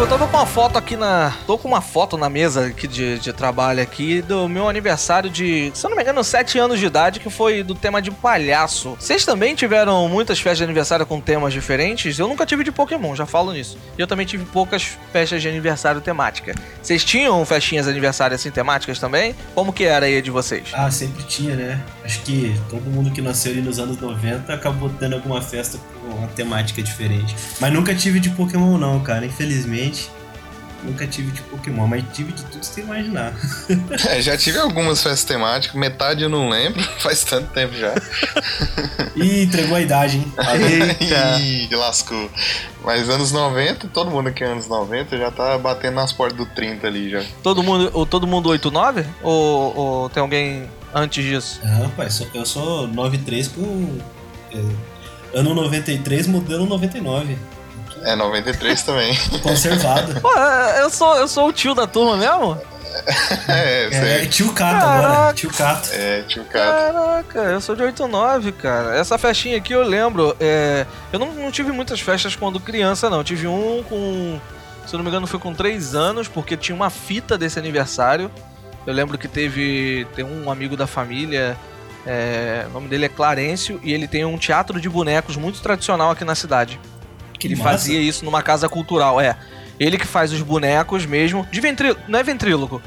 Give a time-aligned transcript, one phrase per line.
[0.00, 1.32] eu tô com uma foto aqui na.
[1.46, 5.70] Tô com uma foto na mesa aqui de, de trabalho aqui do meu aniversário de,
[5.72, 8.96] se eu não me engano, 7 anos de idade, que foi do tema de palhaço.
[8.98, 12.18] Vocês também tiveram muitas festas de aniversário com temas diferentes?
[12.18, 13.78] Eu nunca tive de Pokémon, já falo nisso.
[13.96, 16.54] E eu também tive poucas festas de aniversário temática.
[16.82, 19.34] Vocês tinham festinhas de aniversário assim temáticas também?
[19.54, 20.70] Como que era aí de vocês?
[20.74, 21.80] Ah, sempre tinha, né?
[22.04, 25.78] Acho que todo mundo que nasceu ali nos anos 90 acabou tendo alguma festa
[26.18, 27.34] uma temática diferente.
[27.60, 30.10] Mas nunca tive de Pokémon não, cara, infelizmente.
[30.82, 33.32] Nunca tive de Pokémon, mas tive de tudo que você imaginar.
[34.06, 37.94] É, já tive algumas festas temáticas, metade eu não lembro, faz tanto tempo já.
[39.16, 40.32] Ih, entregou a idade, hein?
[41.40, 42.30] Ih, lascou.
[42.84, 46.44] Mas anos 90, todo mundo aqui é anos 90 já tá batendo nas portas do
[46.44, 47.22] 30 ali já.
[47.42, 49.04] Todo mundo, ou todo mundo 89?
[49.22, 51.60] Ou, ou tem alguém antes disso?
[51.96, 53.98] Pai, sou- eu sou 93 com.
[54.52, 54.58] é,
[55.34, 57.36] ano 93, modelo 99.
[58.02, 59.16] É 93 também.
[59.42, 60.20] Conservado.
[60.20, 60.30] Pô,
[60.80, 62.58] eu sou, eu sou o tio da turma mesmo?
[63.48, 64.26] é, É, sei.
[64.28, 65.08] tio Cato Caraca.
[65.08, 65.34] agora.
[65.34, 65.88] Tio Cato.
[65.92, 66.92] É, tio Cato.
[66.92, 68.96] Caraca, eu sou de 89, cara.
[68.96, 70.36] Essa festinha aqui eu lembro.
[70.38, 73.18] é, eu não, não tive muitas festas quando criança, não.
[73.18, 74.38] Eu tive um com.
[74.86, 78.30] Se eu não me engano, foi com 3 anos, porque tinha uma fita desse aniversário.
[78.86, 80.06] Eu lembro que teve.
[80.14, 81.56] Tem um amigo da família.
[82.06, 86.10] É, o nome dele é Clarencio e ele tem um teatro de bonecos muito tradicional
[86.10, 86.78] aqui na cidade.
[87.38, 87.70] Que ele massa.
[87.70, 89.36] fazia isso numa casa cultural, é.
[89.78, 91.46] Ele que faz os bonecos mesmo.
[91.50, 92.80] De ventríloco, não é ventríloco.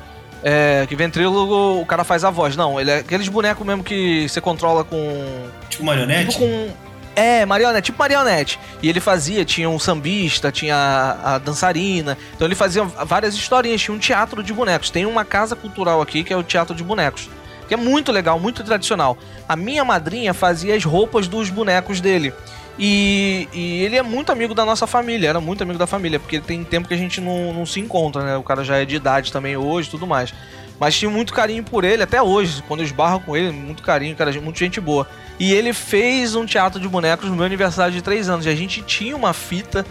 [0.43, 2.55] É, que ventrílogo o cara faz a voz.
[2.55, 5.49] Não, ele é aqueles bonecos mesmo que você controla com.
[5.69, 6.31] Tipo marionete?
[6.31, 6.69] Tipo com.
[7.15, 8.59] É, marionete, tipo marionete.
[8.81, 12.15] E ele fazia, tinha um sambista, tinha a, a dançarina.
[12.35, 14.91] Então ele fazia várias historinhas, tinha um teatro de bonecos.
[14.91, 17.27] Tem uma casa cultural aqui que é o Teatro de Bonecos.
[17.67, 19.17] Que é muito legal, muito tradicional.
[19.47, 22.33] A minha madrinha fazia as roupas dos bonecos dele.
[22.79, 26.39] E, e ele é muito amigo da nossa família, era muito amigo da família, porque
[26.39, 28.37] tem tempo que a gente não, não se encontra, né?
[28.37, 30.33] O cara já é de idade também hoje tudo mais.
[30.79, 32.63] Mas tinha muito carinho por ele, até hoje.
[32.67, 35.07] Quando eu esbarro com ele, muito carinho, cara, muito gente boa.
[35.39, 38.45] E ele fez um teatro de bonecos no meu aniversário de 3 anos.
[38.45, 39.83] E a gente tinha uma fita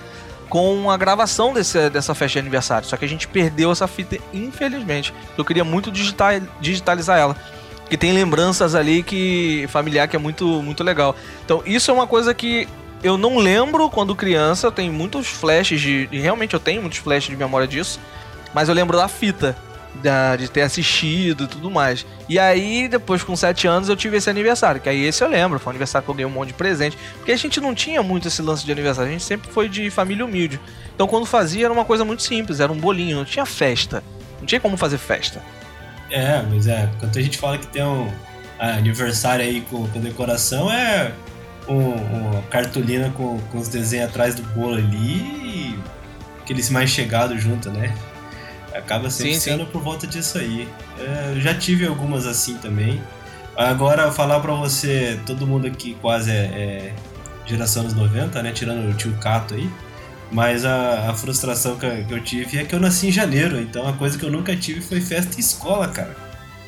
[0.49, 2.87] com a gravação desse, dessa festa de aniversário.
[2.87, 5.13] Só que a gente perdeu essa fita, infelizmente.
[5.37, 7.37] Eu queria muito digitar, digitalizar ela.
[7.89, 11.15] Que tem lembranças ali que familiar que é muito, muito legal.
[11.45, 12.67] Então, isso é uma coisa que
[13.03, 14.67] eu não lembro quando criança.
[14.67, 16.09] Eu tenho muitos flashes de.
[16.11, 18.01] realmente eu tenho muitos flashes de memória disso.
[18.53, 19.57] Mas eu lembro da fita.
[20.03, 22.05] da- de ter assistido e tudo mais.
[22.29, 24.79] E aí, depois com 7 anos, eu tive esse aniversário.
[24.79, 25.59] Que aí esse eu lembro.
[25.59, 26.99] Foi um aniversário que eu ganhei um monte de presente.
[27.17, 29.09] Porque a gente não tinha muito esse lance de aniversário.
[29.09, 30.61] A gente sempre foi de família humilde.
[30.95, 32.61] Então quando fazia era uma coisa muito simples.
[32.61, 33.17] Era um bolinho.
[33.17, 34.05] Não tinha festa.
[34.39, 35.43] Não tinha como fazer festa.
[36.11, 38.11] É, mas é, quando a gente fala que tem um
[38.59, 41.13] aniversário aí com, com decoração, é
[41.69, 45.79] um, uma cartolina com, com os desenhos atrás do bolo ali e
[46.41, 47.95] aqueles mais chegados junto, né?
[48.73, 50.69] Acaba sempre Sim, sendo por volta disso aí.
[50.99, 53.03] É, eu já tive algumas assim também.
[53.57, 56.95] Agora, falar pra você, todo mundo aqui quase é, é
[57.47, 58.53] geração anos 90, né?
[58.53, 59.71] Tirando o tio Cato aí.
[60.31, 63.61] Mas a, a frustração que, eu- que eu tive é que eu nasci em janeiro,
[63.61, 66.17] então a coisa que eu nunca tive foi festa em escola, cara.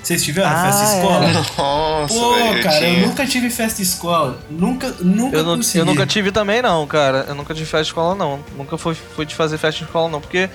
[0.00, 0.98] Vocês tiveram Ah, festa em é.
[1.00, 1.26] escola?
[1.58, 2.98] Nossa, Pô, velho, eu cara, tinha.
[3.00, 4.38] eu nunca tive festa em escola.
[4.48, 5.78] Nunca, nunca Eu, não, consegui.
[5.80, 7.24] eu nunca tive também, não, cara.
[7.28, 8.38] Eu nunca tive festa de escola, não.
[8.56, 10.20] Nunca fui, fui de fazer festa de escola, não.
[10.20, 10.48] Porque,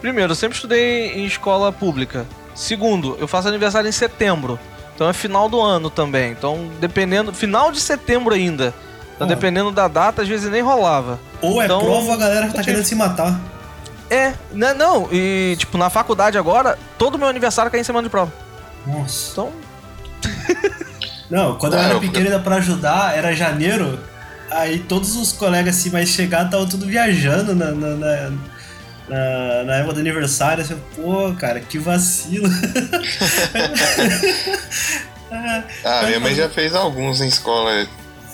[0.00, 2.26] primeiro, eu sempre estudei em escola pública.
[2.54, 4.58] Segundo, eu faço aniversário em setembro.
[4.94, 6.32] Então é final do ano também.
[6.32, 7.32] Então, dependendo.
[7.32, 8.74] Final de setembro ainda.
[9.18, 11.18] Então, dependendo da data, às vezes nem rolava.
[11.42, 13.36] Ou é Então, prova ou a galera eu tá querendo se matar.
[14.08, 15.08] É, né, não.
[15.12, 18.32] E, tipo, na faculdade agora, todo meu aniversário cai em semana de prova.
[18.86, 19.32] Nossa.
[19.32, 19.52] Então,
[21.28, 23.98] Não, quando eu era eu- pequeno ainda pra ajudar, era janeiro.
[24.50, 28.30] Aí todos os colegas assim mais chegados estavam tudo viajando na, na, na,
[29.08, 30.62] na- na época do aniversário.
[30.62, 32.48] Assim, Pô, cara, que vacilo.
[35.84, 37.86] Ah, minha mãe já fez alguns em escola.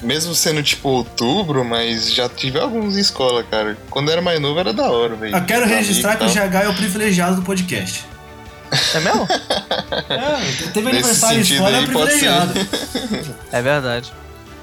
[0.04, 3.76] Mesmo sendo tipo outubro, mas já tive alguns em escola, cara.
[3.90, 5.34] Quando era mais novo era da hora, velho.
[5.34, 8.04] Eu quero registrar que o GH é o privilegiado do podcast.
[8.94, 9.26] é mesmo?
[10.08, 12.52] É, teve Nesse aniversário em escola, é privilegiado.
[13.52, 14.12] é verdade.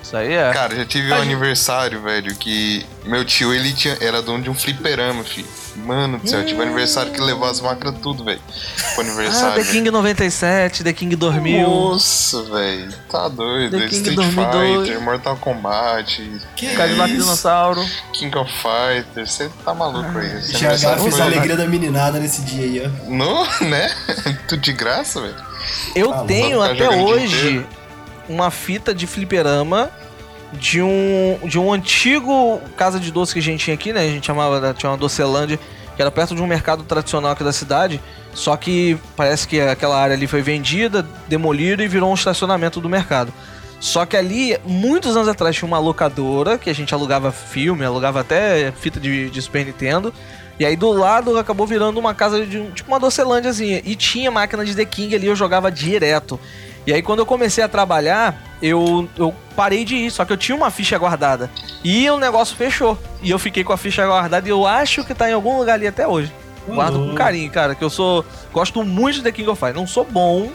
[0.02, 0.52] Isso aí é.
[0.52, 4.50] Cara, já tive um Mas- aniversário, velho, que meu tio, ele tinha, era dono de
[4.50, 5.48] um fliperama, filho.
[5.74, 8.42] Mano do céu, eu tive um aniversário que levou as máquinas tudo, velho.
[8.94, 9.54] Pro Ah, aniversário.
[9.56, 9.72] The velho.
[9.72, 11.62] King 97, The King 2000.
[11.70, 12.92] Nossa, velho.
[13.10, 13.72] Tá doido.
[13.80, 14.80] The King Street 2002.
[14.88, 17.22] Fighter, Mortal Kombat, Que Cadillac isso?
[17.24, 17.86] Dinossauro.
[18.12, 19.32] King of Fighters.
[19.32, 20.28] Você tá maluco aí.
[20.42, 23.10] GH aniversário fez foi- a alegria da meninada nesse dia aí, ó.
[23.10, 23.90] No, né?
[24.50, 25.36] Tudo de graça, velho.
[25.96, 27.68] Eu Ah, tenho ficar até hoje inteiro.
[28.30, 29.90] Uma fita de fliperama
[30.54, 34.02] de um de um antigo casa de doce que a gente tinha aqui, né?
[34.02, 35.64] A gente chamava, da- tinha uma docelândia, que
[35.96, 38.02] que era perto de um mercado tradicional aqui da cidade.
[38.34, 42.90] Só que parece que aquela área ali foi vendida, demolida e virou um estacionamento do
[42.90, 43.32] mercado.
[43.80, 48.22] Só que ali, muitos anos atrás, tinha uma locadora que a gente alugava filme, alugava
[48.22, 50.14] até fita de, de Super Nintendo.
[50.60, 53.82] E aí do lado acabou virando uma casa de tipo uma docelândiazinha.
[53.84, 56.40] E tinha máquina de The King ali, eu jogava direto.
[56.86, 60.38] E aí quando eu comecei a trabalhar, eu, eu parei de ir, só que eu
[60.38, 61.50] tinha uma ficha guardada.
[61.84, 62.98] E o negócio fechou.
[63.22, 65.74] E eu fiquei com a ficha guardada e eu acho que tá em algum lugar
[65.74, 66.32] ali até hoje.
[66.68, 68.24] Guardo com carinho, cara, que eu sou.
[68.54, 69.74] Gosto muito de The King of Fire.
[69.74, 70.52] Não sou bom,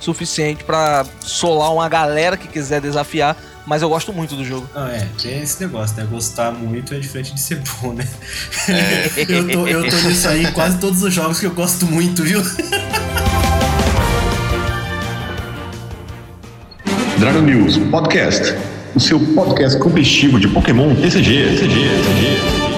[0.00, 3.36] suficiente para solar uma galera que quiser desafiar,
[3.66, 4.68] mas eu gosto muito do jogo.
[4.74, 6.06] Ah, é, tem esse negócio, né?
[6.10, 8.08] Gostar muito é diferente de ser bom, né?
[8.68, 9.26] É.
[9.28, 12.24] eu, tô, eu tô nisso aí em quase todos os jogos que eu gosto muito,
[12.24, 12.40] viu?
[17.20, 18.56] Dragon News Podcast,
[18.94, 22.70] o seu podcast competitivo de Pokémon TCG, TCG, TCG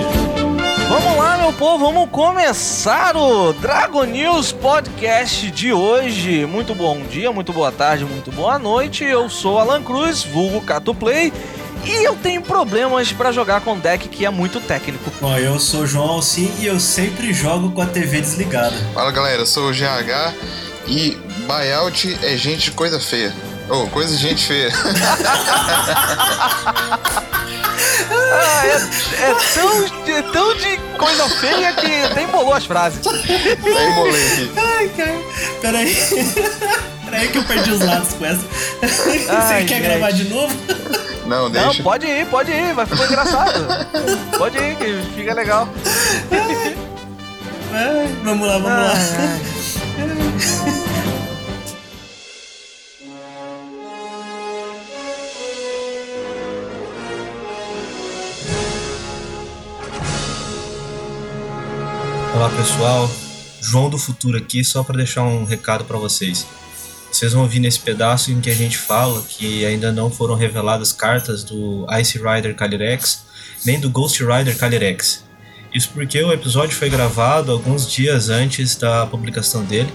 [1.58, 6.44] povo, vamos começar o Dragon News Podcast de hoje.
[6.44, 9.04] Muito bom dia, muito boa tarde, muito boa noite.
[9.04, 11.32] Eu sou Alan Cruz, vulgo Cato Play.
[11.84, 15.08] E eu tenho problemas para jogar com deck que é muito técnico.
[15.20, 18.74] Bom, eu sou o João Alcim e eu sempre jogo com a TV desligada.
[18.92, 20.34] Fala galera, eu sou o GH
[20.88, 21.16] e
[21.46, 23.32] buyout é gente de coisa feia.
[23.68, 24.70] Oh, coisa de gente feia.
[28.10, 33.00] ah, é, é, tão, é tão de coisa feia que até embolou as frases.
[33.06, 34.52] Até embolei aqui.
[34.56, 35.18] Ai, cara.
[35.60, 35.96] Peraí.
[37.04, 38.44] Peraí que eu perdi os lados com essa.
[38.82, 39.80] Ai, Você quer gente.
[39.82, 40.54] gravar de novo?
[41.26, 41.66] Não, deixa.
[41.66, 42.74] Não, pode ir, pode ir.
[42.74, 43.86] Vai ficar engraçado.
[44.38, 45.68] pode ir, que fica legal.
[47.72, 48.94] Ai, vamos lá, vamos ai, lá.
[48.94, 49.61] Ai.
[62.42, 63.08] Olá pessoal,
[63.60, 66.44] João do Futuro aqui só para deixar um recado para vocês.
[67.08, 70.92] Vocês vão ouvir nesse pedaço em que a gente fala que ainda não foram reveladas
[70.92, 73.22] cartas do Ice Rider Calyrex
[73.64, 75.22] nem do Ghost Rider Calyrex.
[75.72, 79.94] Isso porque o episódio foi gravado alguns dias antes da publicação dele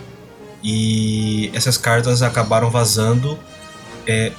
[0.63, 3.37] e essas cartas acabaram vazando
[4.07, 4.31] é,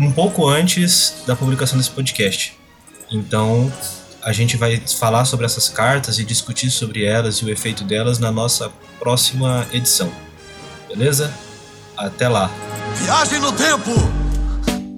[0.00, 2.58] um pouco antes da publicação desse podcast.
[3.08, 3.72] Então
[4.22, 8.18] a gente vai falar sobre essas cartas e discutir sobre elas e o efeito delas
[8.18, 10.12] na nossa próxima edição.
[10.88, 11.32] Beleza?
[11.96, 12.50] Até lá.
[12.96, 13.90] Viagem no tempo!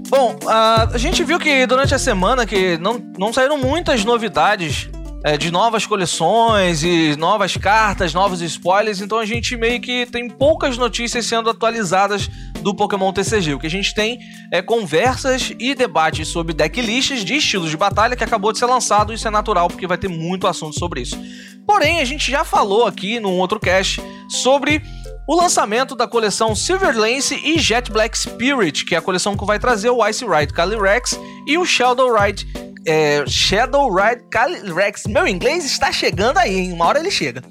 [0.09, 4.89] Bom, a gente viu que durante a semana que não, não saíram muitas novidades
[5.25, 10.29] é, de novas coleções e novas cartas, novos spoilers, então a gente meio que tem
[10.29, 12.29] poucas notícias sendo atualizadas
[12.61, 13.55] do Pokémon TCG.
[13.55, 14.21] O que a gente tem
[14.53, 19.15] é conversas e debates sobre decklists de estilos de batalha que acabou de ser lançado,
[19.15, 21.19] isso é natural porque vai ter muito assunto sobre isso.
[21.67, 24.83] Porém, a gente já falou aqui num outro cast sobre
[25.27, 29.47] o lançamento da coleção Silver Lance e Jet Black Spirit, que é a coleção que
[29.47, 32.47] vai trazer o Ice Ride Calyrex e o Shadow Ride
[32.87, 35.05] é, Shadow Ride Calyrex.
[35.07, 36.73] Meu inglês está chegando aí, hein?
[36.73, 37.43] Uma hora ele chega.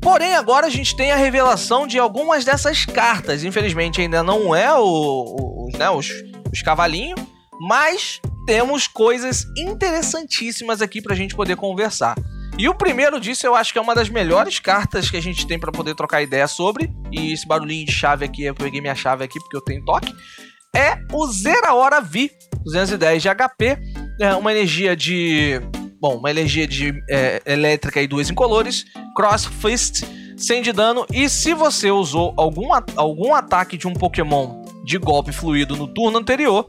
[0.00, 3.44] Porém, agora a gente tem a revelação de algumas dessas cartas.
[3.44, 6.10] Infelizmente, ainda não é o, o, né, os,
[6.52, 7.20] os cavalinhos,
[7.68, 12.16] mas temos coisas interessantíssimas aqui para a gente poder conversar.
[12.58, 15.46] E o primeiro disso eu acho que é uma das melhores cartas que a gente
[15.46, 16.90] tem para poder trocar ideia sobre.
[17.12, 20.12] E esse barulhinho de chave aqui, eu peguei minha chave aqui porque eu tenho toque.
[20.74, 22.30] É o Zera Hora V,
[22.64, 23.78] 210 de HP,
[24.20, 25.60] é uma energia de.
[26.00, 30.02] Bom, uma energia de é, elétrica e duas incolores, Cross Fist,
[30.36, 31.06] 100 de dano.
[31.12, 36.18] E se você usou algum, algum ataque de um Pokémon de golpe fluido no turno
[36.18, 36.66] anterior,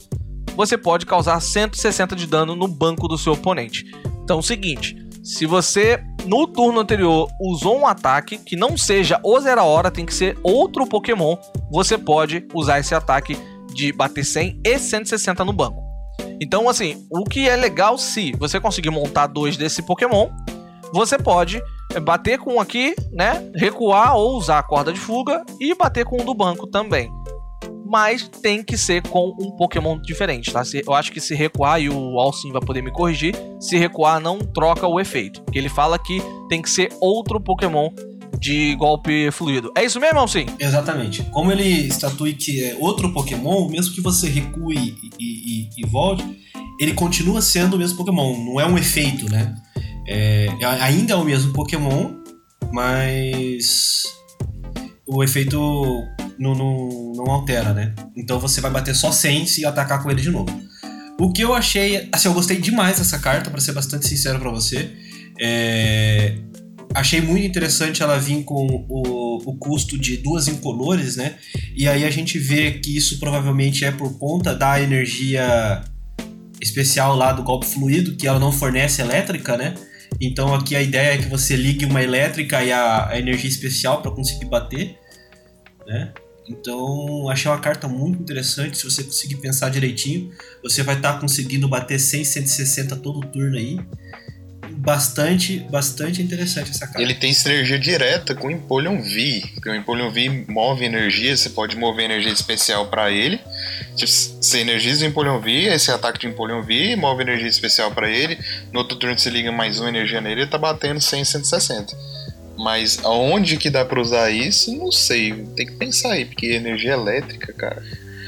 [0.55, 3.85] você pode causar 160 de dano no banco do seu oponente.
[4.23, 9.19] Então, é o seguinte: se você no turno anterior usou um ataque que não seja
[9.23, 11.37] o Zera Hora, tem que ser outro Pokémon,
[11.71, 13.37] você pode usar esse ataque
[13.73, 15.90] de bater 100 e 160 no banco.
[16.41, 20.29] Então, assim, o que é legal se você conseguir montar dois desse Pokémon,
[20.93, 21.61] você pode
[22.03, 23.51] bater com um aqui, né?
[23.55, 27.09] Recuar ou usar a corda de fuga e bater com um do banco também.
[27.85, 30.63] Mas tem que ser com um Pokémon diferente, tá?
[30.85, 34.39] Eu acho que se recuar, e o Alcim vai poder me corrigir, se recuar não
[34.39, 35.43] troca o efeito.
[35.53, 37.89] Ele fala que tem que ser outro Pokémon
[38.41, 39.71] de golpe fluido.
[39.77, 40.47] É isso mesmo, Alcim?
[40.59, 41.21] Exatamente.
[41.25, 46.25] Como ele estatui que é outro Pokémon, mesmo que você recue e, e, e volte,
[46.79, 48.35] ele continua sendo o mesmo Pokémon.
[48.43, 49.55] Não é um efeito, né?
[50.07, 50.49] É,
[50.81, 52.15] ainda é o mesmo Pokémon,
[52.73, 54.05] mas
[55.07, 55.59] o efeito
[56.39, 57.93] não, não, não, altera, né?
[58.17, 60.49] Então você vai bater só 100 se atacar com ele de novo.
[61.19, 64.49] O que eu achei, assim, eu gostei demais dessa carta, para ser bastante sincero para
[64.49, 64.91] você.
[65.39, 66.37] É,
[66.93, 71.35] achei muito interessante ela vir com o, o custo de duas incolores, né?
[71.75, 75.83] E aí a gente vê que isso provavelmente é por conta da energia
[76.61, 79.75] especial lá do golpe fluido, que ela não fornece elétrica, né?
[80.19, 84.01] Então aqui a ideia é que você ligue uma elétrica e a, a energia especial
[84.01, 84.97] para conseguir bater,
[85.87, 86.13] né?
[86.47, 88.77] Então achei uma carta muito interessante.
[88.77, 90.31] Se você conseguir pensar direitinho,
[90.61, 93.79] você vai estar tá conseguindo bater 100, 160 todo turno aí
[94.71, 97.01] bastante, bastante interessante essa carta.
[97.01, 101.49] Ele tem sinergia direta com o Empoleon V, porque o Empoleon V move energia, você
[101.49, 103.39] pode mover energia especial para ele.
[103.95, 108.09] Tipo, você energiza o Empoleon V, esse ataque de Empoleon V, move energia especial para
[108.09, 108.37] ele.
[108.71, 111.95] No outro turno você liga mais uma energia nele, ele tá batendo 100, 160.
[112.57, 115.33] Mas aonde que dá para usar isso, não sei.
[115.55, 117.83] Tem que pensar aí, porque energia elétrica, cara.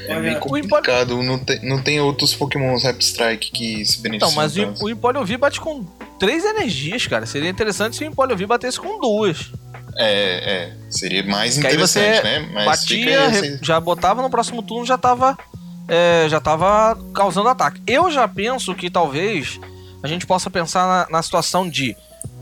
[0.06, 4.28] É meio complicado, não tem, não tem outros Pokémon Rap Strike que se beneficiam.
[4.28, 5.84] Então, mas o, o Empoleon V bate com
[6.18, 7.26] três energias, cara.
[7.26, 9.52] Seria interessante se o Empoleon V batesse com duas.
[9.96, 10.90] É, é.
[10.90, 12.48] Seria mais que interessante, né?
[12.52, 13.58] Mas batia, esse...
[13.62, 15.38] já botava no próximo turno, já tava.
[15.86, 17.82] É, já tava causando ataque.
[17.86, 19.60] Eu já penso que talvez
[20.02, 21.94] a gente possa pensar na, na situação de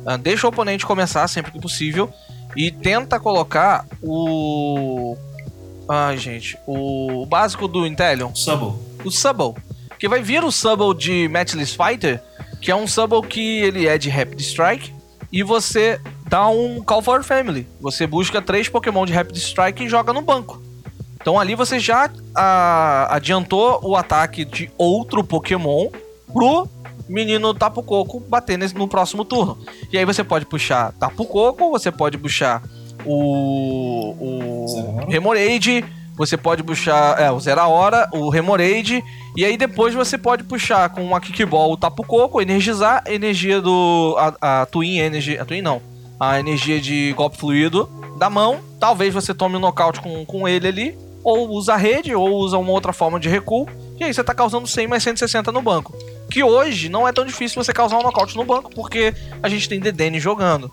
[0.07, 2.13] uh, deixa o oponente começar sempre que possível
[2.57, 5.17] e tenta colocar o
[5.89, 6.57] Ai, gente.
[6.67, 8.35] O básico do Intelion.
[8.35, 8.79] Subble.
[9.05, 9.55] O Subble.
[9.99, 12.23] Que vai vir o Subble de Matchless Fighter,
[12.63, 14.95] que é um Subble que ele é de Rapid Strike.
[15.33, 17.67] E você dá um Call for Family.
[17.81, 20.63] Você busca três Pokémon de Rapid Strike e joga no banco.
[21.21, 25.89] Então ali você já a, adiantou o ataque de outro Pokémon
[26.33, 26.69] pro
[27.09, 29.59] menino Tapu Coco bater nesse, no próximo turno.
[29.93, 32.63] E aí você pode puxar Tapu Coco, você pode puxar
[33.05, 35.85] o, o Remoraid,
[36.17, 39.03] você pode puxar é, o Zero Hora, o Remoraid,
[39.35, 43.61] e aí depois você pode puxar com uma Kickball o Tapu Coco, energizar a energia
[43.61, 44.15] do.
[44.19, 45.39] a, a Twin Energy.
[45.39, 45.81] A Twin não.
[46.21, 48.61] A energia de golpe fluido da mão.
[48.79, 50.99] Talvez você tome um nocaute com, com ele ali.
[51.25, 53.67] Ou usa a rede, ou usa uma outra forma de recuo.
[53.99, 55.97] E aí você tá causando 100 mais 160 no banco.
[56.31, 59.69] Que hoje não é tão difícil você causar um nocaute no banco, porque a gente
[59.69, 60.71] tem DDN jogando.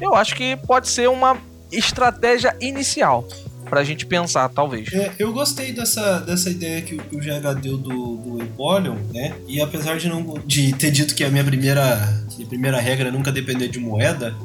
[0.00, 1.36] Eu acho que pode ser uma
[1.70, 3.26] estratégia inicial
[3.72, 4.92] pra gente pensar, talvez.
[4.92, 9.34] É, eu gostei dessa, dessa ideia que, o GH deu do, do Empoleon, né?
[9.48, 13.10] E apesar de, não, de ter dito que a minha primeira, minha primeira regra é
[13.10, 14.36] nunca depender de moeda,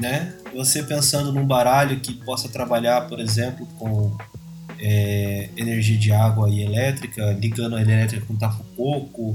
[0.00, 0.32] né?
[0.54, 4.16] Você pensando num baralho que possa trabalhar, por exemplo, com
[4.78, 9.34] é, energia de água e elétrica, ligando a elétrica com tapo coco,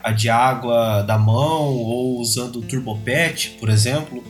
[0.00, 4.24] a de água da mão, ou usando o turbopet, por exemplo,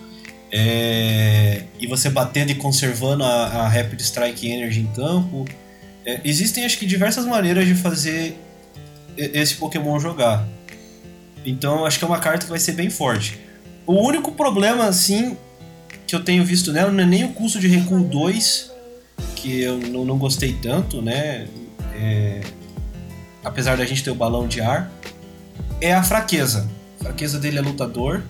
[0.50, 5.44] é, e você batendo e conservando a, a Rapid Strike Energy em campo.
[6.04, 8.38] É, existem acho que diversas maneiras de fazer
[9.16, 10.46] esse Pokémon jogar.
[11.44, 13.38] Então acho que é uma carta que vai ser bem forte.
[13.86, 15.36] O único problema assim
[16.06, 18.70] que eu tenho visto nela não é nem o custo de recuo 2,
[19.36, 21.46] que eu não, não gostei tanto, né?
[21.94, 22.40] É,
[23.44, 24.90] apesar da gente ter o balão de ar,
[25.80, 26.68] é a fraqueza.
[27.00, 28.22] A fraqueza dele é lutador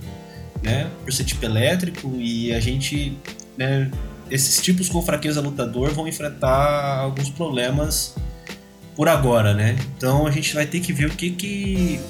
[0.62, 0.90] né?
[1.04, 3.16] Por ser tipo elétrico e a gente,
[3.56, 3.90] né?
[4.30, 8.14] Esses tipos com fraqueza lutador vão enfrentar alguns problemas
[8.94, 9.76] por agora, né?
[9.96, 12.00] Então a gente vai ter que ver o que que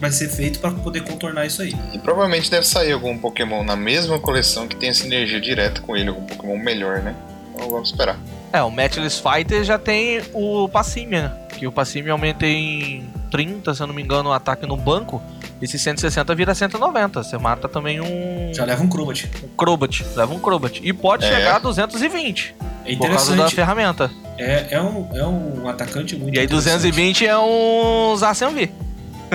[0.00, 1.74] vai ser feito para poder contornar isso aí.
[1.92, 6.08] E provavelmente deve sair algum Pokémon na mesma coleção que tenha sinergia direta com ele,
[6.08, 7.14] algum Pokémon melhor, né?
[7.54, 8.18] Então vamos esperar.
[8.52, 13.82] É, o Matchless Fighter já tem o Passimia, que o Passimia aumenta em 30, se
[13.82, 15.22] eu não me engano, o ataque no banco.
[15.60, 17.22] Esse 160 vira 190.
[17.22, 18.52] Você mata também um.
[18.54, 19.28] Já leva um Crobat.
[19.42, 20.06] Um Crobat.
[20.14, 20.80] Leva um Crobat.
[20.82, 21.34] E pode é.
[21.34, 22.54] chegar a 220.
[22.84, 22.98] É interessante.
[22.98, 24.10] Por causa da ferramenta.
[24.38, 28.70] É, é, um, é um atacante muito E aí 220 é um Zacian V.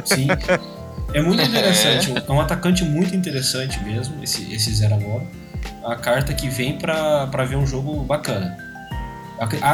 [0.05, 0.27] Sim.
[1.13, 2.11] É muito interessante.
[2.11, 2.23] É.
[2.27, 5.23] é um atacante muito interessante mesmo, esse, esse Zero agora.
[5.83, 8.57] A carta que vem pra ver um jogo bacana.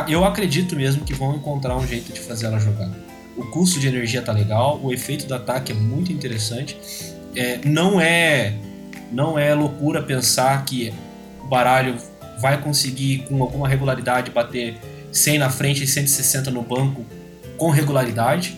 [0.07, 2.89] Eu acredito mesmo que vão encontrar um jeito de fazer ela jogar
[3.37, 6.77] o custo de energia tá legal, o efeito do ataque é muito interessante.
[7.35, 8.55] É, não é
[9.11, 10.93] não é loucura pensar que
[11.41, 11.95] o baralho
[12.41, 14.75] vai conseguir com alguma regularidade bater
[15.11, 17.05] 100 na frente e 160 no banco
[17.57, 18.57] com regularidade.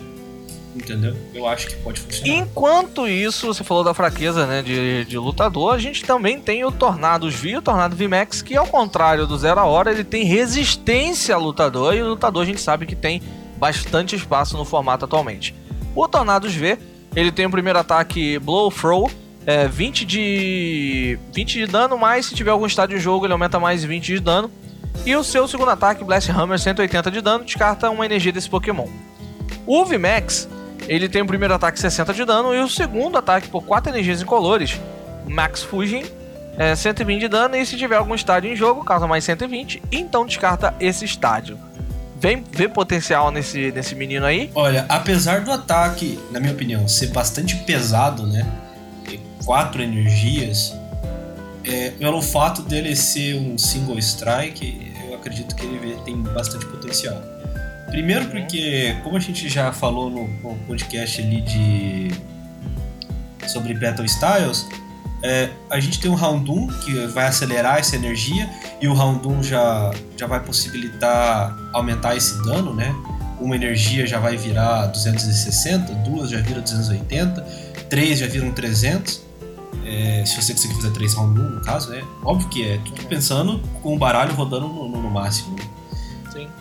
[0.74, 1.16] Entendeu?
[1.34, 2.32] Eu acho que pode funcionar.
[2.32, 6.70] Enquanto isso, você falou da fraqueza né, de, de lutador, a gente também tem o
[6.70, 11.34] Tornados V, o Tornado VMAX, que ao contrário do Zero a Hora, ele tem resistência
[11.34, 13.20] a lutador, e o lutador a gente sabe que tem
[13.60, 15.54] bastante espaço no formato atualmente.
[15.94, 16.78] O Tornados V,
[17.14, 19.10] ele tem o primeiro ataque Blow Throw,
[19.46, 23.60] é, 20 de 20 de dano, mas se tiver algum estado de jogo ele aumenta
[23.60, 24.50] mais 20 de dano.
[25.04, 28.88] E o seu segundo ataque, Blast Hammer, 180 de dano, descarta uma energia desse Pokémon.
[29.66, 30.48] O VMAX,
[30.88, 34.20] ele tem o primeiro ataque 60 de dano e o segundo ataque por 4 energias
[34.20, 34.80] incolores,
[35.26, 36.04] Max Fujin,
[36.58, 40.26] é, 120 de dano e se tiver algum estádio em jogo, causa mais 120, então
[40.26, 41.58] descarta esse estádio.
[42.20, 44.50] Vem ver potencial nesse, nesse menino aí?
[44.54, 48.46] Olha, apesar do ataque, na minha opinião, ser bastante pesado, né?
[49.44, 50.74] Quatro energias,
[51.64, 57.22] é, pelo fato dele ser um single strike, eu acredito que ele tem bastante potencial.
[57.88, 62.10] Primeiro porque, como a gente já falou no, no podcast ali de
[63.48, 64.68] sobre Battle Styles,
[65.22, 68.48] é, a gente tem o Houndoom que vai acelerar essa energia
[68.80, 72.94] e o Houndoom já, já vai possibilitar aumentar esse dano, né?
[73.38, 77.40] Uma energia já vai virar 260, duas já viram 280,
[77.88, 79.28] três já viram 300.
[79.84, 83.60] É, se você conseguir fazer três Houndoom, no caso, é óbvio que é tudo pensando
[83.82, 85.56] com o baralho rodando no, no, no máximo.
[85.56, 85.64] Né?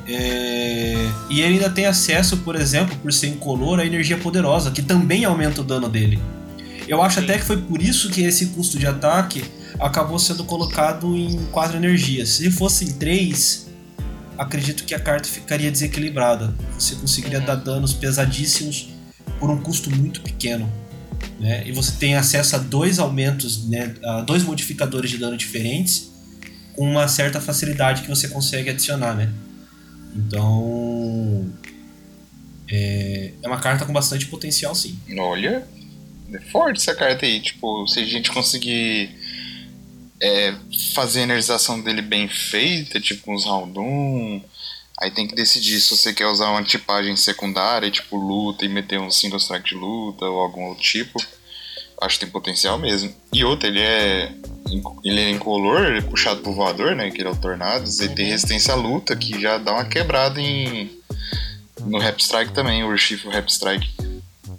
[0.07, 4.81] É, e ele ainda tem acesso, por exemplo, por ser incolor, à energia poderosa, que
[4.81, 6.19] também aumenta o dano dele.
[6.89, 7.25] Eu acho Sim.
[7.25, 9.43] até que foi por isso que esse custo de ataque
[9.79, 12.29] acabou sendo colocado em quatro energias.
[12.29, 13.67] Se fosse em três,
[14.36, 16.55] acredito que a carta ficaria desequilibrada.
[16.77, 17.46] Você conseguiria Uhum.
[17.46, 18.89] dar danos pesadíssimos
[19.39, 20.67] por um custo muito pequeno.
[21.39, 21.67] Né?
[21.67, 23.93] E você tem acesso a dois aumentos, né?
[24.03, 26.10] a dois modificadores de dano diferentes,
[26.75, 29.13] com uma certa facilidade que você consegue adicionar.
[29.13, 29.31] Né?
[30.15, 31.48] Então.
[32.67, 34.98] É, é uma carta com bastante potencial, sim.
[35.17, 35.67] Olha,
[36.33, 37.39] é forte essa carta aí.
[37.39, 39.09] Tipo, se a gente conseguir
[40.21, 40.53] é,
[40.93, 44.41] fazer a energização dele bem feita, tipo com os Houndoom,
[45.00, 49.00] aí tem que decidir se você quer usar uma tipagem secundária, tipo luta, e meter
[49.00, 51.19] um single strike de luta ou algum outro tipo.
[52.01, 53.13] Acho que tem potencial mesmo.
[53.33, 54.31] E outra, ele é.
[55.03, 57.09] Ele é incolor, ele é puxado pro voador, né?
[57.12, 58.00] Que ele é o Tornados.
[58.00, 60.89] Ele tem resistência à luta, que já dá uma quebrada em.
[61.81, 63.89] No Rap Strike também, o Urshifu Rap Strike.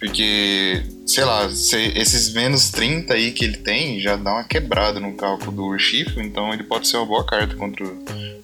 [0.00, 4.98] Porque, sei lá, se- esses menos 30 aí que ele tem já dá uma quebrada
[4.98, 7.98] no cálculo do Urshifu, então ele pode ser uma boa carta contra o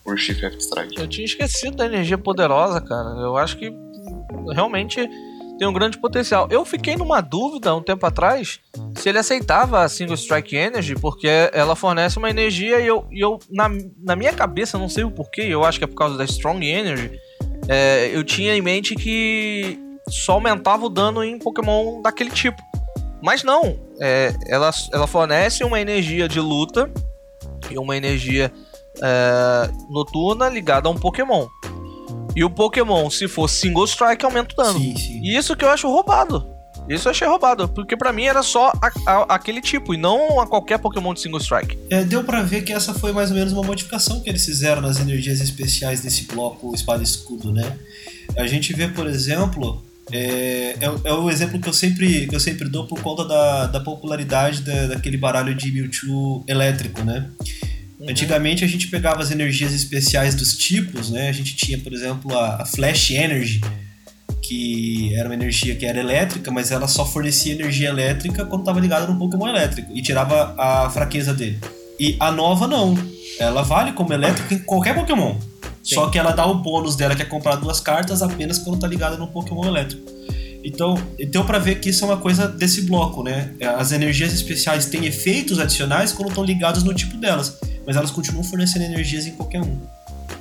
[0.06, 1.00] Urshifu Rap Strike.
[1.00, 3.08] Eu tinha esquecido da energia poderosa, cara.
[3.20, 3.72] Eu acho que
[4.52, 5.08] realmente
[5.58, 6.46] tem um grande potencial.
[6.50, 8.60] Eu fiquei numa dúvida um tempo atrás
[8.94, 13.18] se ele aceitava a Single Strike Energy, porque ela fornece uma energia e eu, e
[13.24, 13.70] eu na,
[14.04, 16.66] na minha cabeça, não sei o porquê, eu acho que é por causa da Strong
[16.66, 17.10] Energy,
[17.66, 22.62] é, eu tinha em mente que só aumentava o dano em Pokémon daquele tipo.
[23.22, 26.90] Mas não, é, ela, ela fornece uma energia de luta
[27.70, 28.52] e uma energia
[29.02, 31.46] é, noturna ligada a um Pokémon.
[32.36, 34.78] E o Pokémon, se for single strike, aumenta o dano.
[34.78, 35.20] Sim, sim.
[35.22, 36.46] E isso que eu acho roubado.
[36.88, 40.38] Isso eu achei roubado, porque pra mim era só a- a- aquele tipo e não
[40.38, 41.76] a qualquer Pokémon de single strike.
[41.90, 44.82] É, deu pra ver que essa foi mais ou menos uma modificação que eles fizeram
[44.82, 47.76] nas energias especiais desse bloco espada e escudo, né?
[48.36, 52.34] A gente vê, por exemplo, é, é, o- é o exemplo que eu sempre, que
[52.34, 57.26] eu sempre dou por conta da, da popularidade da- daquele baralho de Mewtwo elétrico, né?
[58.08, 61.28] Antigamente a gente pegava as energias especiais dos tipos, né?
[61.28, 63.60] A gente tinha, por exemplo, a, a Flash Energy,
[64.42, 68.78] que era uma energia que era elétrica, mas ela só fornecia energia elétrica quando estava
[68.78, 71.58] ligada no Pokémon elétrico e tirava a fraqueza dele.
[71.98, 72.94] E a nova não.
[73.38, 75.36] Ela vale como elétrica em qualquer Pokémon.
[75.86, 78.88] Só que ela dá o bônus dela, que é comprar duas cartas apenas quando tá
[78.88, 80.10] ligada no Pokémon elétrico.
[80.64, 83.54] Então, deu pra ver que isso é uma coisa desse bloco, né?
[83.78, 88.42] As energias especiais têm efeitos adicionais quando estão ligadas no tipo delas, mas elas continuam
[88.42, 89.78] fornecendo energias em qualquer um.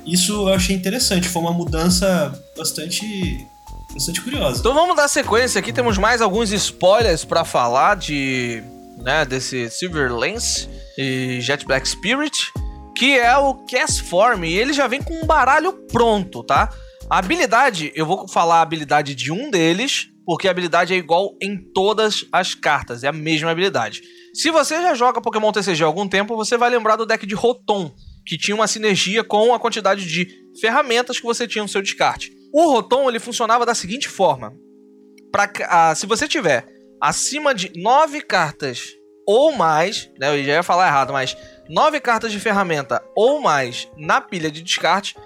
[0.04, 3.46] Isso eu achei interessante, foi uma mudança bastante,
[3.92, 4.58] bastante curiosa.
[4.58, 8.64] Então vamos dar sequência aqui, temos mais alguns spoilers pra falar de,
[8.98, 12.52] né, desse Silver Lance e Jet Black Spirit,
[12.96, 16.72] que é o Cast Form, e ele já vem com um baralho pronto, tá?
[17.10, 21.36] A habilidade, eu vou falar a habilidade de um deles, porque a habilidade é igual
[21.40, 24.02] em todas as cartas, é a mesma habilidade.
[24.34, 27.34] Se você já joga Pokémon TCG há algum tempo, você vai lembrar do deck de
[27.34, 27.94] Rotom,
[28.26, 30.26] que tinha uma sinergia com a quantidade de
[30.60, 32.32] ferramentas que você tinha no seu descarte.
[32.52, 34.52] O Rotom ele funcionava da seguinte forma:
[35.30, 36.66] pra, ah, se você tiver
[37.00, 38.94] acima de 9 cartas
[39.28, 41.36] ou mais, né, eu já ia falar errado, mas
[41.68, 45.16] 9 cartas de ferramenta ou mais na pilha de descarte,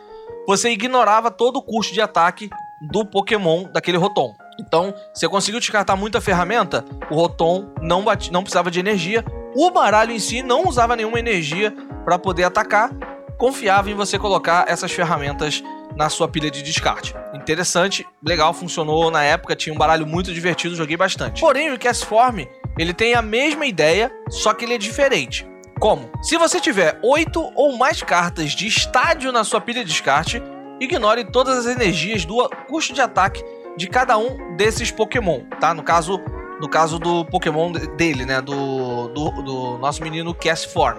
[0.46, 2.48] você ignorava todo o custo de ataque
[2.80, 4.34] do Pokémon daquele Rotom.
[4.58, 9.24] Então, você conseguiu descartar muita ferramenta, o Rotom não, não precisava de energia.
[9.54, 11.74] O baralho em si não usava nenhuma energia
[12.04, 12.90] para poder atacar.
[13.38, 15.62] Confiava em você colocar essas ferramentas
[15.96, 17.14] na sua pilha de descarte.
[17.34, 21.40] Interessante, legal, funcionou na época, tinha um baralho muito divertido, joguei bastante.
[21.40, 22.46] Porém, o Cast Form,
[22.78, 25.49] ele tem a mesma ideia, só que ele é diferente.
[25.80, 26.10] Como?
[26.20, 30.42] Se você tiver 8 ou mais cartas de estádio na sua pilha de descarte,
[30.78, 33.42] ignore todas as energias do custo de ataque
[33.78, 35.72] de cada um desses Pokémon, tá?
[35.72, 36.20] No caso,
[36.60, 38.42] No caso do Pokémon dele, né?
[38.42, 40.98] Do, do, do nosso menino Castform.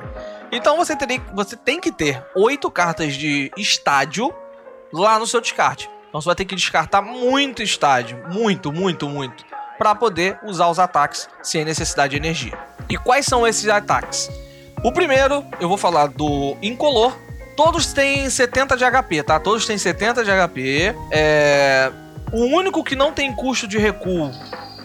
[0.51, 4.33] Então você, teria, você tem que ter oito cartas de estádio
[4.91, 5.87] lá no seu descarte.
[6.09, 8.19] Então você vai ter que descartar muito estádio.
[8.31, 9.45] Muito, muito, muito.
[9.77, 12.57] Para poder usar os ataques sem necessidade de energia.
[12.89, 14.27] E quais são esses ataques?
[14.83, 17.15] O primeiro, eu vou falar do Incolor.
[17.55, 19.39] Todos têm 70 de HP, tá?
[19.39, 20.95] Todos têm 70 de HP.
[21.11, 21.91] É...
[22.31, 24.31] O único que não tem custo de recuo.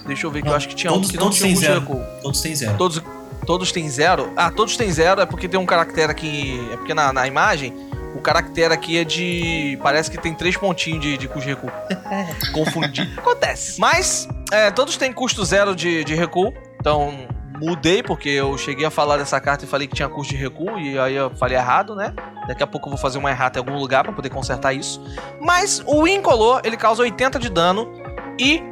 [0.07, 1.81] Deixa eu ver que eu acho que tinha todos- um que não tinha custo zero.
[1.81, 2.03] de recuo.
[2.23, 2.77] Todos têm zero.
[2.77, 3.03] Todos,
[3.47, 4.33] todos têm zero?
[4.37, 6.69] Ah, todos têm zero é porque tem um caractere aqui.
[6.73, 7.73] É porque na, na imagem,
[8.15, 9.79] o caractere aqui é de.
[9.83, 11.71] Parece que tem três pontinhos de, de custo de recuo.
[12.53, 13.11] Confundi.
[13.17, 13.81] Acontece.
[13.81, 16.53] Mas, é, todos têm custo zero de, de recuo.
[16.81, 17.27] Então,
[17.61, 20.79] mudei porque eu cheguei a falar dessa carta e falei que tinha custo de recuo.
[20.79, 22.15] E aí eu falei errado, né?
[22.47, 25.03] Daqui a pouco eu vou fazer uma errata em algum lugar pra poder consertar isso.
[25.41, 27.93] Mas o Incolor, ele causa 80 de dano
[28.39, 28.63] e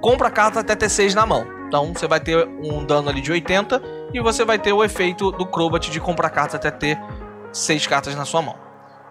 [0.00, 1.46] compra a carta até T6 na mão.
[1.68, 5.32] Então você vai ter um dano ali de 80 e você vai ter o efeito
[5.32, 7.00] do Crobat de comprar cartas até ter
[7.52, 8.56] 6 cartas na sua mão.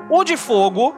[0.09, 0.95] O de fogo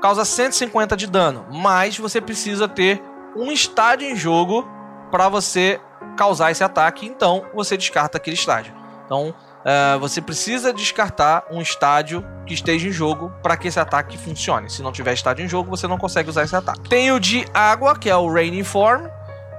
[0.00, 3.02] causa 150 de dano, mas você precisa ter
[3.36, 4.66] um estádio em jogo
[5.10, 5.80] para você
[6.16, 8.72] causar esse ataque, então você descarta aquele estádio.
[9.04, 9.34] Então
[9.68, 14.70] eh, você precisa descartar um estádio que esteja em jogo para que esse ataque funcione.
[14.70, 16.88] Se não tiver estádio em jogo, você não consegue usar esse ataque.
[16.88, 19.08] Tem o de água, que é o Raining Form,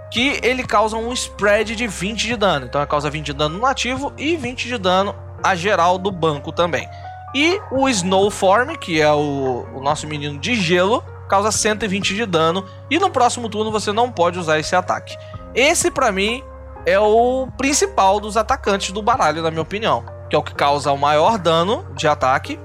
[0.10, 2.66] que ele causa um spread de 20 de dano.
[2.66, 6.10] Então ele causa 20 de dano no ativo e 20 de dano a geral do
[6.10, 6.88] banco também.
[7.36, 12.26] E o Snow Form, que é o, o nosso menino de gelo, causa 120 de
[12.26, 12.66] dano.
[12.90, 15.18] E no próximo turno você não pode usar esse ataque.
[15.54, 16.44] Esse, pra mim,
[16.86, 20.06] é o principal dos atacantes do baralho, na minha opinião.
[20.30, 22.60] Que é o que causa o maior dano de ataque.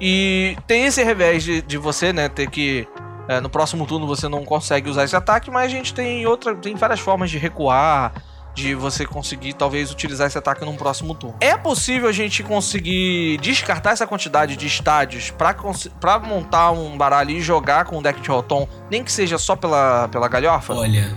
[0.00, 2.86] E tem esse revés de, de você, né, ter que
[3.28, 6.54] é, no próximo turno você não consegue usar esse ataque, mas a gente tem outra,
[6.54, 8.12] tem várias formas de recuar,
[8.54, 11.36] de você conseguir talvez utilizar esse ataque num próximo turno.
[11.40, 17.40] É possível a gente conseguir descartar essa quantidade de estádios pra montar um baralho e
[17.40, 20.74] jogar com o deck de Rotom, nem que seja só pela, pela galhofa?
[20.74, 21.14] Olha,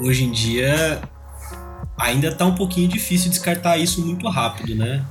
[0.00, 1.00] hoje em dia
[1.98, 5.04] ainda tá um pouquinho difícil descartar isso muito rápido, né?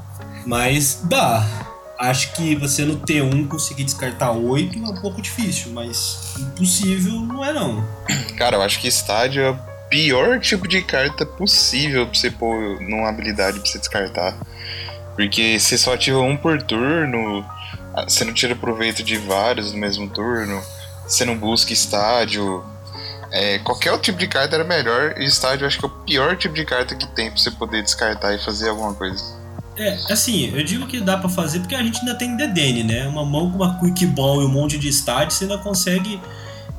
[0.45, 1.45] Mas dá.
[2.00, 7.43] Acho que você no T1 conseguir descartar 8 é um pouco difícil, mas impossível não
[7.43, 7.84] é não.
[8.38, 12.80] Cara, eu acho que estádio é o pior tipo de carta possível pra você pôr
[12.82, 14.38] numa habilidade pra você descartar.
[15.15, 17.43] Porque você só ativa um por turno,
[18.08, 20.62] você não tira proveito de vários no mesmo turno,
[21.08, 22.63] você não busca estádio.
[23.32, 25.92] É, qualquer outro tipo de carta era melhor, e estádio eu acho que é o
[25.92, 29.22] pior tipo de carta que tem pra você poder descartar e fazer alguma coisa.
[29.78, 33.08] É, assim, eu digo que dá pra fazer porque a gente ainda tem DDN, né?
[33.08, 36.20] Uma mão com uma Quick Ball e um monte de estádio, você ainda consegue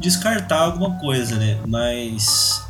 [0.01, 1.59] descartar alguma coisa, né?
[1.67, 2.61] Mas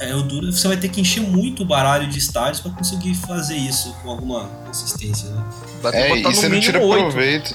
[0.00, 3.14] é, o duro, você vai ter que encher muito o baralho de estádios pra conseguir
[3.14, 5.44] fazer isso com alguma consistência, né?
[5.82, 7.02] Vai ter que É, botar e você não tira mínimo 8.
[7.04, 7.54] proveito.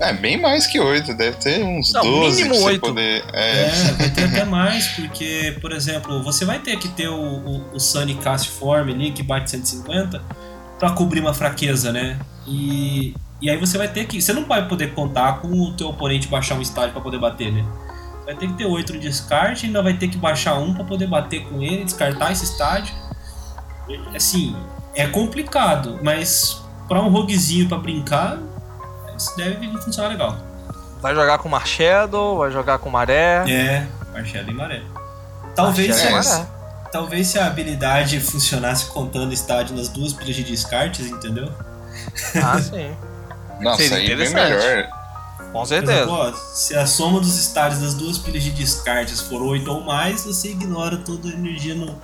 [0.00, 2.80] É, bem mais que 8, deve ter uns Não, 12 mínimo pra você oito.
[2.80, 3.24] poder.
[3.32, 7.14] É, É, vai ter até mais, porque, por exemplo, você vai ter que ter o,
[7.20, 10.22] o, o Sunny Cast Form ali, que bate 150,
[10.78, 12.16] pra cobrir uma fraqueza, né?
[12.46, 14.22] E, e aí você vai ter que.
[14.22, 17.52] Você não vai poder contar com o teu oponente baixar um estádio pra poder bater,
[17.52, 17.64] né?
[18.24, 21.06] Vai ter que ter 8 no descarte, ainda vai ter que baixar um pra poder
[21.08, 22.94] bater com ele, descartar esse estádio.
[24.14, 24.54] Assim,
[24.94, 28.38] é complicado, mas pra um roguezinho pra brincar,
[29.18, 30.38] isso deve funcionar legal.
[31.00, 33.44] Vai jogar com Marshadow, vai jogar com Maré.
[33.50, 34.82] É, Marcelo e Maré.
[35.54, 36.46] Talvez, se, Maré.
[36.90, 41.52] talvez se a habilidade funcionasse contando estádio nas duas pilhas de descartes, entendeu?
[42.42, 42.96] Ah, sim.
[43.60, 44.88] nossa, Seria aí bem melhor.
[45.52, 45.92] Com certeza.
[45.92, 49.80] exemplo, ó, se a soma dos estádios das duas pilhas de descartes for 8 ou
[49.80, 52.00] mais, você ignora toda a energia no,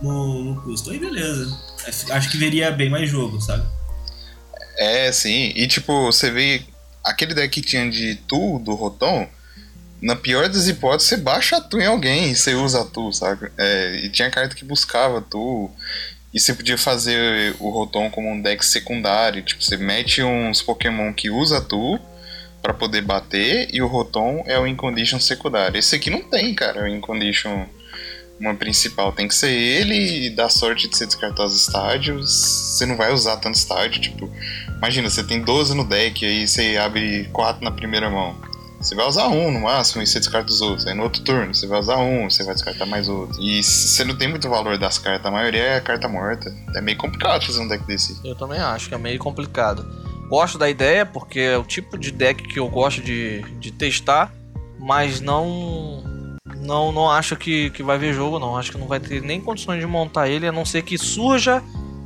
[0.00, 0.90] no, no custo.
[0.90, 1.56] Aí beleza.
[2.10, 3.64] Acho que veria bem mais jogo, sabe?
[4.80, 5.52] É, sim.
[5.54, 6.62] E tipo, você vê
[7.04, 9.28] aquele deck que tinha de Tu do Rotom.
[10.00, 13.12] Na pior das hipóteses, você baixa a Tu em alguém e você usa a Tu,
[13.12, 13.52] sabe?
[13.58, 15.70] É, e tinha carta que buscava Tu.
[16.32, 19.42] E você podia fazer o Rotom como um deck secundário.
[19.42, 22.00] Tipo, você mete uns Pokémon que usa Tu
[22.62, 23.68] pra poder bater.
[23.74, 25.78] E o Rotom é o Incondition secundário.
[25.78, 27.66] Esse aqui não tem, cara, o Incondition
[28.40, 29.12] uma principal.
[29.12, 32.32] Tem que ser ele e dar sorte de você descartar os estádios.
[32.32, 34.30] Você não vai usar tanto estádio, tipo.
[34.78, 38.34] Imagina, você tem 12 no deck, aí você abre 4 na primeira mão.
[38.80, 40.86] Você vai usar um no máximo e você descarta os outros.
[40.86, 43.38] Aí no outro turno você vai usar um, você vai descartar mais outro.
[43.38, 46.50] E você não tem muito valor das cartas, a maioria é carta morta.
[46.74, 48.18] É meio complicado fazer um deck desse.
[48.24, 49.86] Eu também acho que é meio complicado.
[50.30, 54.32] Gosto da ideia, porque é o tipo de deck que eu gosto de, de testar,
[54.78, 56.09] mas não
[56.60, 58.56] Não, não acho que, que vai ver jogo, não.
[58.56, 61.62] Acho que não vai ter nem condições de montar ele, a não ser que surja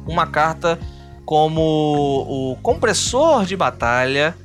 [0.06, 0.78] uma carta
[1.24, 4.36] como o compressor de batalha,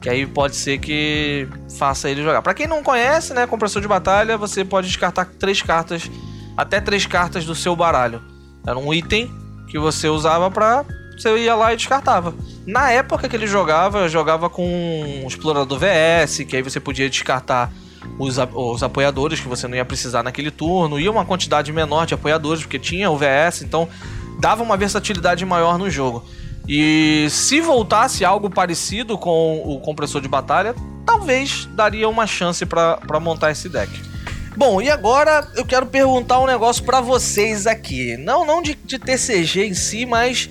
[0.00, 1.46] que aí pode ser que
[1.78, 2.42] faça ele jogar.
[2.42, 6.10] Para quem não conhece, né, compressor de batalha, você pode descartar três cartas,
[6.56, 8.22] até três cartas do seu baralho.
[8.66, 9.30] Era um item
[9.68, 10.84] que você usava para
[11.16, 12.34] você ia lá e descartava.
[12.66, 17.70] Na época que ele jogava, jogava com um explorador VS, que aí você podia descartar
[18.18, 22.14] os, os apoiadores que você não ia precisar naquele turno, e uma quantidade menor de
[22.14, 23.88] apoiadores, porque tinha o VS, então
[24.40, 26.24] dava uma versatilidade maior no jogo.
[26.68, 33.20] E se voltasse algo parecido com o compressor de batalha, talvez daria uma chance para
[33.20, 33.90] montar esse deck.
[34.56, 38.16] Bom, e agora eu quero perguntar um negócio para vocês aqui.
[38.18, 40.50] Não, não de, de TCG em si, mas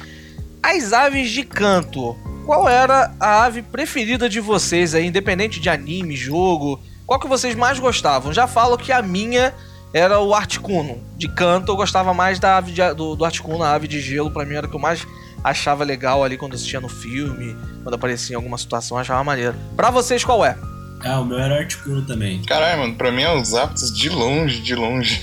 [0.61, 2.15] as aves de canto.
[2.45, 6.79] Qual era a ave preferida de vocês aí, independente de anime, jogo?
[7.11, 8.31] Qual que vocês mais gostavam?
[8.31, 9.53] Já falo que a minha
[9.93, 10.97] era o Articuno.
[11.17, 14.31] De canto eu gostava mais da ave de, do, do Articuno, a ave de gelo,
[14.31, 15.05] para mim era o que eu mais
[15.43, 19.53] achava legal ali quando assistia no filme, quando aparecia em alguma situação, achava maneiro.
[19.75, 20.57] Pra vocês, qual é?
[21.03, 22.41] Ah, o meu era Articuno também.
[22.43, 25.21] Caralho, mano, pra mim é os Zapdos de longe, de longe.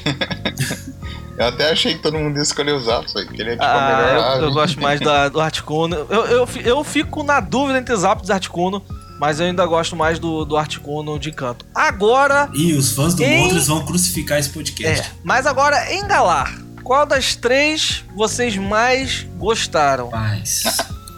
[1.38, 3.72] eu até achei que todo mundo ia escolher os Zapdos, que ele é tipo ah,
[3.72, 4.44] a melhor eu, ave.
[4.44, 5.96] eu gosto mais da, do Articuno.
[6.11, 8.85] Eu, eu, eu fico na dúvida entre Zapdos e Articuno.
[9.19, 11.67] Mas eu ainda gosto mais do, do Articuno de canto.
[11.75, 12.49] Agora.
[12.55, 13.41] Ih, os fãs do em...
[13.41, 15.09] Moltres vão crucificar esse podcast.
[15.09, 20.09] É, mas agora, em Galar, qual das três vocês mais gostaram?
[20.09, 20.65] Rapaz,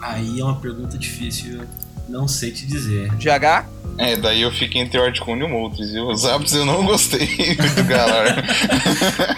[0.00, 1.60] aí é uma pergunta difícil,
[2.10, 3.08] não sei te dizer.
[3.14, 3.80] GH?
[3.98, 6.08] É, daí eu fico entre o Articuno e o Moltres, viu?
[6.08, 7.26] Os Zapdos eu não gostei
[7.76, 8.38] do Galar.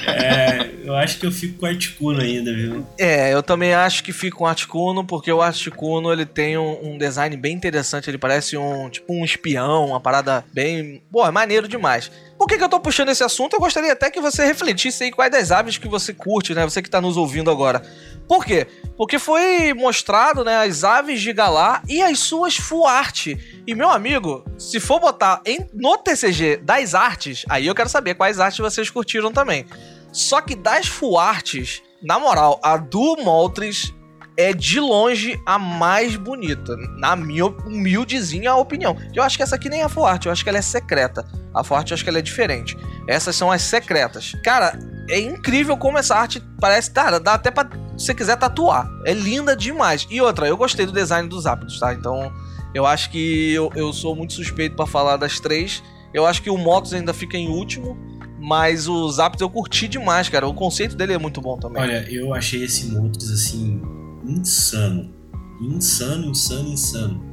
[0.06, 2.86] é, eu acho que eu fico com o Articuno ainda, viu?
[2.98, 6.92] É, eu também acho que fico com o Articuno, porque o Articuno ele tem um,
[6.92, 11.02] um, design bem interessante, ele parece um tipo um espião, uma parada bem.
[11.10, 12.10] Pô, é maneiro demais.
[12.38, 13.54] Por que, que eu tô puxando esse assunto?
[13.54, 16.64] Eu gostaria até que você refletisse aí quais das aves que você curte, né?
[16.64, 17.82] Você que tá nos ouvindo agora.
[18.28, 18.66] Por quê?
[18.96, 23.28] Porque foi mostrado, né, as aves de Galar e as suas full art.
[23.66, 28.14] E meu amigo, se for botar em, no TCG das artes, aí eu quero saber
[28.14, 29.66] quais artes vocês curtiram também.
[30.12, 33.92] Só que das full arts, na moral, a do Moltres
[34.36, 38.96] é de longe a mais bonita, na minha humildezinha opinião.
[39.14, 41.24] Eu acho que essa aqui nem é full art, eu acho que ela é secreta.
[41.54, 42.76] A art eu acho que ela é diferente.
[43.06, 44.32] Essas são as secretas.
[44.42, 46.90] Cara, é incrível como essa arte parece.
[46.90, 48.88] Cara, dá até pra você quiser tatuar.
[49.04, 50.06] É linda demais.
[50.10, 51.92] E outra, eu gostei do design dos Zapdos, tá?
[51.92, 52.32] Então,
[52.74, 55.82] eu acho que eu, eu sou muito suspeito para falar das três.
[56.14, 57.96] Eu acho que o Motos ainda fica em último.
[58.38, 60.48] Mas o Zapdos eu curti demais, cara.
[60.48, 61.80] O conceito dele é muito bom também.
[61.80, 63.80] Olha, eu achei esse Motos assim.
[64.24, 65.12] Insano.
[65.60, 67.24] Insano, insano, insano.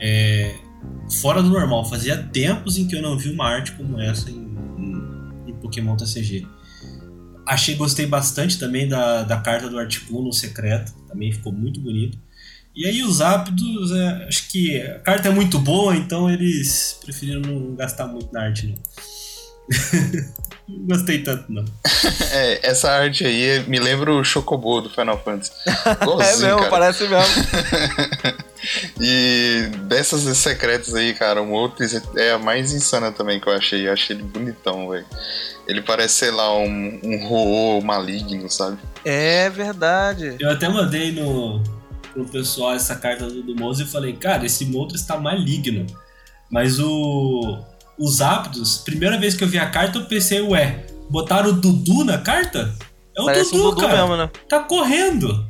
[0.00, 0.54] É,
[1.20, 1.84] fora do normal.
[1.88, 5.96] Fazia tempos em que eu não vi uma arte como essa em, em, em Pokémon
[5.96, 6.46] TCG.
[7.46, 12.16] Achei, gostei bastante também da, da carta do Articuno secreto, também ficou muito bonito.
[12.74, 17.40] E aí os ápidos, é, acho que a carta é muito boa, então eles preferiram
[17.40, 18.74] não gastar muito na arte.
[20.68, 21.64] não gostei tanto, não.
[22.34, 25.52] É, essa arte aí me lembra o Chocobo do Final Fantasy.
[25.66, 26.70] é mesmo, cara.
[26.70, 27.44] parece mesmo.
[29.00, 33.86] e dessas secretas aí, cara, o Moltres é a mais insana também que eu achei.
[33.86, 35.04] Eu achei ele bonitão, velho.
[35.68, 38.78] Ele parece, sei lá, um, um Ho maligno, sabe?
[39.04, 40.36] É verdade.
[40.40, 41.62] Eu até mandei no,
[42.12, 45.86] pro pessoal essa carta do, do Mouse e falei, cara, esse Moltres está maligno.
[46.50, 47.58] Mas o.
[48.04, 52.04] Os Aptos, primeira vez que eu vi a carta, eu pensei, ué, botaram o Dudu
[52.04, 52.74] na carta?
[53.16, 53.96] É o Parece Dudu, um Dudu cara.
[54.00, 54.30] mesmo, né?
[54.48, 55.46] Tá correndo.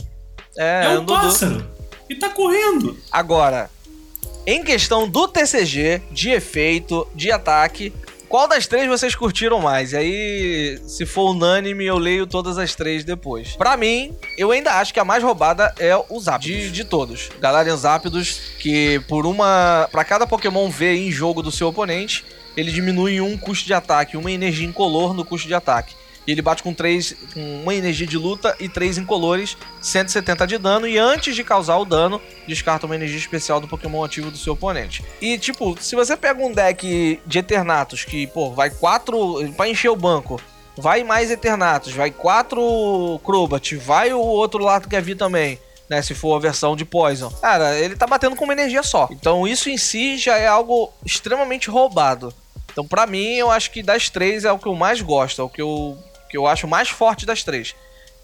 [0.58, 1.14] É, É, é um um Dudu.
[1.18, 1.66] pássaro.
[2.10, 2.94] E tá correndo.
[3.10, 3.70] Agora,
[4.46, 7.90] em questão do TCG, de efeito, de ataque,
[8.28, 9.92] qual das três vocês curtiram mais?
[9.92, 13.56] E aí, se for unânime, eu leio todas as três depois.
[13.56, 17.30] Pra mim, eu ainda acho que a mais roubada é o Zapdos, de, de todos.
[17.40, 19.88] Galarian Zapdos, que por uma...
[19.90, 22.24] Pra cada Pokémon V em jogo do seu oponente,
[22.56, 25.94] ele diminui um custo de ataque, uma energia incolor no custo de ataque.
[26.26, 30.58] E ele bate com, três, com uma energia de luta e três incolores, 170 de
[30.58, 30.86] dano.
[30.86, 34.52] E antes de causar o dano, descarta uma energia especial do Pokémon ativo do seu
[34.52, 35.04] oponente.
[35.20, 39.52] E, tipo, se você pega um deck de Eternatus que, pô, vai quatro.
[39.56, 40.40] pra encher o banco.
[40.76, 45.58] Vai mais Eternatus, vai quatro Crobat, vai o outro lado que é vir também.
[45.90, 47.28] Né, se for a versão de Poison.
[47.42, 49.08] Cara, ele tá batendo com uma energia só.
[49.10, 52.32] Então isso em si já é algo extremamente roubado.
[52.72, 55.44] Então, pra mim, eu acho que das três é o que eu mais gosto, é
[55.44, 55.96] o que eu,
[56.30, 57.74] que eu acho mais forte das três.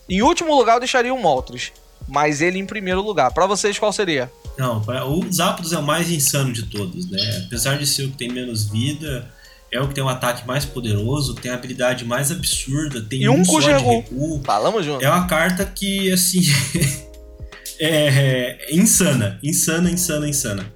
[0.09, 1.71] Em último lugar, eu deixaria o Moltres,
[2.09, 3.31] mas ele em primeiro lugar.
[3.33, 4.33] Pra vocês, qual seria?
[4.57, 7.45] Não, pra- o Zapdos é o mais insano de todos, né?
[7.47, 9.31] Apesar de ser o que tem menos vida,
[9.71, 13.29] é o que tem um ataque mais poderoso, tem a habilidade mais absurda, tem E
[13.29, 14.43] um só com de recuo.
[14.43, 15.05] Falamos junto.
[15.05, 16.41] É uma carta que, assim.
[17.79, 19.39] é, é insana.
[19.43, 20.73] Insana, insana, insana.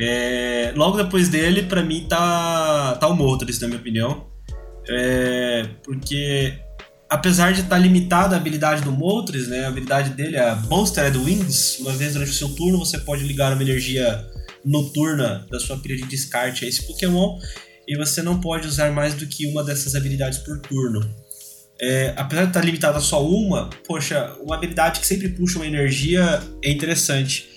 [0.00, 4.28] É, logo depois dele, pra mim, tá, tá o Moltres, na minha opinião.
[4.88, 6.54] É, porque,
[7.10, 11.78] apesar de estar limitada a habilidade do Moltres, né, a habilidade dele é Bolstered Wings.
[11.80, 14.24] Uma vez durante o seu turno, você pode ligar uma energia
[14.64, 17.38] noturna da sua pilha de descarte a esse Pokémon.
[17.86, 21.00] E você não pode usar mais do que uma dessas habilidades por turno.
[21.80, 25.66] É, apesar de estar limitada a só uma, poxa, uma habilidade que sempre puxa uma
[25.66, 27.47] energia é interessante.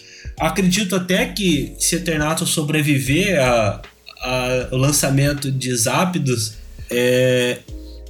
[0.42, 3.82] Acredito até que se Eternatus sobreviver a,
[4.24, 6.54] a- o lançamento de Zapdos,
[6.90, 7.60] é,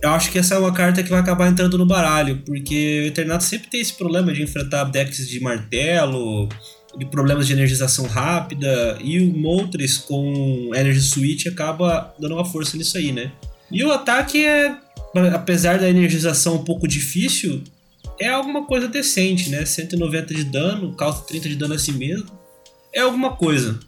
[0.01, 3.07] eu acho que essa é uma carta que vai acabar entrando no baralho, porque o
[3.07, 6.47] Eternatus sempre tem esse problema de enfrentar decks de martelo,
[6.97, 12.77] de problemas de energização rápida, e o Moltres com Energy Switch acaba dando uma força
[12.77, 13.31] nisso aí, né?
[13.69, 14.73] E o ataque é,
[15.33, 17.61] apesar da energização um pouco difícil,
[18.21, 19.65] é alguma coisa decente, né?
[19.65, 22.29] 190 de dano, causa 30 de dano a si mesmo.
[22.93, 23.79] É alguma coisa.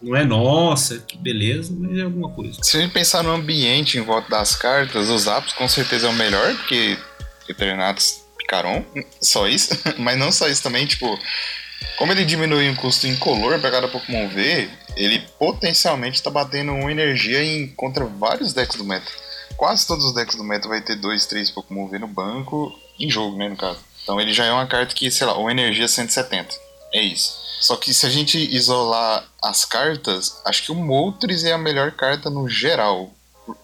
[0.00, 2.58] Não é nossa, que beleza, mas é alguma coisa.
[2.62, 6.10] Se a gente pensar no ambiente em volta das cartas, os Zapdos com certeza é
[6.10, 6.98] o melhor, porque
[7.48, 8.84] Eternatus Picaron,
[9.20, 9.78] só isso.
[9.98, 11.16] Mas não só isso também, tipo,
[11.96, 16.90] como ele diminui o custo incolor para cada Pokémon V, ele potencialmente tá batendo uma
[16.90, 19.10] energia em, contra vários decks do meta.
[19.56, 23.10] Quase todos os decks do meta vai ter dois, três Pokémon V no banco, em
[23.10, 23.78] jogo, né, no caso.
[24.02, 26.54] Então ele já é uma carta que, sei lá, uma energia 170.
[26.92, 27.40] É isso.
[27.60, 31.92] Só que se a gente isolar as cartas, acho que o Moltres é a melhor
[31.92, 33.12] carta no geral.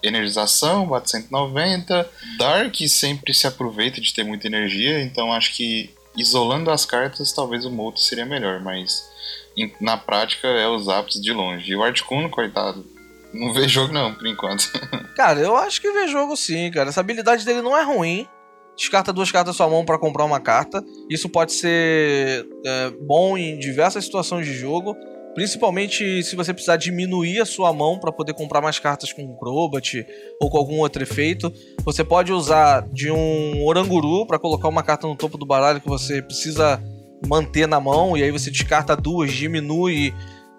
[0.01, 2.09] Energização, bate 190.
[2.37, 7.65] Dark sempre se aproveita de ter muita energia, então acho que isolando as cartas, talvez
[7.65, 9.03] o Moltres seria melhor, mas
[9.79, 11.71] na prática é os Zapdos de longe.
[11.71, 12.85] E o Articuno, coitado,
[13.33, 14.69] não vê jogo não, por enquanto.
[15.15, 16.89] Cara, eu acho que vê jogo sim, cara.
[16.89, 18.27] Essa habilidade dele não é ruim.
[18.79, 20.81] Descarta duas cartas da sua mão pra comprar uma carta.
[21.09, 24.95] Isso pode ser é, bom em diversas situações de jogo.
[25.35, 30.07] Principalmente se você precisar diminuir a sua mão para poder comprar mais cartas com Crobat
[30.39, 31.51] ou com algum outro efeito.
[31.83, 35.87] Você pode usar de um Oranguru para colocar uma carta no topo do baralho que
[35.89, 36.81] você precisa
[37.27, 38.15] manter na mão.
[38.15, 40.13] E aí você descarta duas, diminui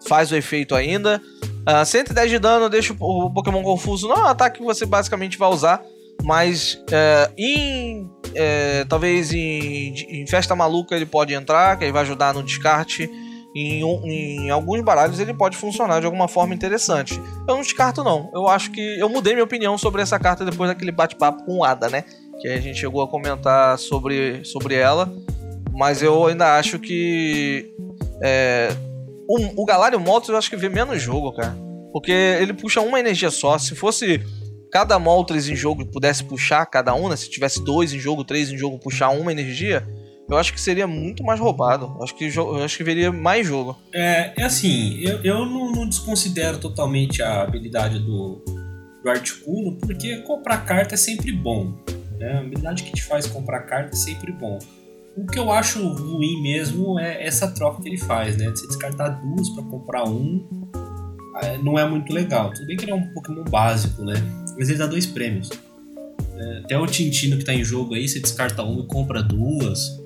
[0.07, 1.23] faz o efeito ainda.
[1.65, 4.09] Ah, 110 de dano deixa o Pokémon confuso.
[4.09, 5.83] Não é um ataque que você basicamente vai usar,
[6.23, 8.11] mas é, em.
[8.35, 13.11] é, talvez em, em Festa Maluca ele pode entrar, que aí vai ajudar no descarte.
[13.55, 17.21] Em, em alguns baralhos ele pode funcionar de alguma forma interessante.
[17.49, 18.31] Eu não descarto, não.
[18.33, 18.99] Eu acho que.
[18.99, 22.05] Eu mudei minha opinião sobre essa carta depois daquele bate-papo com o Ada, né?
[22.41, 25.13] Que a gente chegou a comentar sobre, sobre ela.
[25.73, 27.75] Mas eu ainda acho que.
[28.23, 28.73] É,
[29.29, 31.57] o, o Galarian Moltres eu acho que vê menos jogo, cara.
[31.93, 33.59] Porque ele puxa uma energia só.
[33.59, 34.23] Se fosse
[34.71, 37.17] cada Moltres em jogo pudesse puxar cada um, né?
[37.17, 39.87] Se tivesse dois em jogo, três em jogo, puxar uma energia,
[40.29, 41.93] eu acho que seria muito mais roubado.
[41.97, 43.77] Eu acho que, eu acho que veria mais jogo.
[43.93, 48.43] É, é assim, eu, eu não, não desconsidero totalmente a habilidade do,
[49.03, 51.75] do Articuno, porque comprar carta é sempre bom.
[52.19, 52.35] Né?
[52.35, 54.59] A habilidade que te faz comprar carta é sempre bom.
[55.17, 58.51] O que eu acho ruim mesmo é essa troca que ele faz, né?
[58.51, 60.49] De você descartar duas para comprar um,
[61.43, 62.53] é, não é muito legal.
[62.53, 64.15] Tudo bem que ele é um Pokémon básico, né?
[64.61, 65.49] Mas ele dá dois prêmios.
[66.37, 69.99] É, até o Tintino que tá em jogo aí, você descarta uma e compra duas.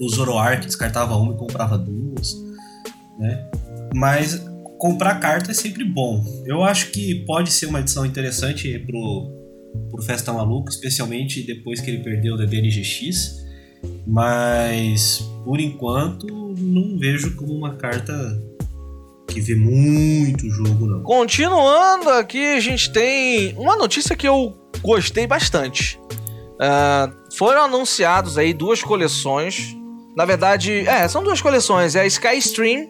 [0.00, 2.46] O Zoroark descartava uma e comprava duas
[3.18, 3.48] né?
[3.94, 4.42] Mas
[4.78, 6.24] comprar carta é sempre bom.
[6.44, 9.32] Eu acho que pode ser uma edição interessante pro,
[9.90, 13.44] pro Festa Maluco, especialmente depois que ele perdeu o DDNGX.
[14.06, 16.26] Mas por enquanto
[16.58, 18.14] não vejo como uma carta
[19.36, 21.02] que vê muito jogo, não.
[21.02, 26.00] Continuando aqui, a gente tem uma notícia que eu gostei bastante.
[26.58, 29.76] Ah, foram anunciados aí duas coleções.
[30.16, 31.94] Na verdade, é, são duas coleções.
[31.94, 32.88] É a Sky Stream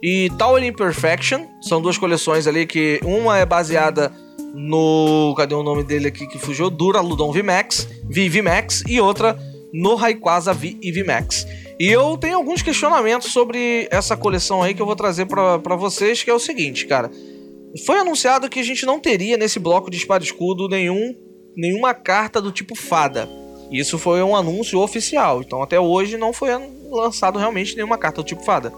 [0.00, 1.46] e Tower Imperfection.
[1.62, 4.12] São duas coleções ali que uma é baseada
[4.54, 5.34] no.
[5.36, 6.70] Cadê o nome dele aqui que fugiu?
[6.70, 9.36] Duraludon VMAX, VVMAX e outra
[9.72, 10.78] no Rayquaza V
[11.82, 16.22] e eu tenho alguns questionamentos sobre essa coleção aí que eu vou trazer pra vocês,
[16.22, 17.10] que é o seguinte, cara.
[17.84, 21.12] Foi anunciado que a gente não teria nesse bloco de espada escudo nenhum,
[21.56, 23.28] nenhuma carta do tipo fada.
[23.68, 25.42] Isso foi um anúncio oficial.
[25.42, 26.50] Então até hoje não foi
[26.88, 28.72] lançado realmente nenhuma carta do tipo fada.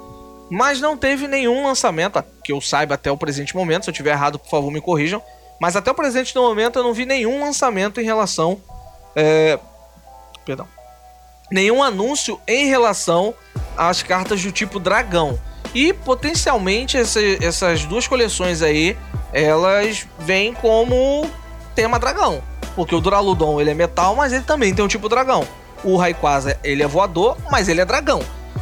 [0.50, 3.84] Mas não teve nenhum lançamento, que eu saiba até o presente momento.
[3.84, 5.22] Se eu tiver errado, por favor, me corrijam.
[5.60, 8.62] Mas até o presente momento eu não vi nenhum lançamento em relação.
[9.14, 9.58] é,
[10.46, 10.66] Perdão.
[11.50, 13.34] Nenhum anúncio em relação
[13.76, 15.38] às cartas do tipo dragão.
[15.74, 18.96] E potencialmente esse- essas duas coleções aí
[19.32, 21.28] elas vêm como
[21.74, 22.40] tema dragão.
[22.76, 25.46] Porque o Duraludon ele é metal, mas ele também tem um tipo dragão.
[25.82, 28.20] O Rayquaza ele é voador, mas ele é dragão.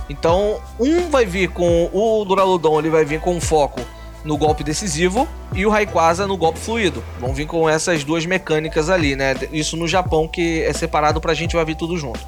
[0.09, 3.81] Então, um vai vir com o Duraludon, ele vai vir com foco
[4.25, 7.03] no golpe decisivo e o Rayquaza no golpe fluido.
[7.21, 9.35] Vão vir com essas duas mecânicas ali, né?
[9.53, 12.21] Isso no Japão que é separado pra gente vai vir tudo junto.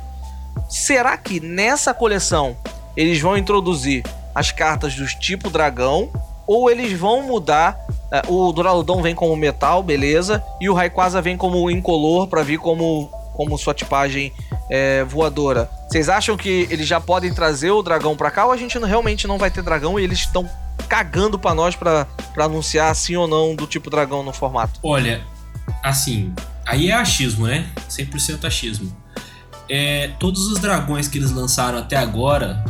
[0.68, 2.56] Será que nessa coleção
[2.96, 4.04] eles vão introduzir
[4.34, 6.10] as cartas dos tipo dragão
[6.46, 7.76] ou eles vão mudar
[8.28, 12.58] uh, o Duraludon vem como metal, beleza, e o Rayquaza vem como incolor para vir
[12.58, 14.32] como como sua tipagem
[14.70, 15.68] é, voadora.
[15.88, 18.86] Vocês acham que eles já podem trazer o dragão para cá ou a gente não,
[18.86, 20.48] realmente não vai ter dragão e eles estão
[20.88, 22.06] cagando para nós para
[22.38, 24.78] anunciar sim ou não do tipo dragão no formato?
[24.82, 25.24] Olha,
[25.82, 26.32] assim,
[26.64, 27.66] aí é achismo, né?
[27.90, 29.03] 100% achismo.
[29.68, 32.62] É, todos os dragões que eles lançaram até agora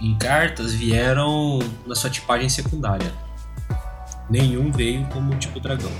[0.00, 3.12] em cartas vieram na sua tipagem secundária.
[4.28, 5.90] Nenhum veio como tipo dragão.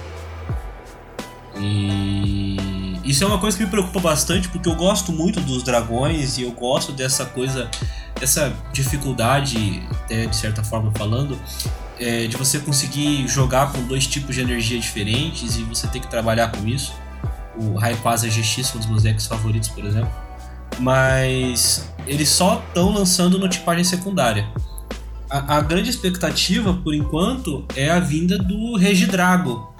[1.56, 2.56] E
[3.04, 6.42] isso é uma coisa que me preocupa bastante porque eu gosto muito dos dragões e
[6.42, 7.70] eu gosto dessa coisa,
[8.18, 11.38] dessa dificuldade, até de certa forma falando,
[11.98, 16.08] é, de você conseguir jogar com dois tipos de energia diferentes e você ter que
[16.08, 16.94] trabalhar com isso.
[17.56, 20.29] O Rayquaza GX um dos meus decks favoritos, por exemplo.
[20.78, 24.48] Mas eles só estão lançando no tipagem secundária.
[25.28, 29.72] A, a, grande expectativa, por enquanto, é a vinda do Regidrago,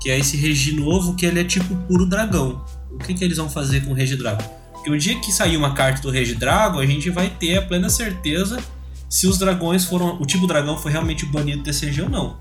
[0.00, 2.64] que é esse regi novo que ele é tipo puro dragão.
[2.90, 4.42] O que, que eles vão fazer com o Regidrago?
[4.72, 7.88] Porque o dia que sair uma carta do Regidrago, a gente vai ter a plena
[7.88, 8.60] certeza
[9.08, 10.20] se os dragões foram.
[10.20, 12.38] O tipo dragão foi realmente banido desse TCG ou não.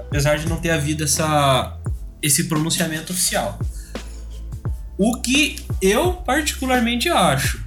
[0.00, 1.78] Apesar de não ter havido essa,
[2.20, 3.58] esse pronunciamento oficial.
[5.04, 7.60] O que eu particularmente acho,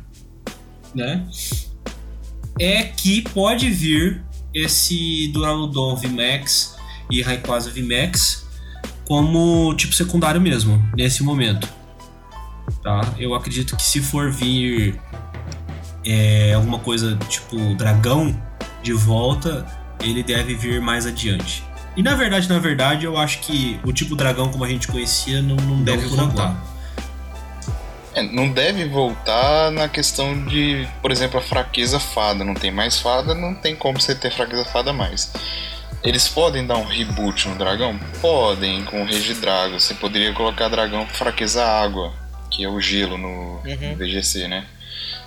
[0.96, 1.28] né?
[2.58, 4.24] É que pode vir
[4.54, 6.78] esse Duraludon VMAX
[7.12, 8.48] e Rayquaza VMAX
[9.04, 11.68] como tipo secundário mesmo, nesse momento.
[12.82, 13.02] Tá?
[13.18, 14.98] Eu acredito que se for vir
[16.06, 18.34] é, alguma coisa tipo dragão
[18.82, 19.66] de volta,
[20.00, 21.66] ele deve vir mais adiante.
[21.98, 25.42] E na verdade, na verdade, eu acho que o tipo dragão como a gente conhecia
[25.42, 26.75] não, não deve voltar.
[28.16, 32.46] É, não deve voltar na questão de, por exemplo, a fraqueza fada.
[32.46, 35.34] Não tem mais fada, não tem como você ter fraqueza fada mais.
[36.02, 38.00] Eles podem dar um reboot no dragão?
[38.22, 39.78] Podem, com o Regidrago.
[39.80, 42.14] Você poderia colocar dragão com fraqueza água,
[42.50, 43.90] que é o gelo no, uhum.
[43.92, 44.66] no VGC, né?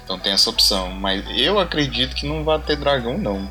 [0.02, 0.90] Então tem essa opção.
[0.90, 3.50] Mas eu acredito que não vai ter dragão, não.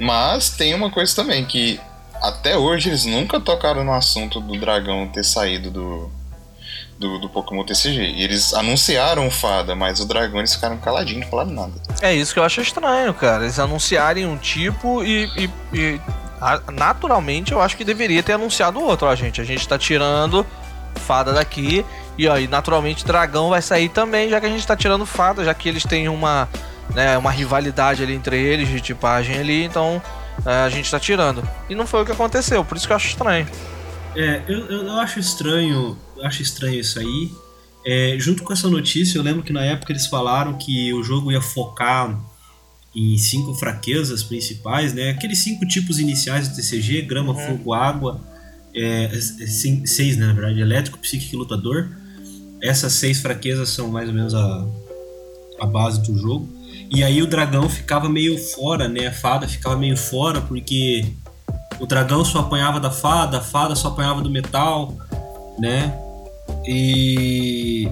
[0.00, 1.78] Mas tem uma coisa também, que
[2.22, 6.10] até hoje eles nunca tocaram no assunto do dragão ter saído do,
[6.98, 8.02] do, do, Pokémon TCG.
[8.02, 11.72] E eles anunciaram Fada, mas o dragão eles ficaram caladinhos, não falaram nada.
[12.02, 13.44] É isso que eu acho estranho, cara.
[13.44, 16.00] Eles anunciarem um tipo e, e, e
[16.72, 19.40] naturalmente eu acho que deveria ter anunciado outro, ó, gente.
[19.40, 20.44] A gente tá tirando
[20.96, 21.84] fada daqui
[22.16, 25.44] e ó, e naturalmente dragão vai sair também, já que a gente tá tirando fada,
[25.44, 26.48] já que eles têm uma,
[26.94, 30.02] né, uma rivalidade ali entre eles de tipagem ali, então
[30.44, 31.48] é, a gente tá tirando.
[31.68, 33.46] E não foi o que aconteceu, por isso que eu acho estranho.
[34.16, 37.30] É, eu, eu acho estranho, eu acho estranho isso aí.
[37.86, 41.30] É, junto com essa notícia, eu lembro que na época eles falaram que o jogo
[41.30, 42.18] ia focar
[42.94, 45.10] em cinco fraquezas principais, né?
[45.10, 47.46] Aqueles cinco tipos iniciais do TCG: grama, uhum.
[47.46, 48.20] fogo, água,
[48.74, 51.88] é, é seis, né, na verdade, elétrico, psíquico e lutador.
[52.60, 54.66] Essas seis fraquezas são mais ou menos a,
[55.60, 56.48] a base do jogo.
[56.90, 59.06] E aí o dragão ficava meio fora, né?
[59.06, 61.06] A fada ficava meio fora porque
[61.80, 64.94] o dragão só apanhava da fada, a fada só apanhava do metal,
[65.58, 65.94] né?
[66.66, 67.88] E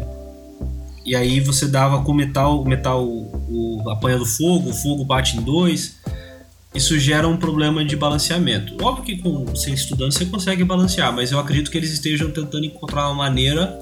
[1.04, 5.04] e aí você dava com o metal, o metal o, apanha do fogo, o fogo
[5.04, 5.96] bate em dois.
[6.74, 8.76] Isso gera um problema de balanceamento.
[8.84, 12.66] Óbvio que com você estudando você consegue balancear, mas eu acredito que eles estejam tentando
[12.66, 13.78] encontrar uma maneira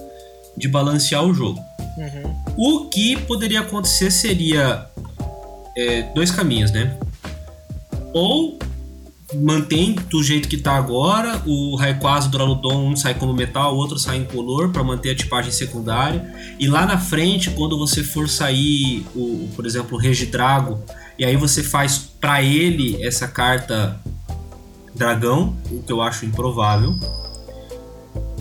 [0.57, 1.59] de balancear o jogo.
[1.97, 2.45] Uhum.
[2.57, 4.87] O que poderia acontecer seria
[5.77, 6.97] é, dois caminhos, né?
[8.13, 8.59] Ou
[9.43, 11.43] mantém do jeito que tá agora.
[11.47, 15.11] O Rayquaza do Duraludon um sai como metal, o outro sai em color para manter
[15.11, 16.33] a tipagem secundária.
[16.59, 20.83] E lá na frente, quando você for sair, o, por exemplo, o Regidrago,
[21.19, 24.01] e aí você faz para ele essa carta
[24.95, 26.95] dragão, o que eu acho improvável.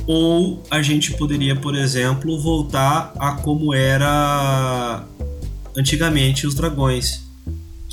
[0.06, 5.06] Ou a gente poderia, por exemplo, voltar a como era
[5.76, 7.23] antigamente os dragões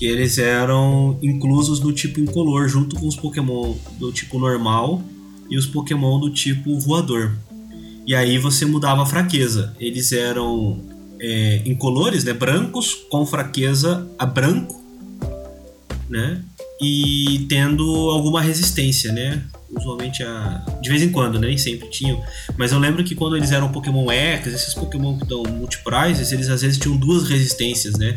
[0.01, 5.03] que eles eram inclusos no tipo incolor, junto com os Pokémon do tipo normal
[5.51, 7.36] e os Pokémon do tipo voador.
[8.07, 9.76] E aí você mudava a fraqueza.
[9.78, 10.80] Eles eram
[11.20, 14.82] é, incolores, né, brancos, com fraqueza a branco,
[16.09, 16.42] né?
[16.80, 19.42] e tendo alguma resistência, né?
[19.70, 20.64] Usualmente a.
[20.80, 21.48] De vez em quando, né?
[21.48, 22.18] Nem sempre tinham.
[22.57, 26.48] Mas eu lembro que quando eles eram Pokémon X, esses Pokémon que dão multiprizes, eles
[26.48, 28.16] às vezes tinham duas resistências, né?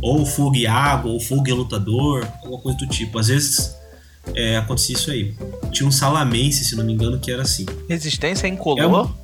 [0.00, 3.18] Ou fogo e água, ou fogo e lutador, alguma coisa do tipo.
[3.18, 3.76] Às vezes
[4.34, 5.34] é, acontecia isso aí.
[5.70, 7.66] Tinha um Salamense, se não me engano, que era assim.
[7.88, 8.86] Resistência É incolor?
[8.86, 9.22] uma-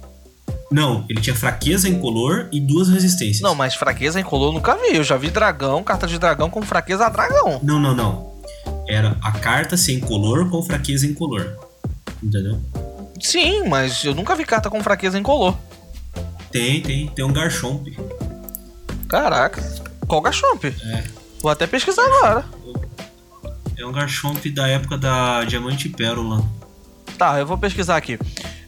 [0.70, 3.40] Não, ele tinha fraqueza incolor e duas resistências.
[3.40, 4.96] Não, mas fraqueza incolor eu nunca vi.
[4.96, 7.58] Eu já vi dragão, carta de dragão com fraqueza a dragão.
[7.62, 8.28] Não, não, não.
[8.86, 11.56] Era a carta sem color com fraqueza incolor.
[12.22, 12.58] Entendeu?
[13.20, 15.56] Sim, mas eu nunca vi carta com fraqueza incolor.
[16.52, 17.08] Tem, tem.
[17.08, 17.88] Tem um Garchomp.
[19.08, 19.62] Caraca.
[20.08, 20.64] Qual Gachomp?
[20.64, 21.04] É.
[21.40, 22.44] Vou até pesquisar agora.
[23.76, 26.44] É um Garchomp da época da Diamante e Pérola.
[27.16, 28.18] Tá, eu vou pesquisar aqui.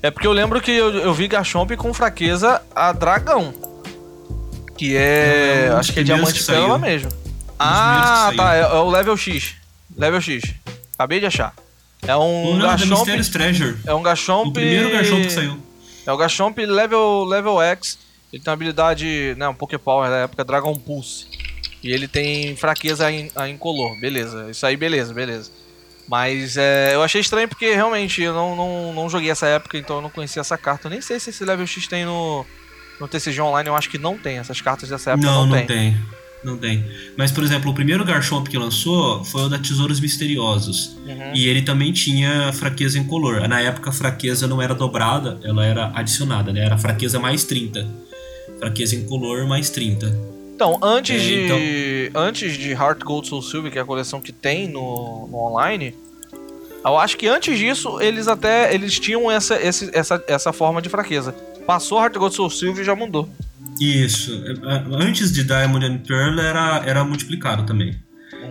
[0.02, 3.52] É porque eu lembro que eu, eu vi Gachomp com fraqueza a dragão.
[4.76, 5.66] Que é.
[5.66, 7.10] É um acho que é diamante que pérola mesmo.
[7.58, 8.54] Ah, tá.
[8.54, 9.54] É, é o level X.
[9.96, 10.54] Level X.
[10.94, 11.54] Acabei de achar.
[12.06, 12.76] É um Não.
[12.76, 13.76] Mysterious Treasure.
[13.84, 14.48] É um Gachomp.
[14.48, 15.58] O primeiro Garchomp que saiu.
[16.06, 17.98] É o Gachomp level, level X.
[18.32, 21.26] Ele tem uma habilidade, né, um Poképower da época Dragon Pulse.
[21.82, 23.98] E ele tem fraqueza em, a incolor.
[24.00, 25.50] Beleza, isso aí beleza, beleza.
[26.06, 29.96] Mas é, eu achei estranho porque realmente eu não, não, não joguei essa época, então
[29.96, 30.88] eu não conhecia essa carta.
[30.88, 32.44] Eu nem sei se esse level X tem no,
[33.00, 34.38] no TCG Online, eu acho que não tem.
[34.38, 35.66] Essas cartas dessa época Não, não, não tem.
[35.66, 35.96] tem.
[36.42, 36.84] Não tem.
[37.18, 40.96] Mas, por exemplo, o primeiro Garchomp que lançou foi o da Tesouros Misteriosos.
[41.06, 41.32] Uhum.
[41.34, 43.46] E ele também tinha fraqueza incolor.
[43.46, 46.64] Na época, a fraqueza não era dobrada, ela era adicionada, né?
[46.64, 47.86] Era fraqueza mais 30.
[48.60, 50.16] Fraqueza incolor mais 30.
[50.54, 52.10] Então, antes É, de.
[52.14, 55.94] Antes de Heart Gold Soul Silver, que é a coleção que tem no, no online,
[56.84, 60.88] eu acho que antes disso eles até eles tinham essa, esse- essa, essa forma de
[60.88, 61.32] fraqueza.
[61.66, 63.28] Passou Heart Gold Soul Silver e já mudou.
[63.80, 64.32] Isso.
[64.92, 67.96] Antes de Diamond and Pearl era, era multiplicado também.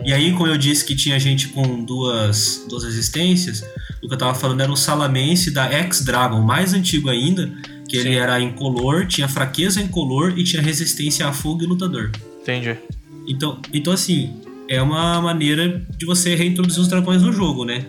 [0.04, 3.62] E aí, como eu disse que tinha gente com duas, duas resistências,
[4.02, 7.52] o que eu tava falando era o Salamense da X-Dragon, mais antigo ainda,
[7.90, 8.16] que ele Sim.
[8.16, 12.12] era incolor, tinha fraqueza incolor e tinha resistência a fogo e lutador.
[12.40, 12.78] Entendi.
[13.26, 14.32] Então, então assim,
[14.68, 17.84] é uma maneira de você reintroduzir os dragões no jogo, né?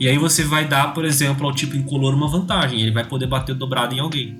[0.00, 3.28] E aí você vai dar, por exemplo, ao tipo incolor uma vantagem, ele vai poder
[3.28, 4.36] bater dobrado em alguém.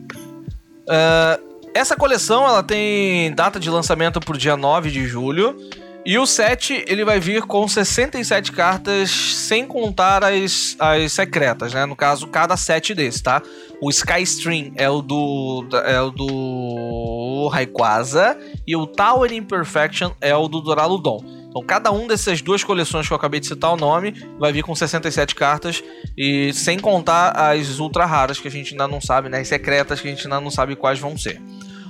[1.73, 5.57] Essa coleção ela tem data de lançamento pro dia 9 de julho.
[6.05, 11.85] E o set ele vai vir com 67 cartas, sem contar as, as secretas, né?
[11.85, 13.43] No caso, cada set desse, tá?
[13.81, 20.35] O Sky Stream é o do é o do Rayquaza e o Tower Imperfection é
[20.35, 21.23] o do Duraludon.
[21.49, 24.63] Então, cada um dessas duas coleções que eu acabei de citar o nome vai vir
[24.63, 25.83] com 67 cartas
[26.17, 29.41] e sem contar as ultra raras que a gente ainda não sabe, né?
[29.41, 31.41] As secretas que a gente ainda não sabe quais vão ser.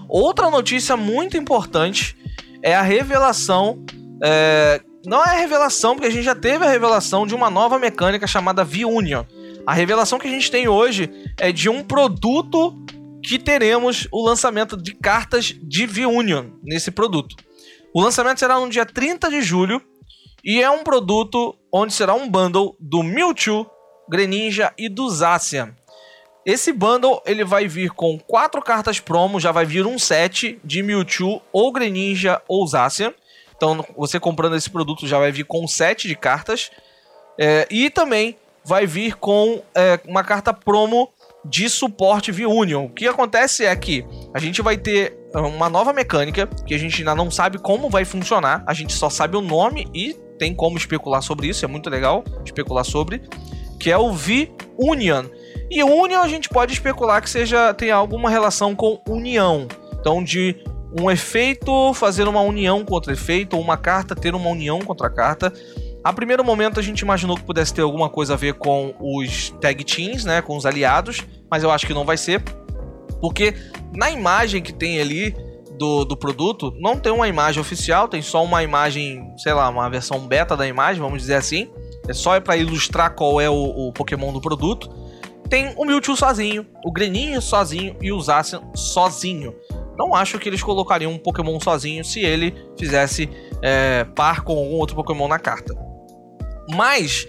[0.08, 2.16] Outra notícia muito importante
[2.62, 3.82] é a revelação.
[4.22, 7.78] é, não é a revelação, porque a gente já teve a revelação de uma nova
[7.78, 9.24] mecânica chamada V-Union.
[9.68, 12.74] A revelação que a gente tem hoje é de um produto
[13.22, 17.36] que teremos o lançamento de cartas de V-Union nesse produto.
[17.92, 19.82] O lançamento será no dia 30 de julho
[20.42, 23.70] e é um produto onde será um bundle do Mewtwo,
[24.08, 25.76] Greninja e do Zacian.
[26.46, 30.82] Esse bundle ele vai vir com quatro cartas promo, já vai vir um set de
[30.82, 33.12] Mewtwo ou Greninja ou Zacian.
[33.54, 36.70] Então você comprando esse produto já vai vir com um set de cartas.
[37.38, 38.34] É, e também
[38.68, 41.08] vai vir com é, uma carta promo
[41.42, 42.84] de suporte V-Union.
[42.84, 44.04] O que acontece é que
[44.34, 48.04] a gente vai ter uma nova mecânica que a gente ainda não sabe como vai
[48.04, 48.62] funcionar.
[48.66, 51.64] A gente só sabe o nome e tem como especular sobre isso.
[51.64, 53.22] É muito legal especular sobre.
[53.80, 55.24] Que é o V-Union.
[55.70, 59.66] E Union a gente pode especular que seja tem alguma relação com união.
[59.98, 60.56] Então, de
[61.00, 65.06] um efeito fazer uma união com outro efeito, ou uma carta ter uma união contra
[65.06, 65.52] a carta.
[66.04, 69.50] A primeiro momento a gente imaginou que pudesse ter alguma coisa a ver com os
[69.60, 72.42] tag teams, né, com os aliados, mas eu acho que não vai ser,
[73.20, 73.54] porque
[73.94, 75.34] na imagem que tem ali
[75.78, 79.88] do, do produto não tem uma imagem oficial, tem só uma imagem, sei lá, uma
[79.88, 81.70] versão beta da imagem, vamos dizer assim.
[82.08, 84.90] É só para ilustrar qual é o, o Pokémon do produto.
[85.48, 89.54] Tem o Mewtwo sozinho, o Greninja sozinho e o Zacian sozinho.
[89.96, 93.28] Não acho que eles colocariam um Pokémon sozinho se ele fizesse
[93.62, 95.87] é, par com algum outro Pokémon na carta.
[96.74, 97.26] Mas,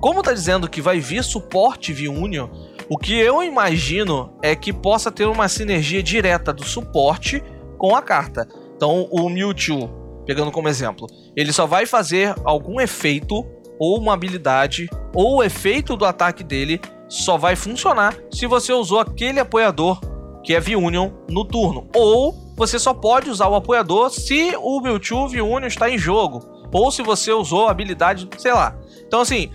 [0.00, 2.48] como tá dizendo que vai vir suporte via Union,
[2.88, 7.42] o que eu imagino é que possa ter uma sinergia direta do suporte
[7.78, 8.46] com a carta.
[8.76, 13.46] Então, o Mewtwo, pegando como exemplo, ele só vai fazer algum efeito
[13.78, 19.00] ou uma habilidade ou o efeito do ataque dele só vai funcionar se você usou
[19.00, 20.00] aquele apoiador
[20.42, 21.88] que é V-Union no turno.
[21.94, 26.40] Ou você só pode usar o apoiador se o Mewtwo V-Union está em jogo.
[26.72, 28.76] Ou se você usou a habilidade, sei lá.
[29.06, 29.50] Então, assim,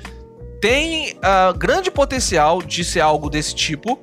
[0.62, 4.00] tem uh, grande potencial de ser algo desse tipo.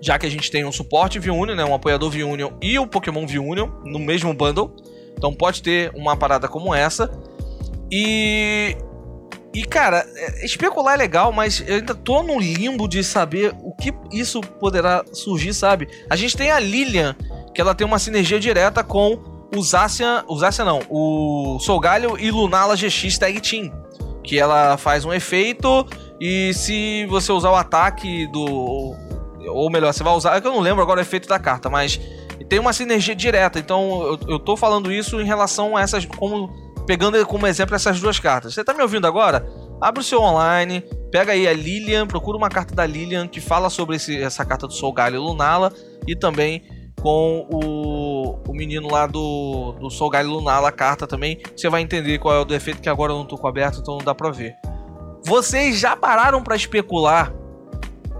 [0.00, 3.26] Já que a gente tem um suporte V-Union, né, um apoiador V-Union e o Pokémon
[3.26, 4.74] V-Union no mesmo bundle.
[5.16, 7.10] Então pode ter uma parada como essa.
[7.92, 8.76] E
[9.52, 13.74] e, cara, é, especular é legal, mas eu ainda tô no limbo de saber o
[13.74, 15.88] que isso poderá surgir, sabe?
[16.08, 17.16] A gente tem a Lilian,
[17.52, 19.18] que ela tem uma sinergia direta com
[19.54, 20.24] o Zacian.
[20.28, 23.72] O Zacian não, o Solgalho e Lunala GX Tag Team.
[24.22, 25.86] Que ela faz um efeito
[26.20, 28.94] e se você usar o ataque do.
[29.48, 30.36] Ou melhor, você vai usar.
[30.36, 31.98] É que eu não lembro agora o efeito da carta, mas
[32.48, 33.58] tem uma sinergia direta.
[33.58, 36.04] Então eu, eu tô falando isso em relação a essas.
[36.04, 38.52] Como pegando como exemplo essas duas cartas.
[38.52, 39.46] Você tá me ouvindo agora?
[39.80, 43.70] Abre o seu online, pega aí a Lilian, procura uma carta da Lilian que fala
[43.70, 45.72] sobre esse, essa carta do Soul Galho Lunala
[46.06, 46.62] e também
[47.00, 51.38] com o, o menino lá do, do Soul Galho Lunala, a carta também.
[51.56, 53.96] Você vai entender qual é o defeito que agora eu não tô com aberto, então
[53.98, 54.54] não dá pra ver.
[55.24, 57.32] Vocês já pararam para especular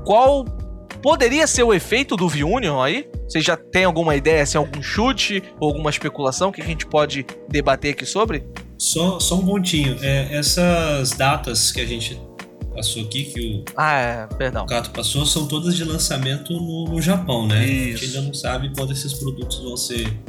[0.05, 0.45] qual
[1.03, 3.09] poderia ser o efeito do V-Union aí?
[3.29, 7.25] Vocês já tem alguma ideia, assim, algum chute ou alguma especulação que a gente pode
[7.49, 8.45] debater aqui sobre?
[8.79, 9.99] Só, só um pontinho.
[10.03, 12.21] É, essas datas que a gente
[12.75, 14.67] passou aqui, que o ah, é, perdão.
[14.67, 17.67] Cato passou, são todas de lançamento no, no Japão, né?
[17.67, 17.99] Isso.
[17.99, 20.21] A gente ainda não sabe quando esses produtos vão ser,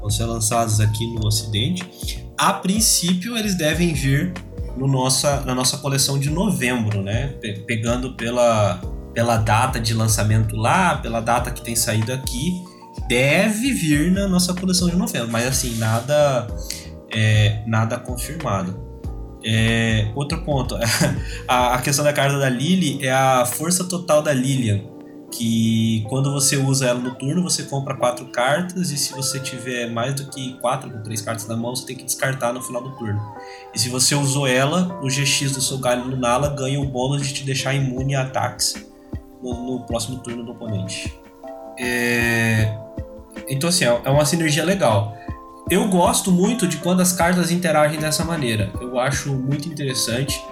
[0.00, 2.24] vão ser lançados aqui no Ocidente.
[2.38, 4.32] A princípio, eles devem vir
[4.76, 7.28] no nossa, na nossa coleção de novembro, né?
[7.40, 8.80] Pe pegando pela
[9.12, 12.52] pela data de lançamento lá, pela data que tem saído aqui,
[13.08, 16.46] deve vir na nossa coleção de novembro, mas assim, nada
[17.12, 18.89] é, nada confirmado.
[19.42, 20.76] É, outro ponto,
[21.48, 24.82] a, a, questão da carta da Lily é a força total da Lilian,
[25.32, 29.88] que quando você usa ela no turno, você compra quatro cartas, e se você tiver
[29.88, 32.82] mais do que quatro ou três cartas na mão, você tem que descartar no final
[32.82, 33.20] do turno.
[33.74, 37.32] E se você usou ela, o GX do seu galho Lunala ganha o bônus de
[37.32, 38.86] te deixar imune a ataques
[39.42, 41.14] no, no próximo turno do oponente.
[41.78, 42.76] É...
[43.48, 45.16] Então, assim, é, é uma sinergia legal.
[45.70, 48.72] Eu gosto muito de quando as cartas interagem dessa maneira.
[48.80, 50.42] Eu acho muito interessante.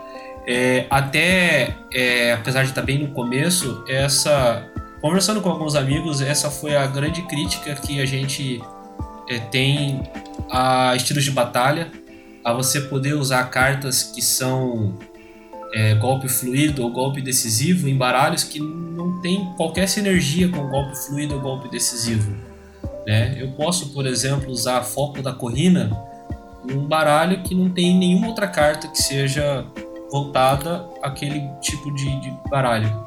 [0.47, 4.65] É, até, é, apesar de estar bem no começo, essa
[5.01, 8.63] conversando com alguns amigos, essa foi a grande crítica que a gente
[9.29, 10.09] é, tem
[10.51, 11.91] a estilos de batalha,
[12.45, 14.97] a você poder usar cartas que são
[15.75, 20.97] é, golpe fluido ou golpe decisivo em baralhos que não tem qualquer sinergia com golpe
[21.07, 22.48] fluido ou golpe decisivo.
[23.09, 23.35] Né?
[23.39, 25.91] Eu posso, por exemplo, usar foco da corrina
[26.63, 29.65] num baralho que não tem nenhuma outra carta que seja
[30.11, 33.07] voltada àquele tipo de, de baralho.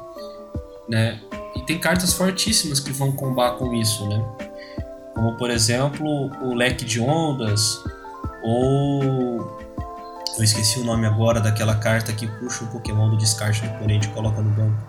[0.88, 1.20] Né?
[1.54, 4.20] E tem cartas fortíssimas que vão combar com isso, né?
[5.14, 6.04] Como por exemplo
[6.42, 7.78] o leque de ondas
[8.42, 9.56] ou
[10.36, 14.08] eu esqueci o nome agora daquela carta que puxa o Pokémon do descarte do oponente
[14.08, 14.82] e coloca no banco.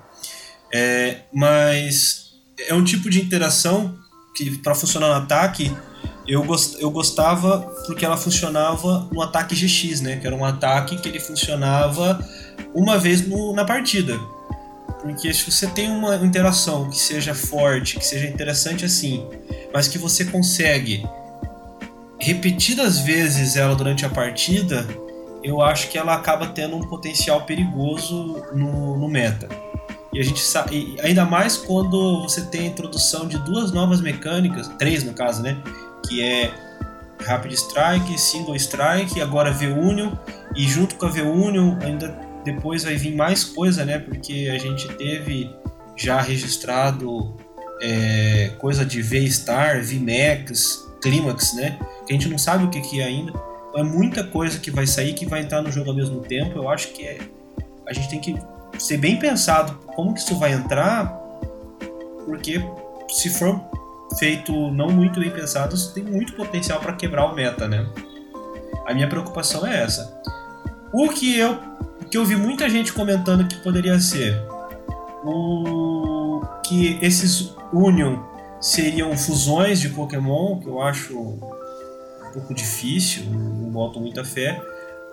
[0.74, 2.32] É, mas
[2.68, 4.01] é um tipo de interação
[4.34, 5.76] que, para funcionar no ataque,
[6.28, 10.18] eu, gost, eu gostava porque ela funcionava no ataque GX, né?
[10.18, 12.20] Que era um ataque que ele funcionava
[12.74, 14.20] uma vez no, na partida.
[15.02, 19.28] Porque se você tem uma interação que seja forte, que seja interessante assim,
[19.74, 21.06] mas que você consegue
[22.18, 24.88] repetidas vezes ela durante a partida,
[25.44, 29.50] eu acho que ela acaba tendo um potencial perigoso no, no meta.
[30.14, 34.68] E a gente sabe, ainda mais quando você tem a introdução de duas novas mecânicas,
[34.78, 35.57] três no caso, né?
[36.07, 36.53] Que é
[37.22, 40.11] Rapid Strike, Single Strike, agora V-Union,
[40.55, 42.09] e junto com a V-Union ainda
[42.45, 43.97] depois vai vir mais coisa, né?
[43.97, 45.49] Porque a gente teve
[45.95, 47.36] já registrado
[47.82, 51.80] é, coisa de V-Star, V-Max, Climax, né?
[52.05, 53.34] Que a gente não sabe o que, que é ainda
[53.76, 56.57] é muita coisa que vai sair que vai entrar no jogo ao mesmo tempo.
[56.57, 57.20] Eu acho que é,
[57.88, 58.36] a gente tem que
[58.78, 61.07] ser bem pensado como que isso vai entrar,
[62.26, 62.63] porque
[63.09, 63.61] se for
[64.17, 67.88] feito não muito bem pensado, isso tem muito potencial para quebrar o meta, né?
[68.86, 70.21] A minha preocupação é essa.
[70.93, 71.57] O que eu,
[72.09, 74.39] que eu vi muita gente comentando que poderia ser
[75.24, 78.19] o que esses Union
[78.59, 81.39] seriam fusões de Pokémon, que eu acho
[82.34, 84.59] pouco difícil, não boto muita fé.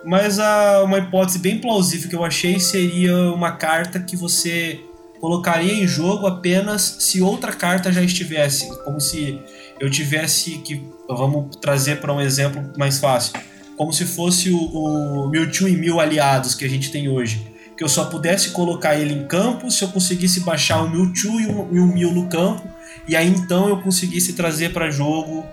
[0.03, 4.79] Mas a, uma hipótese bem plausível que eu achei seria uma carta que você
[5.19, 8.75] colocaria em jogo apenas se outra carta já estivesse.
[8.83, 9.39] Como se
[9.79, 10.83] eu tivesse que.
[11.07, 13.33] Vamos trazer para um exemplo mais fácil.
[13.77, 17.45] Como se fosse o, o Mewtwo e Mil aliados que a gente tem hoje.
[17.77, 21.47] que eu só pudesse colocar ele em campo se eu conseguisse baixar o Mewtwo e
[21.47, 22.67] o, e o Mew no campo,
[23.07, 25.43] e aí então eu conseguisse trazer para jogo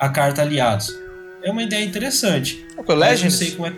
[0.00, 0.90] a carta aliados.
[1.42, 2.66] É uma ideia interessante.
[2.76, 3.22] O Legends?
[3.22, 3.72] Não sei como é.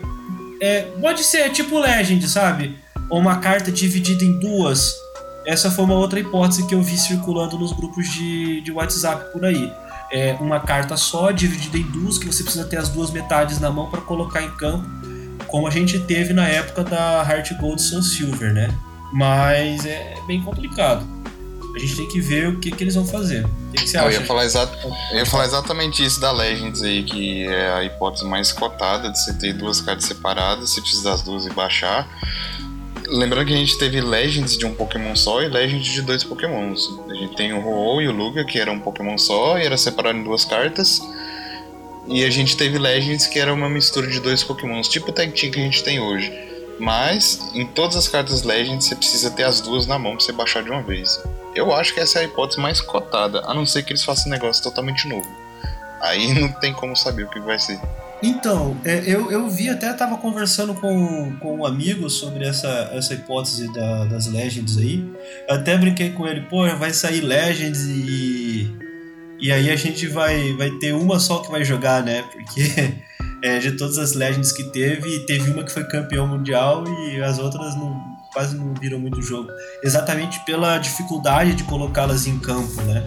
[0.61, 0.83] é.
[1.01, 2.77] Pode ser tipo Legend, sabe?
[3.09, 4.95] Ou uma carta dividida em duas.
[5.47, 9.45] Essa foi uma outra hipótese que eu vi circulando nos grupos de, de WhatsApp por
[9.45, 9.73] aí.
[10.13, 13.71] É uma carta só, dividida em duas, que você precisa ter as duas metades na
[13.71, 14.85] mão para colocar em campo,
[15.47, 18.69] como a gente teve na época da Heart Gold Sun Silver, né?
[19.13, 21.07] Mas é bem complicado.
[21.75, 23.45] A gente tem que ver o que, que eles vão fazer.
[23.45, 24.21] O que, que você Eu acha?
[24.21, 24.71] ia, falar exa-
[25.13, 29.19] eu ia falar exatamente isso da Legends aí, que é a hipótese mais cotada de
[29.19, 32.09] você ter duas cartas separadas, você precisa das duas e baixar.
[33.07, 36.89] Lembrando que a gente teve Legends de um Pokémon só e Legends de dois Pokémons.
[37.09, 39.77] A gente tem o Ho-Oh e o Lugia, que era um Pokémon só e era
[39.77, 41.01] separado em duas cartas.
[42.09, 45.33] E a gente teve Legends, que era uma mistura de dois Pokémons, tipo o Tag
[45.33, 46.33] Team que a gente tem hoje.
[46.79, 50.33] Mas, em todas as cartas Legends, você precisa ter as duas na mão pra você
[50.33, 51.21] baixar de uma vez.
[51.55, 54.27] Eu acho que essa é a hipótese mais cotada, a não ser que eles façam
[54.27, 55.29] um negócio totalmente novo.
[56.01, 57.79] Aí não tem como saber o que vai ser.
[58.23, 63.15] Então, é, eu, eu vi, até tava conversando com, com um amigo sobre essa, essa
[63.15, 65.11] hipótese da- das Legends aí.
[65.49, 68.71] Até brinquei com ele, pô, vai sair Legends e.
[69.39, 72.23] E aí a gente vai, vai ter uma só que vai jogar, né?
[72.31, 72.93] Porque
[73.43, 77.39] é, de todas as Legends que teve, teve uma que foi campeão mundial e as
[77.39, 79.51] outras não, quase não viram muito jogo.
[79.83, 83.07] Exatamente pela dificuldade de colocá-las em campo, né?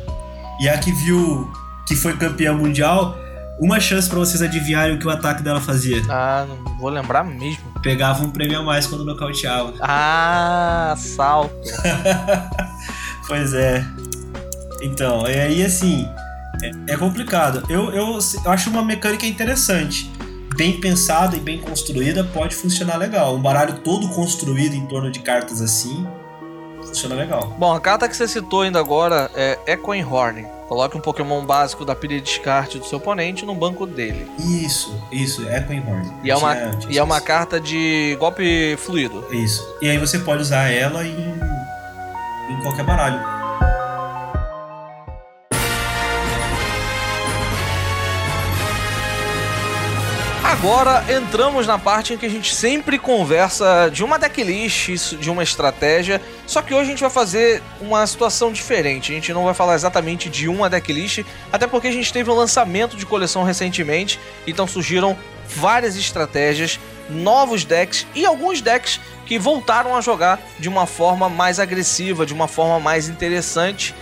[0.59, 1.51] E a que viu
[1.87, 3.17] que foi campeã mundial,
[3.59, 6.01] uma chance pra vocês adivinharem o que o ataque dela fazia.
[6.09, 7.63] Ah, não vou lembrar mesmo.
[7.81, 9.73] Pegava um prêmio a mais quando nocauteava.
[9.81, 11.53] Ah, salto.
[13.25, 13.85] Pois é.
[14.81, 16.07] Então, e aí assim,
[16.61, 17.63] é, é complicado.
[17.69, 20.11] Eu, eu, eu acho uma mecânica interessante.
[20.55, 23.35] Bem pensada e bem construída, pode funcionar legal.
[23.35, 26.07] Um baralho todo construído em torno de cartas assim,
[26.85, 27.55] funciona legal.
[27.57, 30.05] Bom, a carta que você citou ainda agora é Echoing
[30.67, 34.27] Coloque um Pokémon básico da pilha de descarte do seu oponente no banco dele.
[34.39, 36.11] Isso, isso, é Echoing Horn.
[36.23, 39.25] E é uma, Tinha- tinha e é uma carta de golpe fluido.
[39.31, 39.63] Isso.
[39.81, 41.15] E aí você pode usar ela em,
[42.49, 43.42] em qualquer baralho.
[50.63, 55.43] Agora entramos na parte em que a gente sempre conversa de uma decklist, de uma
[55.43, 56.21] estratégia.
[56.47, 59.11] Só que hoje a gente vai fazer uma situação diferente.
[59.11, 62.33] A gente não vai falar exatamente de uma decklist, até porque a gente teve um
[62.33, 65.17] lançamento de coleção recentemente, então surgiram
[65.49, 71.59] várias estratégias, novos decks e alguns decks que voltaram a jogar de uma forma mais
[71.59, 73.93] agressiva, de uma forma mais interessante.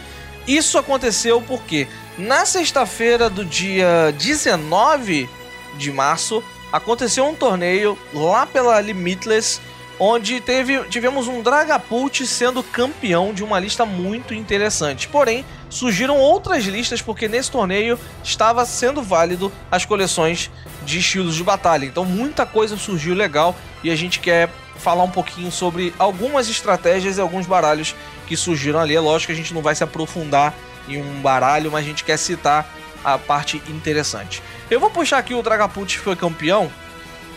[0.48, 1.88] Isso aconteceu porque
[2.20, 5.41] na sexta-feira do dia 19
[5.78, 9.60] de março, aconteceu um torneio lá pela Limitless,
[10.00, 15.08] onde teve, tivemos um Dragapult sendo campeão de uma lista muito interessante.
[15.08, 20.50] Porém, surgiram outras listas porque nesse torneio estava sendo válido as coleções
[20.84, 21.86] de estilos de batalha.
[21.86, 27.18] Então muita coisa surgiu legal e a gente quer falar um pouquinho sobre algumas estratégias
[27.18, 27.96] e alguns baralhos
[28.28, 28.96] que surgiram ali.
[28.96, 30.54] É lógico que a gente não vai se aprofundar
[30.88, 32.68] em um baralho, mas a gente quer citar
[33.04, 34.42] a parte interessante.
[34.72, 36.72] Eu vou puxar aqui o Dragapult foi campeão,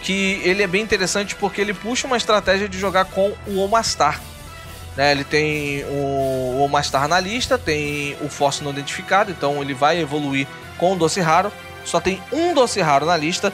[0.01, 4.21] que ele é bem interessante porque ele puxa uma estratégia de jogar com o Omastar.
[4.97, 9.99] Né, ele tem o Omastar na lista, tem o Force não identificado, então ele vai
[9.99, 10.47] evoluir
[10.79, 11.51] com o Doce Raro.
[11.85, 13.53] Só tem um Doce Raro na lista,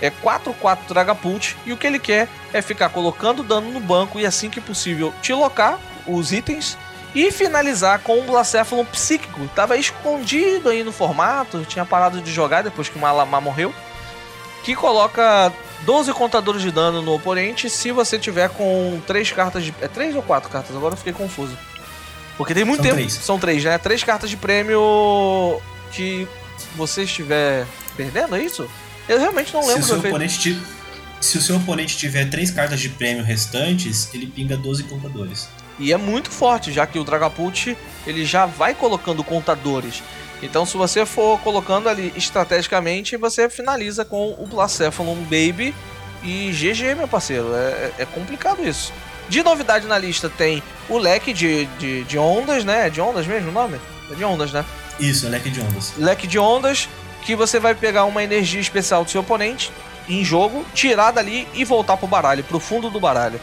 [0.00, 4.24] é 4-4 Dragapult, e o que ele quer é ficar colocando dano no banco e
[4.24, 6.78] assim que possível te locar os itens
[7.16, 9.48] e finalizar com um Blacephalon psíquico.
[9.54, 13.74] Tava escondido aí no formato, tinha parado de jogar depois que o Malamar morreu.
[14.62, 15.50] Que coloca
[15.86, 19.74] 12 contadores de dano no oponente se você tiver com 3 cartas de.
[19.80, 20.76] É 3 ou 4 cartas?
[20.76, 21.56] Agora eu fiquei confuso.
[22.36, 22.96] Porque tem muito São tempo.
[22.96, 23.12] três.
[23.14, 23.78] São 3, né?
[23.78, 25.58] 3 cartas de prêmio
[25.92, 26.28] que
[26.74, 28.68] você estiver perdendo, é isso?
[29.08, 30.60] Eu realmente não Se lembro o, do seu oponente
[31.18, 35.48] se o seu oponente tiver três cartas de prêmio restantes, ele pinga 12 contadores.
[35.78, 40.02] E é muito forte, já que o Dragapult ele já vai colocando contadores.
[40.42, 45.74] Então, se você for colocando ali estrategicamente, você finaliza com o Blacephalon Baby
[46.22, 47.54] e GG, meu parceiro.
[47.54, 48.92] É, é complicado isso.
[49.28, 52.86] De novidade na lista tem o leque de, de, de ondas, né?
[52.86, 53.80] É de ondas mesmo o nome?
[54.10, 54.64] É de ondas, né?
[55.00, 55.92] Isso, é leque de ondas.
[55.96, 56.88] leque de ondas
[57.24, 59.72] que você vai pegar uma energia especial do seu oponente
[60.08, 63.40] em jogo, tirar dali e voltar pro baralho, pro fundo do baralho.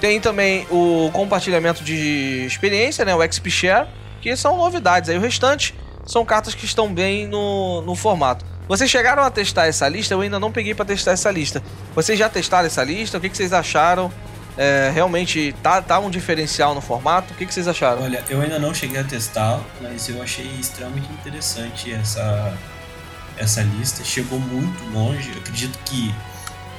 [0.00, 3.88] Tem também o compartilhamento de experiência, né, o XP Share,
[4.20, 5.08] que são novidades.
[5.08, 5.74] Aí o restante
[6.04, 8.44] são cartas que estão bem no, no formato.
[8.68, 10.14] Vocês chegaram a testar essa lista?
[10.14, 11.62] Eu ainda não peguei para testar essa lista.
[11.94, 13.16] Vocês já testaram essa lista?
[13.16, 14.12] O que, que vocês acharam?
[14.58, 17.32] É, realmente tá, tá um diferencial no formato?
[17.32, 18.02] O que, que vocês acharam?
[18.02, 22.56] Olha, eu ainda não cheguei a testar, mas eu achei extremamente interessante essa,
[23.36, 24.02] essa lista.
[24.02, 25.30] Chegou muito longe.
[25.30, 26.12] Eu acredito que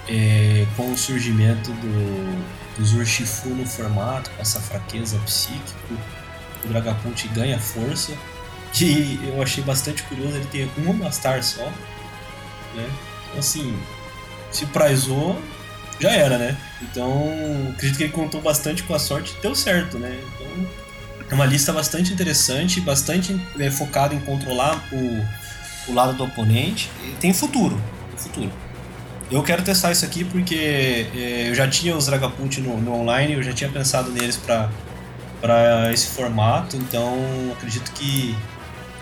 [0.10, 2.44] é, com o surgimento do,
[2.78, 5.96] dos Urshifu no formato, com essa fraqueza psíquica,
[6.64, 8.14] o Dragapult ganha força.
[8.74, 11.66] Que eu achei bastante curioso ele ter uma Mastar só.
[12.76, 12.90] Né?
[13.28, 13.78] Então, assim,
[14.52, 15.42] se prizou,
[16.00, 16.58] já era, né?
[16.82, 20.20] Então, acredito que ele contou bastante com a sorte e deu certo, né?
[20.36, 20.68] Então,
[21.30, 26.90] é uma lista bastante interessante, bastante é, focada em controlar o, o lado do oponente.
[27.04, 28.67] E tem futuro, tem futuro.
[29.30, 33.34] Eu quero testar isso aqui porque é, eu já tinha os Dragapult no, no, online,
[33.34, 37.18] eu já tinha pensado neles para esse formato, então
[37.52, 38.36] acredito que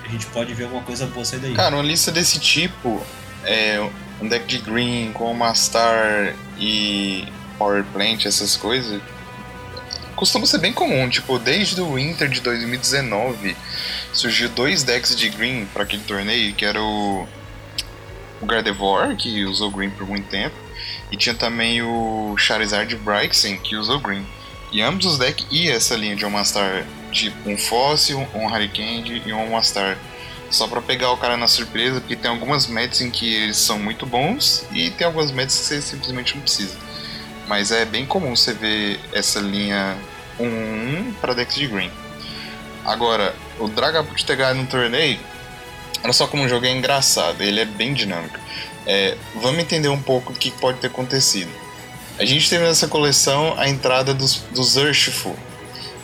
[0.03, 1.53] a gente pode ver alguma coisa boa sair daí.
[1.53, 3.01] Cara, uma lista desse tipo,
[3.43, 3.88] é,
[4.19, 8.99] um deck de green com uma star e power plant, essas coisas,
[10.15, 11.07] costuma ser bem comum.
[11.09, 13.55] Tipo, desde o Winter de 2019
[14.11, 17.28] surgiu dois decks de green para aquele torneio, que era o,
[18.41, 20.55] o Gardevoir, que usou green por muito tempo,
[21.11, 24.25] e tinha também o Charizard Bryxen, que usou green.
[24.71, 29.21] E ambos os decks iam essa linha de uma star, tipo um Fóssil, um Hurricane
[29.25, 29.97] e um Star
[30.49, 33.79] só para pegar o cara na surpresa, porque tem algumas metas em que eles são
[33.79, 36.77] muito bons e tem algumas metas que você simplesmente não precisa.
[37.47, 39.97] Mas é bem comum você ver essa linha
[40.39, 41.91] 1-1 para decks de green.
[42.86, 45.19] Agora, o Dragapult ganhado no torneio,
[46.06, 48.39] olha só como o jogo é engraçado, ele é bem dinâmico.
[48.86, 51.49] É, vamos entender um pouco do que pode ter acontecido.
[52.18, 55.36] A gente teve nessa coleção a entrada dos, dos Urshifu,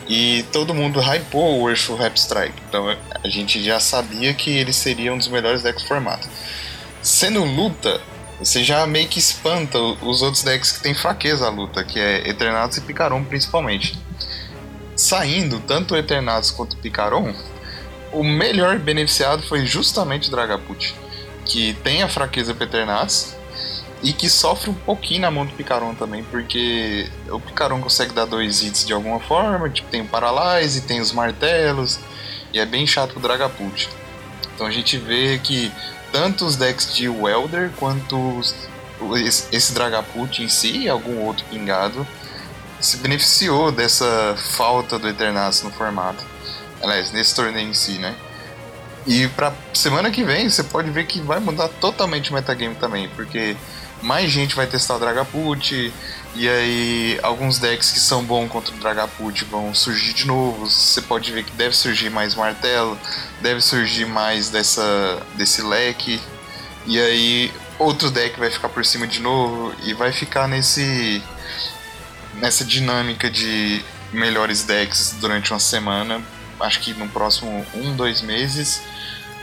[0.09, 2.61] e todo mundo hypou o Urshful Rap Strike.
[2.67, 6.27] Então a gente já sabia que ele seria um dos melhores decks do formato.
[7.01, 8.01] Sendo luta,
[8.37, 12.27] você já meio que espanta os outros decks que tem fraqueza a luta, que é
[12.27, 13.97] Eternatus e Picaron principalmente.
[14.97, 17.33] Saindo tanto Eternatus quanto Picaron,
[18.11, 20.95] o melhor beneficiado foi justamente o Dragapult,
[21.45, 23.35] que tem a fraqueza para Eternatus,
[24.03, 28.25] e que sofre um pouquinho na mão do Picaron também, porque o Picaron consegue dar
[28.25, 31.99] dois hits de alguma forma, tipo, tem o Paralyze, tem os martelos,
[32.51, 33.89] e é bem chato o Dragapult.
[34.55, 35.71] Então a gente vê que
[36.11, 38.55] tanto os decks de Welder quanto os,
[39.51, 42.05] esse Dragapult em si e algum outro pingado
[42.79, 46.30] se beneficiou dessa falta do Eternatus no formato.
[46.81, 48.15] Aliás, nesse torneio em si, né?
[49.05, 53.09] E pra semana que vem você pode ver que vai mudar totalmente o metagame também,
[53.09, 53.55] porque
[54.01, 55.91] mais gente vai testar o Dragapult,
[56.35, 60.67] e aí alguns decks que são bons contra o Dragapult vão surgir de novo.
[60.69, 62.97] Você pode ver que deve surgir mais martelo,
[63.41, 66.21] deve surgir mais dessa desse leque,
[66.85, 71.21] e aí outro deck vai ficar por cima de novo e vai ficar nesse
[72.35, 76.21] nessa dinâmica de melhores decks durante uma semana.
[76.61, 78.81] Acho que no próximo um, dois meses,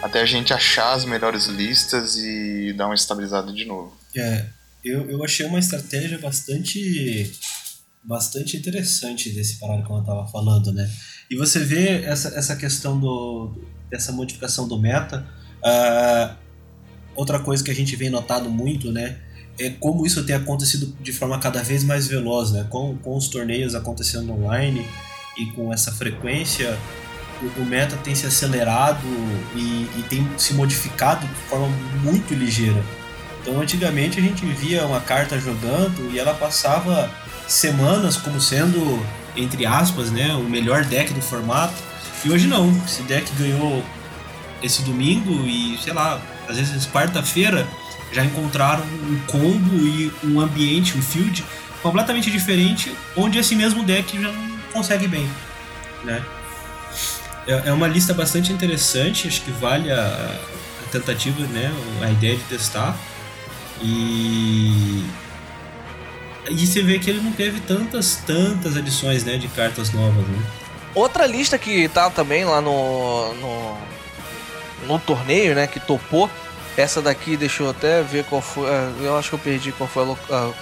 [0.02, 3.96] até a gente achar as melhores listas e dar uma estabilizada de novo.
[4.16, 4.46] É,
[4.84, 7.32] eu, eu achei uma estratégia bastante
[8.02, 10.90] bastante interessante desse parado que eu estava falando, né?
[11.30, 13.52] E você vê essa, essa questão do,
[13.90, 15.26] dessa modificação do meta.
[15.58, 16.34] Uh,
[17.14, 19.18] outra coisa que a gente vem notado muito, né?
[19.58, 22.66] É como isso tem acontecido de forma cada vez mais veloz, né?
[22.70, 24.86] Com, com os torneios acontecendo online
[25.36, 26.78] e com essa frequência,
[27.42, 29.06] o, meta tem se acelerado
[29.54, 31.68] e, e tem se modificado de forma
[32.02, 32.82] muito ligeira.
[33.40, 37.10] Então, antigamente a gente via uma carta jogando e ela passava
[37.46, 39.02] semanas como sendo,
[39.36, 41.74] entre aspas, né, o melhor deck do formato.
[42.24, 42.70] E hoje não.
[42.84, 43.84] Esse deck ganhou
[44.62, 47.66] esse domingo e, sei lá, às vezes quarta-feira
[48.12, 51.44] já encontraram um combo e um ambiente, um field
[51.82, 55.28] completamente diferente, onde esse mesmo deck já não consegue bem,
[56.04, 56.22] né?
[57.48, 61.72] É, é uma lista bastante interessante, acho que vale a, a tentativa, né?
[62.02, 62.96] A ideia de testar.
[63.82, 65.04] E
[66.50, 70.42] e você vê que ele não teve tantas, tantas edições, né, de cartas novas, né?
[70.94, 73.78] Outra lista que tá também lá no, no,
[74.86, 76.30] no torneio, né, que topou,
[76.76, 79.88] essa daqui, deixa eu até ver qual foi, é, eu acho que eu perdi qual
[79.88, 80.52] foi a, a,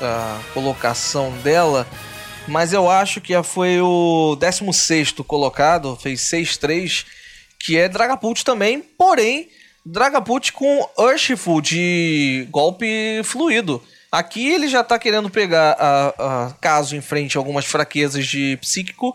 [0.00, 1.86] a colocação dela,
[2.48, 7.04] mas eu acho que foi o 16 colocado, fez 6-3,
[7.58, 9.48] que é Dragapult também, porém
[9.84, 13.82] Dragapult com Urshifu de golpe fluido.
[14.10, 16.08] Aqui ele já tá querendo pegar, a,
[16.46, 19.14] a, caso enfrente algumas fraquezas de psíquico,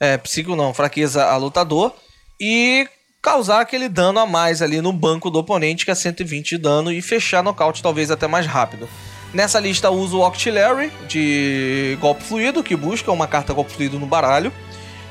[0.00, 1.94] é, psíquico não, fraqueza a lutador,
[2.40, 2.88] e
[3.22, 6.92] causar aquele dano a mais ali no banco do oponente, que é 120 de dano,
[6.92, 8.88] e fechar nocaute talvez até mais rápido.
[9.34, 14.06] Nessa lista usa o Octillery de golpe fluido, que busca uma carta golpe fluido no
[14.06, 14.52] baralho.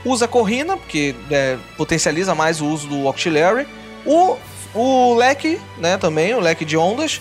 [0.05, 3.67] Usa Corrina, porque é, potencializa mais o uso do Octillery.
[4.05, 4.37] O,
[4.73, 7.19] o leque, né, também, o leque de ondas.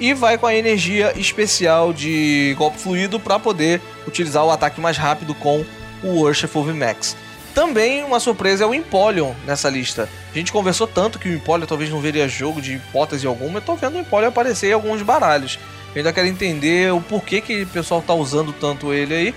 [0.00, 4.96] E vai com a energia especial de golpe fluido para poder utilizar o ataque mais
[4.96, 5.64] rápido com
[6.02, 7.16] o Worship of Max.
[7.54, 10.08] Também uma surpresa é o Empoleon nessa lista.
[10.32, 13.58] A gente conversou tanto que o Empoleon talvez não veria jogo de hipótese alguma.
[13.58, 15.58] Eu tô vendo o Empoleon aparecer em alguns baralhos.
[15.94, 19.34] Eu ainda quero entender o porquê que o pessoal tá usando tanto ele aí.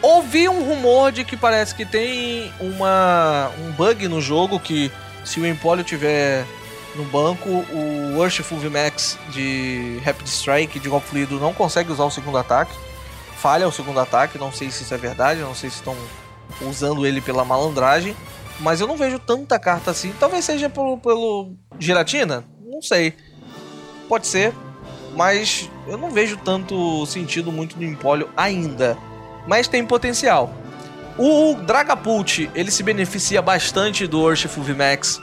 [0.00, 4.90] Ouvi um rumor de que parece que tem uma, um bug no jogo que
[5.24, 6.44] se o Empoleon tiver
[6.96, 12.10] no banco, o Worshipful VMAX de Rapid Strike de golpe fluido não consegue usar o
[12.10, 12.72] segundo ataque.
[13.36, 15.96] Falha o segundo ataque, não sei se isso é verdade, não sei se estão
[16.60, 18.16] usando ele pela malandragem.
[18.60, 20.12] Mas eu não vejo tanta carta assim.
[20.18, 22.44] Talvez seja pelo, pelo Giratina?
[22.64, 23.14] Não sei.
[24.08, 24.52] Pode ser.
[25.14, 28.96] Mas eu não vejo tanto sentido muito no Empólio ainda.
[29.46, 30.52] Mas tem potencial.
[31.18, 35.20] O Dragapult, ele se beneficia bastante do Worshipful VMAX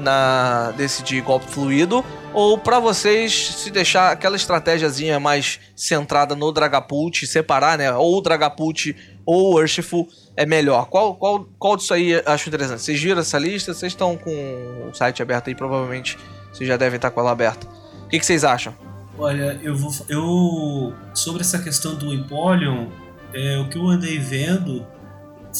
[0.00, 6.50] na desse de golpe fluido ou para vocês se deixar aquela estratégiazinha mais centrada no
[6.50, 10.86] Dragapult, separar, né, ou o Dragapult ou o Worshipful é melhor?
[10.86, 12.82] Qual, qual, qual disso aí acho interessante?
[12.82, 13.74] Vocês viram essa lista?
[13.74, 16.18] Vocês estão com o site aberto aí, provavelmente
[16.52, 17.66] vocês já devem estar com ela aberta.
[18.04, 18.74] O que, que vocês acham?
[19.22, 19.94] Olha, eu vou.
[20.08, 20.92] Eu.
[21.14, 22.88] Sobre essa questão do Empoleon,
[23.32, 24.84] é, o que eu andei vendo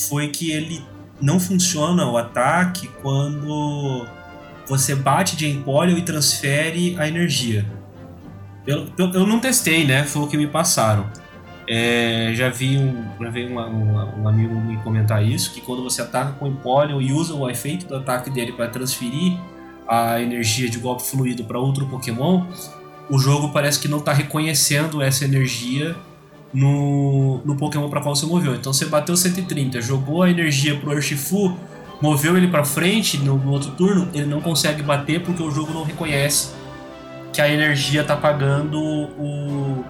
[0.09, 0.85] foi que ele
[1.21, 4.05] não funciona o ataque quando
[4.67, 7.65] você bate de Empoleon e transfere a energia.
[8.67, 10.03] Eu, eu, eu, não testei, né?
[10.03, 11.09] Foi o que me passaram.
[11.69, 15.85] É, já vi, um, já vi um, um, um, amigo me comentar isso, que quando
[15.85, 19.39] você ataca com Empoleon e usa o efeito do ataque dele para transferir
[19.87, 22.47] a energia de golpe fluido para outro Pokémon,
[23.13, 25.95] o jogo parece que não está reconhecendo essa energia
[26.51, 28.55] no, no Pokémon para qual você moveu.
[28.55, 31.55] Então você bateu 130, jogou a energia pro Urshifu,
[32.01, 35.75] moveu ele para frente no, no, outro turno, ele não consegue bater porque o jogo
[35.75, 36.55] não reconhece
[37.35, 39.85] que a energia está pagando o,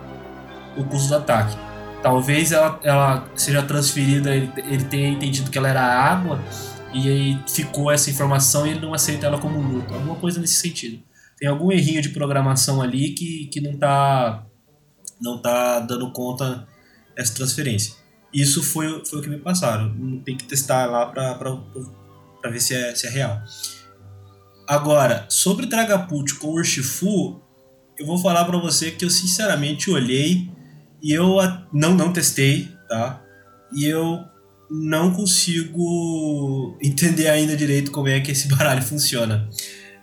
[0.77, 1.57] o custo do ataque.
[2.03, 6.41] Talvez ela, ela seja transferida, ele, ele tenha entendido que ela era água
[6.93, 9.95] e aí ficou essa informação e ele não aceita ela como luta.
[9.95, 10.99] Alguma coisa nesse sentido.
[11.43, 14.47] Tem algum errinho de programação ali que, que não está
[15.21, 16.69] não tá dando conta
[17.17, 17.95] dessa transferência.
[18.33, 19.93] Isso foi, foi o que me passaram.
[20.25, 23.43] Tem que testar lá para ver se é, se é real.
[24.69, 27.43] Agora, sobre Dragapult com Urshifu,
[27.99, 30.49] eu vou falar para você que eu sinceramente olhei
[31.03, 31.39] e eu
[31.73, 33.21] não, não testei, tá?
[33.75, 34.21] E eu
[34.71, 39.51] não consigo entender ainda direito como é que esse baralho funciona.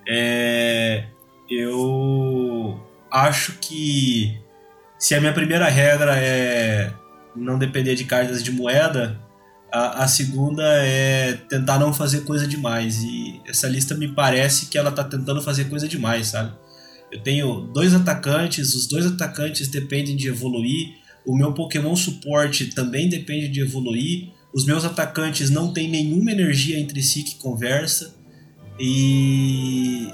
[0.05, 1.07] É,
[1.49, 2.79] eu
[3.11, 4.37] acho que
[4.97, 6.93] se a minha primeira regra é
[7.35, 9.19] não depender de cartas de moeda,
[9.71, 13.03] a, a, segunda é tentar não fazer coisa demais.
[13.03, 16.53] E essa lista me parece que ela tá tentando fazer coisa demais, sabe?
[17.11, 20.97] Eu tenho dois atacantes, os dois atacantes dependem de evoluir.
[21.25, 24.29] O meu Pokémon suporte também depende de evoluir.
[24.53, 28.15] Os meus atacantes não têm nenhuma energia entre si que conversa.
[28.79, 30.07] E.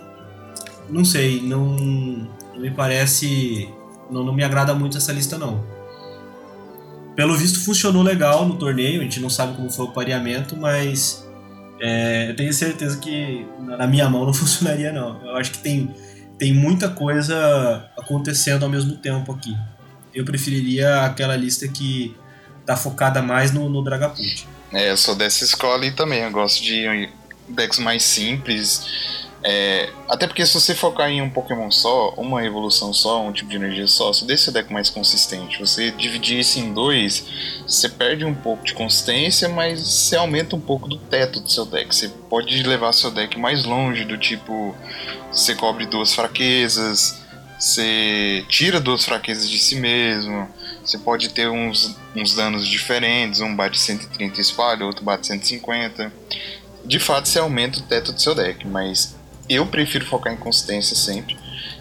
[0.89, 3.69] Não sei, não, não me parece.
[4.09, 5.63] Não, não me agrada muito essa lista, não.
[7.15, 9.01] Pelo visto, funcionou legal no torneio.
[9.01, 11.25] A gente não sabe como foi o pareamento, mas.
[11.81, 15.21] É, eu tenho certeza que na minha mão não funcionaria, não.
[15.25, 15.93] Eu acho que tem
[16.37, 19.55] tem muita coisa acontecendo ao mesmo tempo aqui.
[20.13, 22.15] Eu preferiria aquela lista que
[22.65, 24.47] tá focada mais no, no Dragapult.
[24.73, 26.21] É, eu sou dessa escola aí também.
[26.21, 27.09] Eu gosto de
[27.47, 29.24] decks mais simples.
[29.47, 33.47] É, até porque se você focar em um Pokémon só, uma evolução só, um tipo
[33.47, 35.59] de energia só, você deixa o deck mais consistente.
[35.59, 37.23] Você dividir isso em dois,
[37.67, 41.63] você perde um pouco de consistência, mas você aumenta um pouco do teto do seu
[41.63, 41.95] deck.
[41.95, 44.75] Você pode levar seu deck mais longe, do tipo,
[45.31, 47.23] você cobre duas fraquezas,
[47.59, 50.49] você tira duas fraquezas de si mesmo,
[50.83, 56.11] você pode ter uns, uns danos diferentes, um bate 130 espalha, outro bate 150.
[56.83, 59.14] De fato, você aumenta o teto do seu deck, mas
[59.49, 61.37] eu prefiro focar em consistência sempre.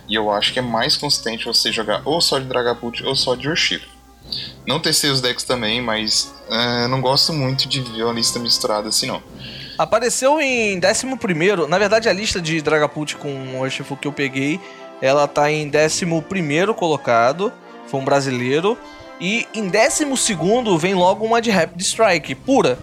[0.09, 3.35] E eu acho que é mais consistente você jogar ou só de Dragapult ou só
[3.35, 3.89] de Urshifu.
[4.67, 8.89] Não testei os decks também, mas uh, não gosto muito de ver uma lista misturada
[8.89, 9.23] assim não.
[9.77, 14.61] Apareceu em 11, na verdade a lista de Dragapult com Urshifu que eu peguei,
[15.01, 16.07] ela tá em 11
[16.77, 17.53] colocado,
[17.87, 18.79] foi um brasileiro.
[19.21, 20.05] E em 12
[20.79, 22.79] vem logo uma de Rapid Strike, pura.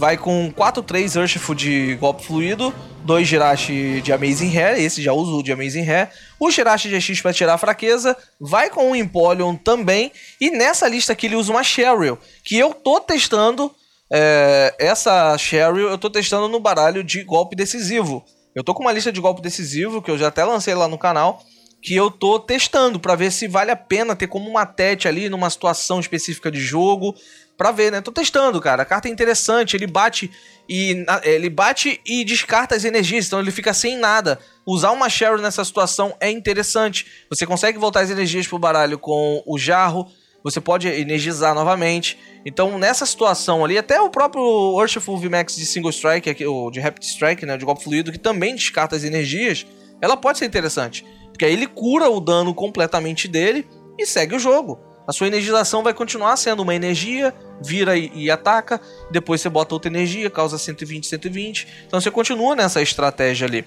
[0.00, 2.74] Vai com 4-3 Urshifu de golpe fluido,
[3.04, 6.08] dois Jirachi de Amazing Hair, esse já uso o de Amazing Hair,
[6.40, 11.12] o Jirachi GX para tirar a fraqueza, vai com o Empoleon também, e nessa lista
[11.12, 13.70] aqui ele usa uma Cheryl, que eu tô testando,
[14.10, 18.24] é, essa Cheryl eu tô testando no baralho de golpe decisivo.
[18.54, 20.96] Eu tô com uma lista de golpe decisivo, que eu já até lancei lá no
[20.96, 21.44] canal,
[21.82, 25.28] que eu tô testando para ver se vale a pena ter como uma tete ali
[25.28, 27.14] numa situação específica de jogo,
[27.60, 28.00] para ver, né?
[28.00, 28.84] Tô testando, cara.
[28.84, 30.30] A carta é interessante, ele bate
[30.66, 34.38] e ele bate e descarta as energias, então ele fica sem nada.
[34.64, 37.04] Usar uma Cheryl nessa situação é interessante.
[37.28, 40.10] Você consegue voltar as energias pro baralho com o jarro,
[40.42, 42.18] você pode energizar novamente.
[42.46, 47.04] Então, nessa situação ali, até o próprio Worshipful VMAX de Single Strike, o de Rapid
[47.04, 49.66] Strike, né, de golpe fluido, que também descarta as energias,
[50.00, 51.04] ela pode ser interessante.
[51.28, 54.80] Porque aí ele cura o dano completamente dele e segue o jogo.
[55.10, 58.80] A sua energização vai continuar sendo uma energia, vira e, e, ataca,
[59.10, 61.66] depois você bota outra energia, causa 120, 120.
[61.84, 63.64] Então você continua nessa estratégia ali.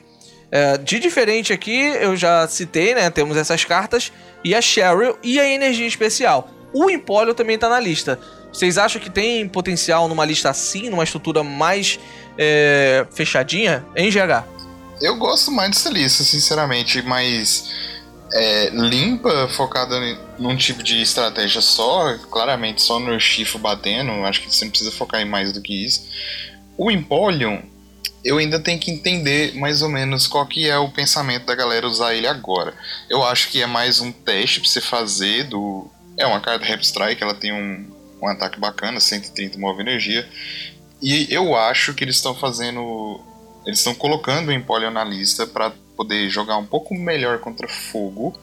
[0.50, 3.10] É, de diferente aqui, eu já citei, né?
[3.10, 4.10] Temos essas cartas
[4.42, 6.50] e a Cheryl e a energia especial.
[6.74, 8.18] O Empólio também está na lista.
[8.50, 12.00] Vocês acham que tem potencial numa lista assim, numa estrutura mais
[12.38, 14.46] é, fechadinha, em GH?
[15.02, 17.70] Eu gosto mais dessa lista, sinceramente, mas
[18.34, 19.96] é, limpa, focada
[20.40, 24.92] num tipo de estratégia só, claramente só no Shifu batendo, acho que você não precisa
[24.92, 26.08] focar em mais do que isso.
[26.76, 27.60] O Empoleon,
[28.26, 31.88] eu ainda tenho que entender mais ou menos qual que é o pensamento da galera
[31.88, 32.74] usar ele agora.
[33.08, 35.88] Eu acho que é mais um teste pra você fazer do...
[36.18, 37.88] É uma carta Rap Strike, ela tem um,
[38.20, 40.28] um ataque bacana, 130 move energia.
[41.00, 43.22] E eu acho que eles estão fazendo
[43.66, 48.38] eles estão colocando o Empoleon na lista para poder jogar um pouco melhor contra fogo,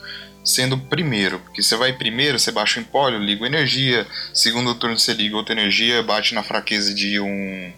[0.44, 1.38] sendo primeiro.
[1.40, 4.06] Porque você vai primeiro, você baixa o Empoleon, liga energia.
[4.32, 7.72] Segundo turno você liga outra energia, bate na fraqueza de um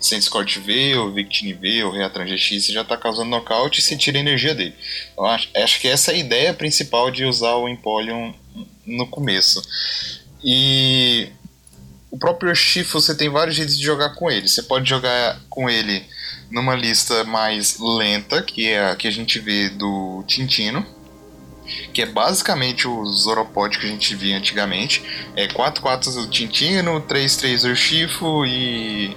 [0.00, 3.82] Sense Corte V, ou Victini V, ou Reatran GX, você já está causando nocaute e
[3.82, 4.74] você tira a energia dele.
[5.18, 8.32] Acho, acho que essa é a ideia principal de usar o Empoleon
[8.86, 9.62] no começo.
[10.42, 11.28] E
[12.16, 14.48] o próprio Shifu você tem vários jeitos de jogar com ele.
[14.48, 16.02] Você pode jogar com ele
[16.50, 20.84] numa lista mais lenta, que é a que a gente vê do Tintino,
[21.92, 25.02] que é basicamente o Zoropod que a gente via antigamente.
[25.36, 29.14] É 4 4 do Tintino, 3 3 Urshifu e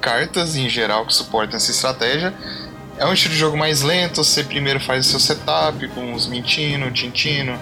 [0.00, 2.34] cartas em geral que suportam essa estratégia.
[2.98, 6.26] É um estilo de jogo mais lento, você primeiro faz o seu setup com os
[6.26, 7.56] Mintino, Tintino,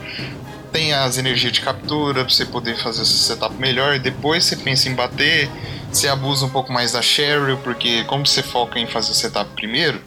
[0.73, 4.89] tem as energias de captura para você poder fazer seu setup melhor, depois você pensa
[4.89, 5.51] em bater
[5.93, 9.51] você abusa um pouco mais da Cheryl, porque como você foca em fazer o setup
[9.55, 10.01] primeiro,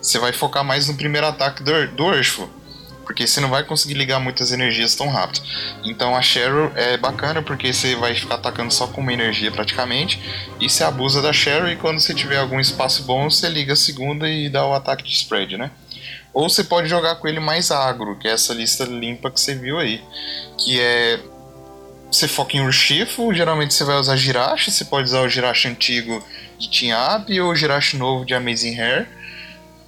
[0.00, 2.50] você vai focar mais no primeiro ataque do, do Urshifu.
[3.02, 5.40] Porque você não vai conseguir ligar muitas energias tão rápido.
[5.84, 10.20] Então a Cheryl é bacana porque você vai ficar atacando só com uma energia praticamente.
[10.60, 13.76] E você abusa da Cheryl e quando você tiver algum espaço bom, você liga a
[13.76, 15.70] segunda e dá o ataque de spread, né?
[16.36, 19.54] Ou você pode jogar com ele mais agro, que é essa lista limpa que você
[19.54, 20.04] viu aí.
[20.58, 21.18] Que é
[22.12, 26.22] você foca em Urshifu, geralmente você vai usar Jirachi, você pode usar o Jirachi antigo
[26.58, 29.08] de Team ou o Jirachi novo de Amazing Hair.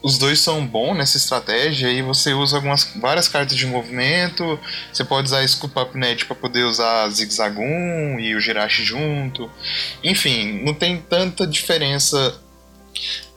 [0.03, 4.59] Os dois são bons nessa estratégia e você usa algumas várias cartas de movimento.
[4.91, 9.51] Você pode usar Scoop Up Net para poder usar Zigzagoon e o Jirachi junto.
[10.03, 12.41] Enfim, não tem tanta diferença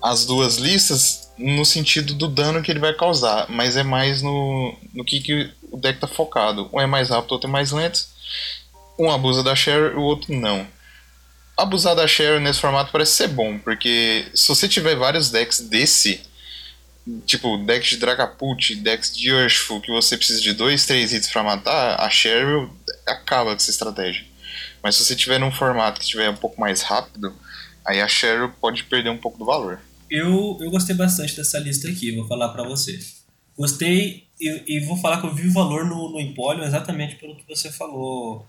[0.02, 4.78] as duas listas no sentido do dano que ele vai causar, mas é mais no,
[4.94, 6.70] no que, que o deck tá focado.
[6.72, 8.12] Um é mais rápido, outro é mais lento
[9.02, 10.68] um abusa da share o outro não.
[11.58, 16.22] Abusar da share nesse formato parece ser bom, porque se você tiver vários decks desse,
[17.26, 21.44] tipo decks de Dragapult, decks de Urshifu, que você precisa de dois, três hits para
[21.44, 22.70] matar, a Cheryl
[23.06, 24.26] acaba com essa estratégia.
[24.82, 27.36] Mas se você tiver num formato que estiver um pouco mais rápido,
[27.86, 29.80] aí a Cheryl pode perder um pouco do valor.
[30.12, 33.00] Eu, eu gostei bastante dessa lista aqui, vou falar para você.
[33.58, 37.36] Gostei e, e, vou falar que eu vi o valor no, no Empoleon exatamente pelo
[37.36, 38.46] que você falou,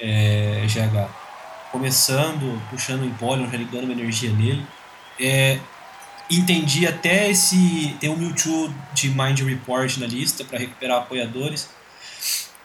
[0.00, 1.10] é, GH.
[1.70, 4.64] Começando, puxando o Empoleon, já ligando uma energia nele.
[5.20, 5.58] É,
[6.30, 7.94] entendi até esse.
[8.00, 11.68] Tem um Mewtwo de Mind Report na lista para recuperar apoiadores.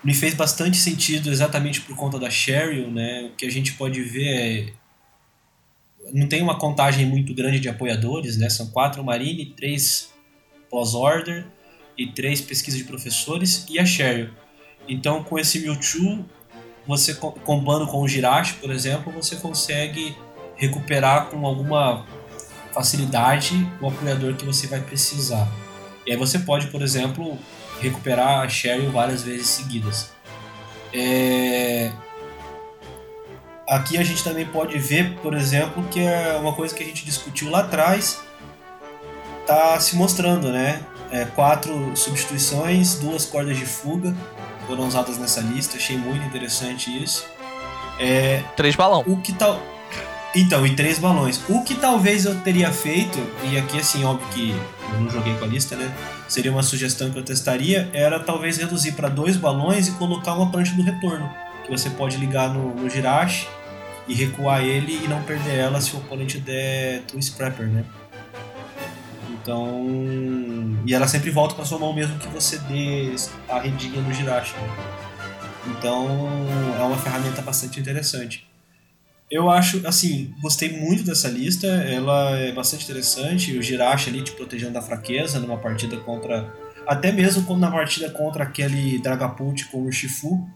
[0.01, 3.29] Me fez bastante sentido exatamente por conta da Cheryl, né?
[3.31, 4.73] O que a gente pode ver é.
[6.13, 8.49] Não tem uma contagem muito grande de apoiadores, né?
[8.49, 10.13] São quatro Marine, três
[10.69, 11.45] pós-order
[11.97, 14.29] e três pesquisas de professores e a Cheryl.
[14.87, 16.25] Então, com esse Mewtwo,
[16.85, 20.15] você combando com o Jirachi, por exemplo, você consegue
[20.55, 22.05] recuperar com alguma
[22.73, 25.51] facilidade o apoiador que você vai precisar.
[26.05, 27.37] E aí você pode, por exemplo,
[27.81, 30.11] recuperar a Cheryl várias vezes seguidas.
[30.93, 31.91] É...
[33.67, 37.03] Aqui a gente também pode ver, por exemplo, que é uma coisa que a gente
[37.03, 38.21] discutiu lá atrás,
[39.45, 40.81] tá se mostrando, né?
[41.11, 44.13] É, quatro substituições, duas cordas de fuga
[44.65, 45.77] foram usadas nessa lista.
[45.77, 47.25] Achei muito interessante isso.
[47.99, 49.03] É, Três balão.
[49.05, 49.61] o que tal.
[50.35, 51.41] Então, e três balões.
[51.49, 53.17] O que talvez eu teria feito,
[53.49, 54.51] e aqui assim, óbvio que
[54.93, 55.91] eu não joguei com a lista, né?
[56.27, 60.51] Seria uma sugestão que eu testaria, era talvez reduzir para dois balões e colocar uma
[60.51, 61.29] prancha do retorno.
[61.63, 63.47] Que você pode ligar no, no Jirachi
[64.07, 67.83] e recuar ele e não perder ela se o oponente der Two Scrapper, né?
[69.29, 69.85] Então.
[70.85, 73.13] E ela sempre volta para sua mão mesmo que você dê
[73.49, 74.55] a redinha no Jirachi.
[75.67, 76.07] Então
[76.77, 78.47] é uma ferramenta bastante interessante.
[79.29, 83.57] Eu acho, assim, gostei muito dessa lista, ela é bastante interessante.
[83.57, 86.53] O Jirachi ali te protegendo da fraqueza numa partida contra.
[86.87, 90.47] Até mesmo quando na partida contra aquele Dragapult com o Shifu.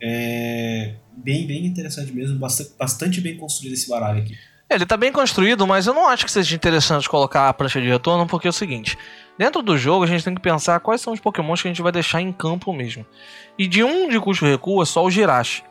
[0.00, 4.36] É bem, bem interessante mesmo, bastante, bastante bem construído esse baralho aqui.
[4.70, 7.88] Ele tá bem construído, mas eu não acho que seja interessante colocar a prancha de
[7.88, 8.98] retorno, porque é o seguinte:
[9.38, 11.82] dentro do jogo a gente tem que pensar quais são os pokémons que a gente
[11.82, 13.04] vai deixar em campo mesmo.
[13.58, 15.62] E de um de custo recuo é só o Jirachi.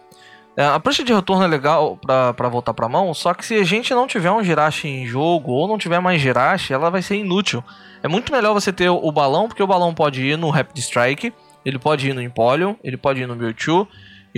[0.56, 3.64] É, A prancha de retorno é legal pra voltar pra mão, só que se a
[3.64, 7.18] gente não tiver um Jirachi em jogo ou não tiver mais Jirachi, ela vai ser
[7.18, 7.64] inútil.
[8.02, 11.32] É muito melhor você ter o balão, porque o balão pode ir no Rapid Strike,
[11.64, 13.88] ele pode ir no Empoleon, ele pode ir no Mewtwo.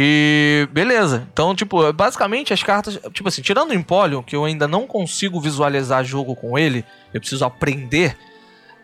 [0.01, 1.27] E beleza.
[1.33, 2.97] Então, tipo, basicamente as cartas.
[3.11, 7.19] Tipo assim, tirando o Empoleon, que eu ainda não consigo visualizar jogo com ele, eu
[7.19, 8.17] preciso aprender.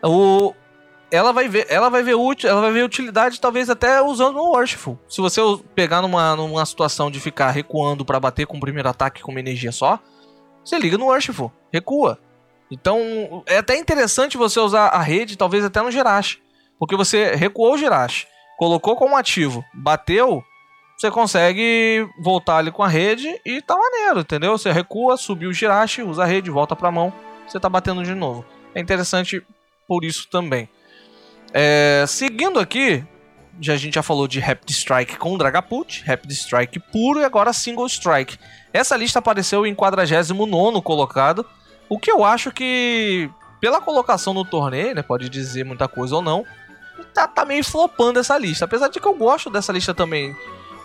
[0.02, 0.52] O,
[1.10, 4.50] ela vai ver, ela vai ver útil, ela vai ver utilidade talvez até usando no
[4.50, 4.98] Worshipful.
[5.08, 5.40] Se você
[5.74, 9.40] pegar numa, numa situação de ficar recuando pra bater com o primeiro ataque com uma
[9.40, 9.98] energia só,
[10.62, 12.20] você liga no Worshipful, recua.
[12.70, 16.42] Então, é até interessante você usar a rede, talvez até no Jirachi.
[16.78, 18.26] Porque você recuou o Jirachi,
[18.58, 20.44] colocou como ativo, bateu,
[20.96, 24.56] você consegue voltar ali com a rede e tá maneiro, entendeu?
[24.56, 27.12] Você recua, subiu o Jirachi, usa a rede, volta pra mão,
[27.46, 28.44] você tá batendo de novo.
[28.74, 29.44] É interessante
[29.86, 30.68] por isso também.
[31.52, 33.04] É, seguindo aqui,
[33.60, 37.52] já a gente já falou de Rapid Strike com Dragapult, Rapid Strike puro e agora
[37.52, 38.38] Single Strike.
[38.72, 41.46] Essa lista apareceu em 49 colocado,
[41.88, 46.22] o que eu acho que, pela colocação no torneio, né, pode dizer muita coisa ou
[46.22, 46.44] não,
[47.14, 48.64] tá, tá meio flopando essa lista.
[48.64, 50.34] Apesar de que eu gosto dessa lista também.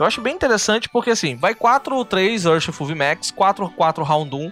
[0.01, 4.51] Eu acho bem interessante porque assim, vai 4 3 Urshifu VMAX, 4 4 Round 1,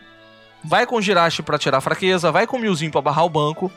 [0.64, 3.72] vai com Jirachi pra tirar fraqueza, vai com Milzinho pra barrar o banco,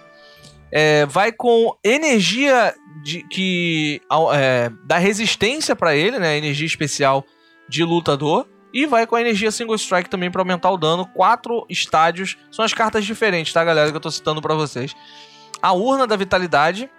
[0.71, 4.03] é, vai com energia de, que
[4.35, 7.25] é, dá resistência pra ele, né, energia especial
[7.67, 11.07] de lutador, e vai com a energia Single Strike também pra aumentar o dano.
[11.07, 14.95] Quatro estádios, são as cartas diferentes, tá galera, que eu tô citando pra vocês.
[15.63, 16.91] A urna da vitalidade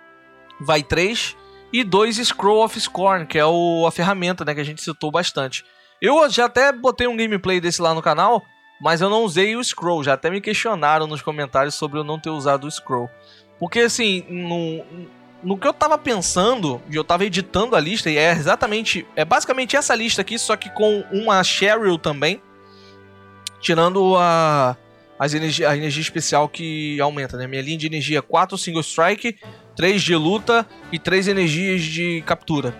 [0.59, 1.35] vai 3
[1.73, 5.11] e dois Scroll of Scorn, que é o, a ferramenta né, que a gente citou
[5.11, 5.65] bastante.
[5.99, 8.45] Eu já até botei um gameplay desse lá no canal,
[8.79, 10.03] mas eu não usei o Scroll.
[10.03, 13.09] Já até me questionaram nos comentários sobre eu não ter usado o Scroll.
[13.59, 14.85] Porque assim, no,
[15.41, 19.07] no que eu tava pensando, e eu tava editando a lista, e é exatamente.
[19.15, 22.39] É basicamente essa lista aqui, só que com uma Cheryl também.
[23.59, 24.75] Tirando a,
[25.17, 27.47] as energia, a energia especial que aumenta, né?
[27.47, 29.37] Minha linha de energia 4 single strike,
[29.75, 32.75] 3 de luta e 3 energias de captura.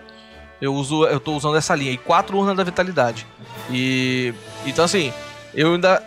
[0.61, 3.26] Eu uso, eu tô usando essa linha e 4 urnas da vitalidade.
[3.72, 4.34] E
[4.65, 5.11] então assim,
[5.53, 6.02] eu ainda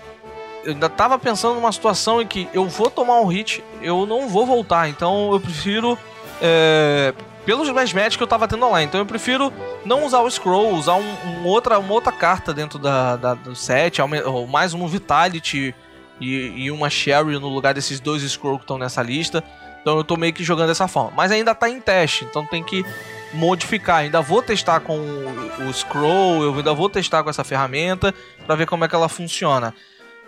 [0.65, 4.29] eu ainda tava pensando numa situação em que eu vou tomar um hit, eu não
[4.29, 5.97] vou voltar, então eu prefiro
[6.43, 7.15] é,
[7.45, 9.53] pelos mais matches que eu tava tendo online, então eu prefiro
[9.85, 13.55] não usar o scroll, usar um, um outra, uma outra carta dentro da, da- do
[13.55, 15.73] set, ou mais um Vitality
[16.21, 19.45] e, e uma Sherry no lugar desses dois scroll que estão nessa lista.
[19.87, 21.13] Então eu tô meio que jogando dessa forma.
[21.15, 22.85] Mas ainda tá em teste, então tem que
[23.33, 23.99] modificar.
[23.99, 28.13] Ainda vou testar com o, scroll, eu ainda vou testar com essa ferramenta
[28.45, 29.73] para ver como é que ela funciona.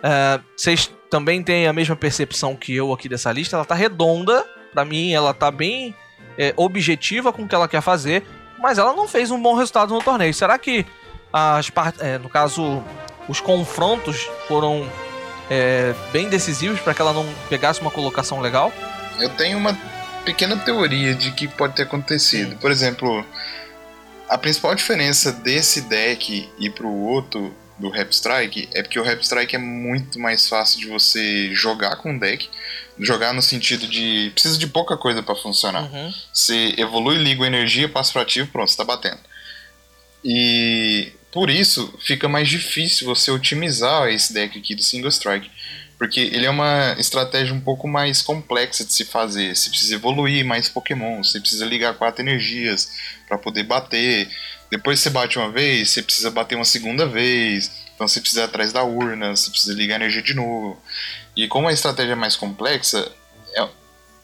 [0.01, 3.57] É, Vocês também têm a mesma percepção que eu aqui dessa lista.
[3.57, 5.93] Ela tá redonda, pra mim ela tá bem
[6.37, 8.23] é, objetiva com o que ela quer fazer,
[8.59, 10.33] mas ela não fez um bom resultado no torneio.
[10.33, 10.85] Será que
[11.33, 11.69] as
[11.99, 12.81] é, no caso
[13.27, 14.87] os confrontos foram
[15.49, 18.71] é, bem decisivos para que ela não pegasse uma colocação legal?
[19.19, 19.73] Eu tenho uma
[20.25, 22.55] pequena teoria de que pode ter acontecido.
[22.57, 23.25] Por exemplo,
[24.27, 29.21] a principal diferença desse deck e pro outro do Rap Strike é porque o Rap
[29.21, 32.49] Strike é muito mais fácil de você jogar com o deck.
[32.99, 34.29] Jogar no sentido de.
[34.33, 35.83] precisa de pouca coisa para funcionar.
[35.83, 36.13] Uhum.
[36.33, 39.19] Você evolui, liga a energia, passa pro ativo, pronto, você tá batendo.
[40.23, 45.49] E por isso fica mais difícil você otimizar esse deck aqui do Single Strike.
[45.99, 49.53] Porque ele é uma estratégia um pouco mais complexa de se fazer.
[49.53, 52.89] Você precisa evoluir mais Pokémon, você precisa ligar quatro energias
[53.27, 54.29] para poder bater.
[54.71, 57.69] Depois você bate uma vez, você precisa bater uma segunda vez.
[57.93, 60.81] Então você precisa ir atrás da urna, você precisa ligar a energia de novo.
[61.35, 63.11] E como a estratégia é mais complexa,
[63.53, 63.67] é-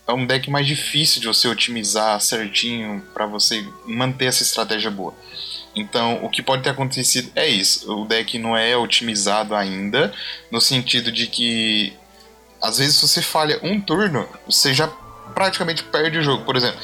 [0.07, 5.13] é um deck mais difícil de você otimizar certinho para você manter essa estratégia boa.
[5.75, 7.91] Então, o que pode ter acontecido é isso.
[7.93, 10.13] O deck não é otimizado ainda,
[10.49, 11.93] no sentido de que
[12.61, 14.87] às vezes se você falha um turno, você já
[15.33, 16.43] praticamente perde o jogo.
[16.45, 16.79] Por exemplo,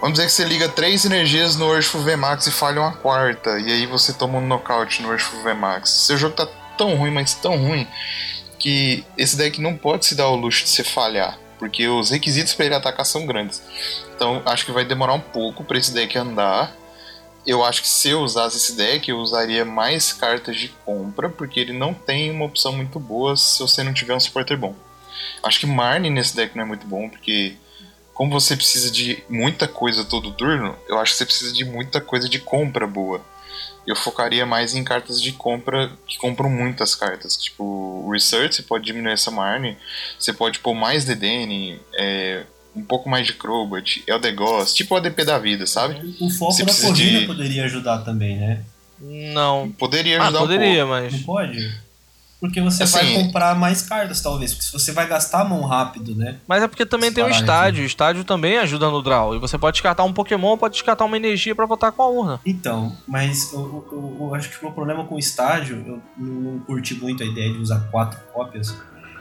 [0.00, 3.72] vamos dizer que você liga três energias no Urshful VMAX e falha uma quarta, e
[3.72, 5.88] aí você toma um nocaute no Urshful VMAX.
[5.88, 6.46] Seu jogo tá
[6.76, 7.86] tão ruim, mas tão ruim,
[8.58, 12.52] que esse deck não pode se dar o luxo de você falhar, porque os requisitos
[12.54, 13.62] para ele atacar são grandes.
[14.14, 16.74] Então, acho que vai demorar um pouco para esse deck andar
[17.46, 21.58] eu acho que se eu usasse esse deck, eu usaria mais cartas de compra, porque
[21.58, 24.74] ele não tem uma opção muito boa se você não tiver um supporter bom.
[25.42, 27.56] Acho que Marne nesse deck não é muito bom, porque
[28.12, 32.00] como você precisa de muita coisa todo turno, eu acho que você precisa de muita
[32.00, 33.22] coisa de compra boa.
[33.86, 37.36] Eu focaria mais em cartas de compra que compram muitas cartas.
[37.36, 39.76] Tipo, Research, você pode diminuir essa Marne,
[40.18, 42.44] você pode pôr mais DDN, é,
[42.74, 46.16] um pouco mais de Crobat, Eldegoss, tipo o ADP da vida, sabe?
[46.20, 48.60] O foco Você da corrida de- poderia ajudar também, né?
[49.00, 49.70] Não.
[49.78, 50.90] Poderia Ah, ajudar um poderia, pouco.
[51.02, 51.12] mas.
[51.12, 51.80] Não pode?
[52.38, 54.52] Porque você Assim- vai comprar mais cartas, talvez.
[54.54, 56.36] Porque se você vai gastar a mão rápido, né?
[56.48, 57.82] Mas é porque também tem o Caralho, estádio.
[57.82, 59.34] O estádio também ajuda no draw.
[59.34, 62.40] E você pode descartar um Pokémon, pode descartar uma energia pra botar com a urna.
[62.46, 66.58] Então, mas eu, eu- eu acho que o meu problema com o estádio, eu não
[66.60, 68.74] curti muito a ideia de usar quatro cópias,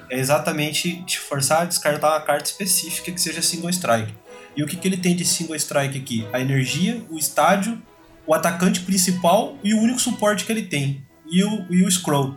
[0.10, 4.14] é exatamente te forçar a descartar uma carta específica que seja single strike.
[4.56, 6.28] E o que, que ele tem de single strike aqui?
[6.34, 7.82] A energia, o estádio,
[8.26, 11.04] o atacante principal e o único suporte que ele tem.
[11.32, 12.36] E o, e o scroll.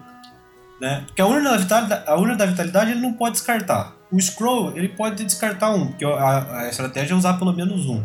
[0.80, 1.02] Né?
[1.06, 3.96] Porque a urna, da vitalidade, a urna da vitalidade ele não pode descartar.
[4.10, 8.02] O scroll ele pode descartar um, porque a, a estratégia é usar pelo menos um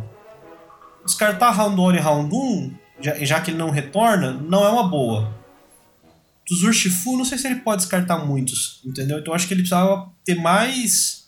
[1.08, 4.88] descartar round 1 e round 1, já, já que ele não retorna, não é uma
[4.88, 5.34] boa.
[6.50, 9.20] Dos Urshifu, não sei se ele pode descartar muitos, entendeu?
[9.20, 11.28] Então acho que ele precisava ter mais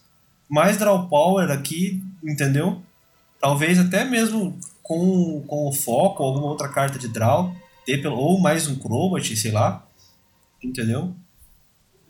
[0.50, 2.82] mais draw power aqui, entendeu?
[3.40, 7.56] Talvez até mesmo com, com o foco, alguma outra carta de draw,
[7.86, 9.86] ter pelo, ou mais um Crobat, sei lá,
[10.64, 11.16] entendeu?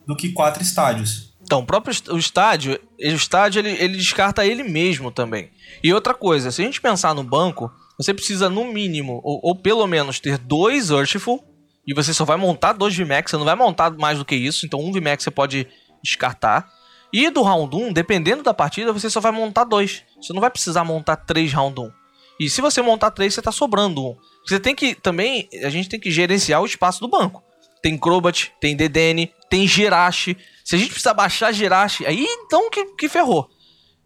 [0.08, 1.34] Do que quatro estádios.
[1.42, 5.50] Então, o próprio o estádio, o estádio ele, ele descarta ele mesmo também.
[5.84, 9.56] E outra coisa, se a gente pensar no banco, você precisa no mínimo, ou, ou
[9.56, 11.44] pelo menos ter dois Urshful,
[11.86, 14.66] e você só vai montar dois VMAX, você não vai montar mais do que isso,
[14.66, 15.68] então um VMAX você pode
[16.04, 16.68] descartar.
[17.12, 20.04] E do round 1, dependendo da partida, você só vai montar dois.
[20.22, 21.92] Você não vai precisar montar três round 1.
[22.40, 24.18] E se você montar três, você tá sobrando um.
[24.48, 27.44] Você tem que também, a gente tem que gerenciar o espaço do banco.
[27.82, 30.38] Tem Crobat, tem Dedenne, tem Jirachi.
[30.64, 33.50] Se a gente precisar baixar Jirachi, aí então que, que ferrou.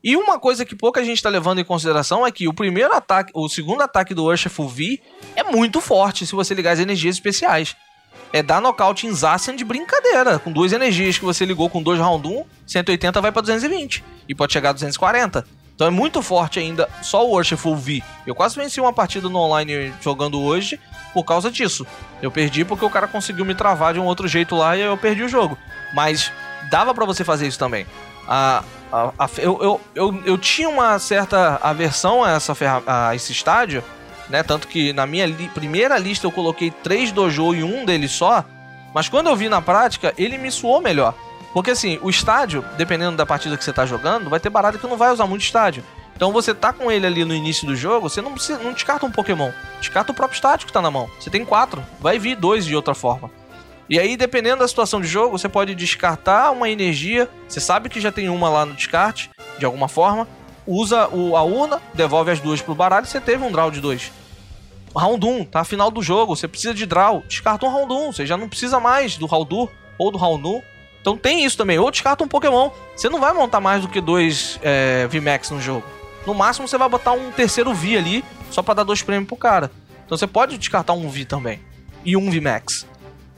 [0.03, 3.31] E uma coisa que pouca gente tá levando em consideração é que o primeiro ataque,
[3.33, 5.01] o segundo ataque do Urshifu V
[5.33, 7.73] é muito forte se você ligar as energias especiais.
[8.33, 10.39] É dar nocaute em Zacian de brincadeira.
[10.39, 14.03] Com duas energias que você ligou com dois round 1, 180 vai pra 220.
[14.27, 15.45] E pode chegar a 240.
[15.73, 18.03] Então é muito forte ainda só o Worshipful V.
[18.27, 20.79] Eu quase venci uma partida no online jogando hoje
[21.13, 21.87] por causa disso.
[22.21, 24.97] Eu perdi porque o cara conseguiu me travar de um outro jeito lá e eu
[24.97, 25.57] perdi o jogo.
[25.93, 26.29] Mas
[26.69, 27.85] dava pra você fazer isso também.
[28.27, 32.53] A, a- a- eu, eu, eu, eu tinha uma certa aversão a, essa
[32.87, 33.83] a esse estádio,
[34.29, 34.43] né?
[34.43, 38.43] Tanto que na minha li- primeira lista eu coloquei três dojo e um deles só.
[38.93, 41.13] Mas quando eu vi na prática, ele me suou melhor.
[41.51, 44.87] Porque assim, o estádio, dependendo da partida que você tá jogando, vai ter baralho que
[44.87, 45.83] não vai usar muito estádio.
[46.15, 49.11] Então você tá com ele ali no início do jogo, você não, não descarta um
[49.11, 49.51] Pokémon.
[49.79, 51.09] Descarta o próprio estádio que tá na mão.
[51.19, 53.29] Você tem quatro, vai vir dois de outra forma.
[53.89, 57.29] E aí, dependendo da situação de jogo, você pode descartar uma energia.
[57.47, 60.27] Você sabe que já tem uma lá no descarte, de alguma forma.
[60.65, 63.81] Usa o, a urna, devolve as duas pro baralho e você teve um draw de
[63.81, 64.11] dois.
[64.95, 67.23] Round 1, tá final do jogo, você precisa de draw.
[67.27, 70.47] Descarta um round 1, você já não precisa mais do round 1 ou do round
[70.47, 70.61] 1.
[71.01, 71.77] Então tem isso também.
[71.77, 72.69] Ou descarta um Pokémon.
[72.95, 75.83] Você não vai montar mais do que dois é, VMAX no jogo.
[76.25, 79.35] No máximo você vai botar um terceiro V ali, só pra dar dois prêmios pro
[79.35, 79.69] cara.
[80.05, 81.59] Então você pode descartar um V também.
[82.05, 82.85] E um VMAX.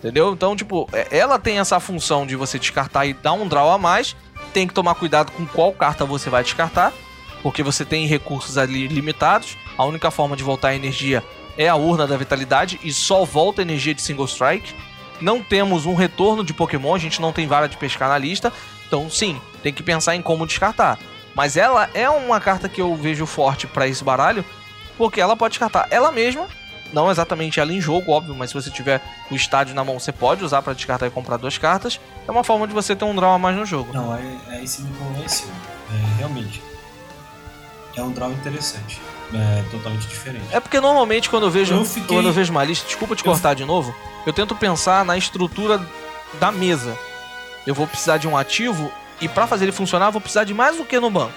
[0.05, 0.33] Entendeu?
[0.33, 3.77] Então, tipo, é- ela tem essa função de você descartar e dar um draw a
[3.79, 4.15] mais.
[4.53, 6.93] Tem que tomar cuidado com qual carta você vai descartar.
[7.41, 9.57] Porque você tem recursos ali limitados.
[9.75, 11.23] A única forma de voltar a energia
[11.57, 12.79] é a urna da vitalidade.
[12.83, 14.75] E só volta energia de single strike.
[15.19, 18.53] Não temos um retorno de Pokémon, a gente não tem vara de pescar na lista.
[18.85, 20.99] Então, sim, tem que pensar em como descartar.
[21.33, 24.45] Mas ela é uma carta que eu vejo forte pra esse baralho,
[24.99, 26.47] porque ela pode descartar ela mesma,
[26.95, 30.11] não exatamente ela em jogo, óbvio, mas se você tiver o estádio na mão, você
[30.13, 31.99] pode usar pra descartar e comprar duas cartas.
[32.27, 33.91] É uma forma de você ter um draw a mais no jogo.
[33.93, 35.49] Não, aí, aí você me convenceu.
[35.91, 36.61] É, realmente.
[37.97, 38.99] É um draw interessante.
[39.33, 40.45] É totalmente diferente.
[40.51, 43.25] É porque normalmente quando eu vejo, Eu fiquei- quando eu vejo uma lista, desculpa te
[43.25, 43.93] Eu- cortar de novo,
[44.25, 45.85] eu tento pensar na estrutura
[46.39, 46.97] da mesa.
[47.67, 50.53] Eu vou precisar de um ativo e pra fazer ele funcionar, eu vou precisar de
[50.53, 51.33] mais do que no banco.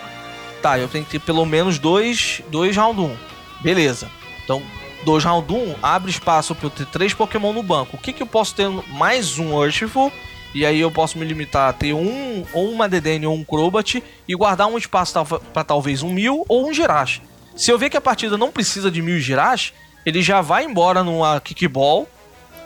[0.62, 3.16] Tá, eu tenho que ter pelo menos dois, dois round 1.
[3.60, 4.08] Beleza.
[4.44, 4.62] Então,
[5.04, 7.96] dois round 1 abre espaço para eu ter três Pokémon no banco.
[7.96, 8.68] O que, que eu posso ter?
[8.88, 10.12] Mais um Urshifu.
[10.54, 14.02] E aí eu posso me limitar a ter um, ou uma Dedenne ou um Crobat
[14.26, 15.12] e guardar um espaço
[15.52, 17.20] para talvez um Mil ou um Girache.
[17.54, 19.74] Se eu ver que a partida não precisa de Mil Girache,
[20.06, 22.08] ele já vai embora numa Kickball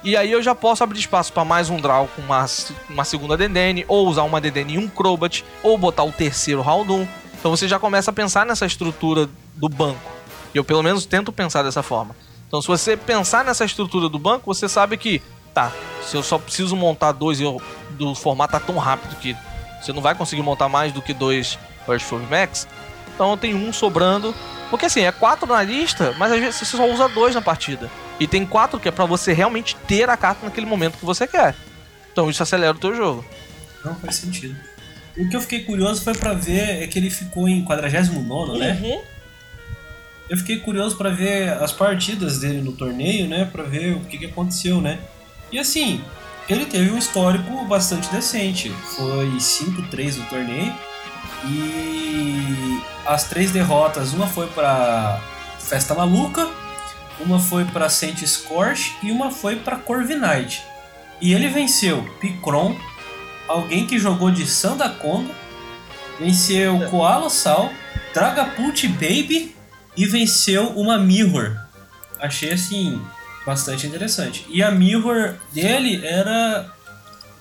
[0.04, 2.44] e aí eu já posso abrir espaço para mais um draw com uma,
[2.90, 7.06] uma segunda Dedenne, ou usar uma Dedenne e um Crobat, ou botar o terceiro Haldun.
[7.38, 10.21] Então você já começa a pensar nessa estrutura do banco.
[10.54, 12.14] E eu pelo menos tento pensar dessa forma.
[12.46, 15.22] Então se você pensar nessa estrutura do banco, você sabe que,
[15.54, 15.72] tá,
[16.04, 17.60] se eu só preciso montar dois e eu,
[17.90, 19.36] do formato tá tão rápido que
[19.80, 21.58] você não vai conseguir montar mais do que dois
[21.88, 22.68] Earthful Max,
[23.14, 24.34] então eu tenho um sobrando.
[24.70, 27.90] Porque assim, é quatro na lista, mas às vezes você só usa dois na partida.
[28.18, 31.26] E tem quatro que é para você realmente ter a carta naquele momento que você
[31.26, 31.54] quer.
[32.10, 33.24] Então isso acelera o teu jogo.
[33.84, 34.56] Não faz sentido.
[35.16, 39.02] O que eu fiquei curioso foi para ver é que ele ficou em 49, né?
[40.32, 43.44] Eu fiquei curioso para ver as partidas dele no torneio, né?
[43.44, 44.98] Para ver o que, que aconteceu, né?
[45.52, 46.02] E assim,
[46.48, 48.70] ele teve um histórico bastante decente.
[48.96, 50.74] Foi 5-3 no torneio.
[51.44, 55.20] E as três derrotas, uma foi para
[55.58, 56.48] Festa Maluca,
[57.20, 60.62] uma foi para Saint Scorch e uma foi para Corviknight.
[61.20, 62.74] E ele venceu Picron,
[63.46, 65.34] alguém que jogou de Sandaconda,
[66.18, 67.70] venceu Koala Sal,
[68.14, 69.60] Dragapult Baby
[69.96, 71.56] e venceu uma Mirror.
[72.20, 73.00] Achei assim
[73.44, 74.46] bastante interessante.
[74.48, 76.70] E a Mirror dele era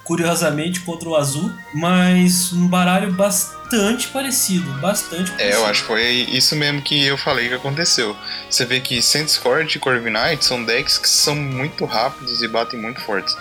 [0.04, 5.54] curiosamente contra o azul, mas um baralho bastante parecido, bastante parecido.
[5.54, 8.16] É, eu acho que foi isso mesmo que eu falei que aconteceu.
[8.50, 13.00] Você vê que Sandscourge e Corviknight são decks que são muito rápidos e batem muito
[13.02, 13.38] fortes.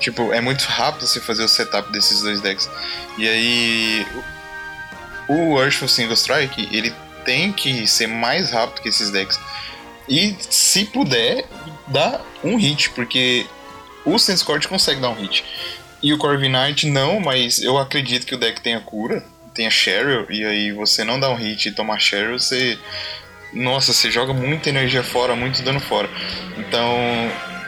[0.00, 2.68] Tipo, é muito rápido se fazer o setup desses dois decks.
[3.16, 4.06] E aí
[5.28, 6.92] o Urshful Single Strike, ele
[7.24, 9.38] tem que ser mais rápido que esses decks.
[10.08, 11.44] E se puder,
[11.86, 13.46] dá um hit, porque
[14.04, 15.44] o Sandscourge consegue dar um hit.
[16.02, 19.24] E o Corviknight não, mas eu acredito que o deck tenha cura,
[19.54, 22.78] tenha Cheryl, e aí você não dá um hit e tomar Cheryl, você.
[23.52, 26.08] Nossa, você joga muita energia fora, muito dano fora.
[26.56, 26.88] Então,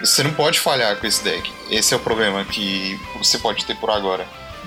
[0.00, 1.52] você não pode falhar com esse deck.
[1.70, 4.26] Esse é o problema que você pode ter por agora.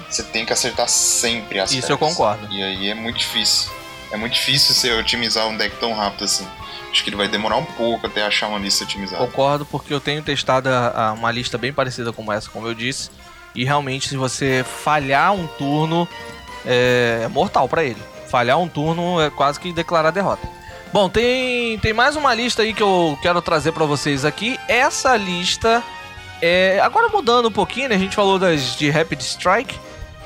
[0.10, 2.48] Você tem que acertar sempre as Isso eu concordo.
[2.54, 3.72] E aí é muito difícil.
[4.12, 6.48] É muito difícil você otimizar um deck tão rápido assim.
[6.92, 9.26] Acho que ele vai demorar um pouco até achar uma lista otimizada.
[9.26, 10.70] Concordo, porque eu tenho testado
[11.18, 13.10] uma lista bem parecida com essa, como eu disse.
[13.54, 16.08] E realmente, se você falhar um turno,
[16.66, 18.02] é, é mortal para ele.
[18.28, 20.48] Falhar um turno é quase que declarar derrota.
[20.94, 24.58] Bom, tem, tem mais uma lista aí que eu quero trazer para vocês aqui.
[24.68, 25.84] Essa lista
[26.42, 26.80] é.
[26.82, 27.96] Agora mudando um pouquinho, né?
[27.96, 29.78] A gente falou das de Rapid Strike.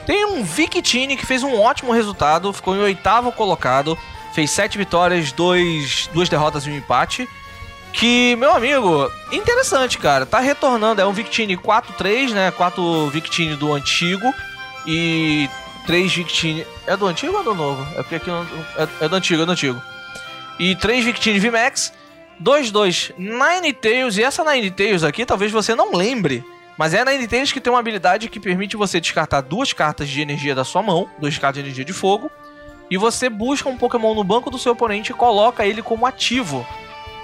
[0.10, 3.96] Tem um Victini que fez um ótimo resultado, ficou em oitavo colocado,
[4.34, 7.30] fez sete vitórias, dois, duas derrotas e um empate.
[7.94, 10.26] Que, meu amigo, interessante, cara.
[10.26, 11.00] Tá retornando.
[11.00, 12.50] É um Victini 4-3, né?
[12.50, 14.34] 4 Victini do antigo.
[14.88, 15.48] E
[15.86, 16.66] 3 Victini.
[16.88, 17.88] É do antigo ou do novo?
[17.96, 18.48] É porque aqui não...
[18.78, 19.80] é, é do antigo, é do antigo.
[20.58, 21.94] E 3 Victini VMAX.
[22.44, 24.18] 2-2 Nine Tails.
[24.18, 26.44] E essa Nine Tails aqui, talvez você não lembre.
[26.80, 30.08] Mas é a Nine Tails que tem uma habilidade que permite você descartar duas cartas
[30.08, 32.32] de energia da sua mão, duas cartas de energia de fogo,
[32.90, 36.66] e você busca um Pokémon no banco do seu oponente e coloca ele como ativo.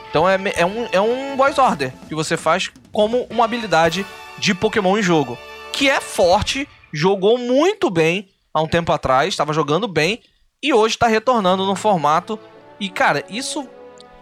[0.09, 4.05] Então é, é, um, é um voice order que você faz como uma habilidade
[4.37, 5.37] de Pokémon em jogo.
[5.71, 10.19] Que é forte, jogou muito bem há um tempo atrás, estava jogando bem
[10.61, 12.37] e hoje está retornando no formato.
[12.77, 13.65] E cara, isso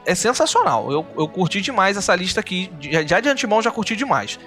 [0.05, 0.91] é sensacional.
[0.91, 2.71] Eu, eu curti demais essa lista aqui.
[3.07, 4.37] Já de antemão já curti demais.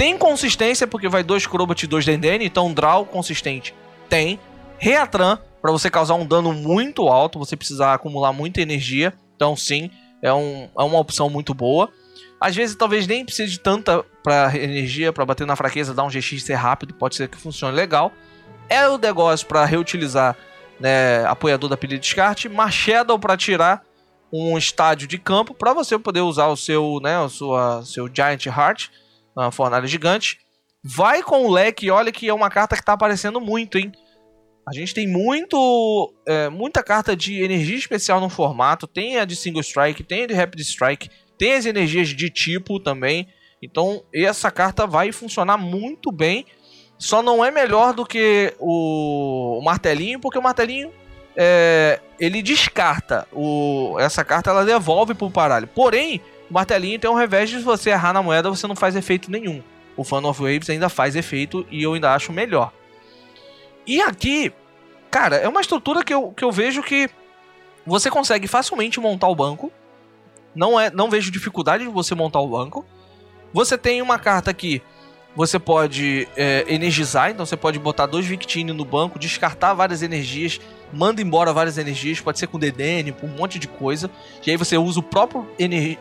[0.00, 3.74] Tem consistência, porque vai dois Crobat e dois Dendene, então draw consistente
[4.08, 4.40] tem.
[4.78, 9.12] Reatran, para você causar um dano muito alto, você precisar acumular muita energia.
[9.36, 9.90] Então sim,
[10.22, 11.90] é, um, é uma opção muito boa.
[12.40, 16.08] Às vezes talvez nem precise de tanta pra energia para bater na fraqueza, dar um
[16.08, 18.10] GX ser rápido, pode ser que funcione legal.
[18.70, 20.34] É o negócio para reutilizar
[20.80, 23.82] né, apoiador da pilha de descarte, Marshadow para tirar
[24.32, 28.46] um estádio de campo para você poder usar o seu, né, o sua, seu Giant
[28.46, 28.88] Heart,
[29.36, 30.38] uma fornalha gigante.
[30.82, 33.92] Vai com o leque, olha que é uma carta que está aparecendo muito, hein?
[34.68, 38.86] A gente tem muito, é, muita carta de energia especial no formato.
[38.86, 42.78] Tem a de Single Strike, tem a de Rapid Strike, tem as energias de tipo
[42.78, 43.26] também.
[43.62, 46.46] Então essa carta vai funcionar muito bem.
[46.98, 50.92] Só não é melhor do que o, o martelinho, porque o martelinho
[51.36, 55.66] é, ele descarta o, essa carta, ela devolve pro baralho.
[55.66, 56.20] Porém,
[56.50, 59.62] o martelinho tem um revés de você errar na moeda, você não faz efeito nenhum.
[59.96, 62.72] O Fan of Waves ainda faz efeito e eu ainda acho melhor.
[63.86, 64.52] E aqui,
[65.10, 67.08] cara, é uma estrutura que eu, que eu vejo que
[67.86, 69.72] Você consegue facilmente montar o banco.
[70.54, 72.84] Não, é, não vejo dificuldade de você montar o banco.
[73.52, 74.82] Você tem uma carta que
[75.34, 80.60] você pode é, energizar, então você pode botar dois Victini no banco, descartar várias energias,
[80.92, 84.10] manda embora várias energias, pode ser com DDN, com um monte de coisa.
[84.44, 85.48] E aí você usa o próprio,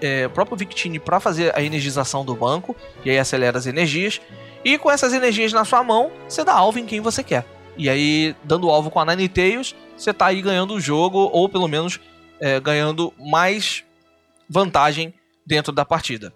[0.02, 2.76] é, próprio Victini para fazer a energização do banco,
[3.06, 4.20] e aí acelera as energias.
[4.66, 7.46] E com essas energias na sua mão, você dá alvo em quem você quer.
[7.78, 11.68] E aí, dando alvo com a Ninetales, você tá aí ganhando o jogo, ou pelo
[11.68, 12.00] menos
[12.40, 13.86] é, ganhando mais
[14.50, 15.14] vantagem
[15.46, 16.34] dentro da partida.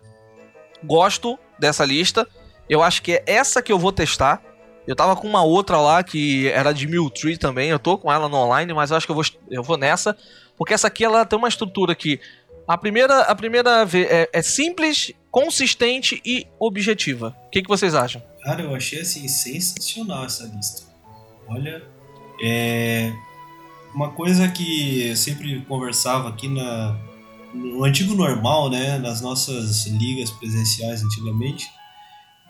[0.83, 2.27] Gosto dessa lista.
[2.69, 4.41] Eu acho que é essa que eu vou testar.
[4.85, 7.69] Eu tava com uma outra lá que era de Tree também.
[7.69, 10.15] Eu tô com ela no online, mas eu acho que eu vou, eu vou nessa.
[10.57, 12.19] Porque essa aqui ela tem uma estrutura que.
[12.65, 17.35] A primeira, a primeira é, é simples, consistente e objetiva.
[17.47, 18.23] O que, que vocês acham?
[18.41, 20.83] Cara, eu achei assim sensacional essa lista.
[21.45, 21.83] Olha,
[22.41, 23.11] é
[23.93, 26.97] uma coisa que eu sempre conversava aqui na
[27.53, 31.67] no antigo normal, né, nas nossas ligas presenciais antigamente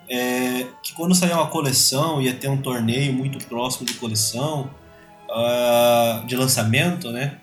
[0.08, 4.70] é, que quando saía uma coleção, ia ter um torneio muito próximo de coleção,
[5.30, 7.38] uh, de lançamento, né?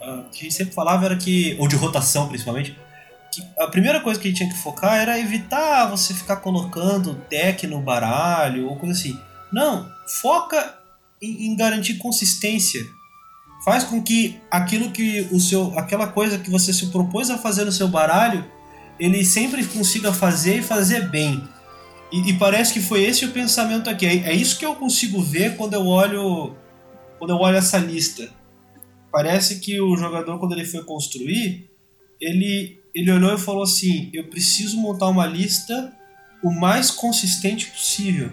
[0.00, 2.76] Uh, que a gente sempre falava era que, ou de rotação principalmente,
[3.32, 7.14] que a primeira coisa que a gente tinha que focar era evitar você ficar colocando
[7.28, 9.18] deck no baralho ou coisa assim.
[9.52, 9.90] Não,
[10.20, 10.78] foca
[11.20, 12.84] em, em garantir consistência.
[13.64, 17.64] Faz com que aquilo que o seu, aquela coisa que você se propôs a fazer
[17.64, 18.44] no seu baralho,
[18.98, 21.46] ele sempre consiga fazer e fazer bem.
[22.10, 24.06] E, e, parece que foi esse o pensamento aqui.
[24.06, 26.54] É, é, isso que eu consigo ver quando eu olho
[27.18, 28.30] quando eu olho essa lista.
[29.12, 31.70] Parece que o jogador quando ele foi construir,
[32.20, 35.92] ele ele olhou e falou assim: "Eu preciso montar uma lista
[36.42, 38.30] o mais consistente possível".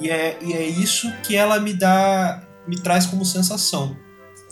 [0.00, 3.96] E é, e é isso que ela me dá me traz como sensação.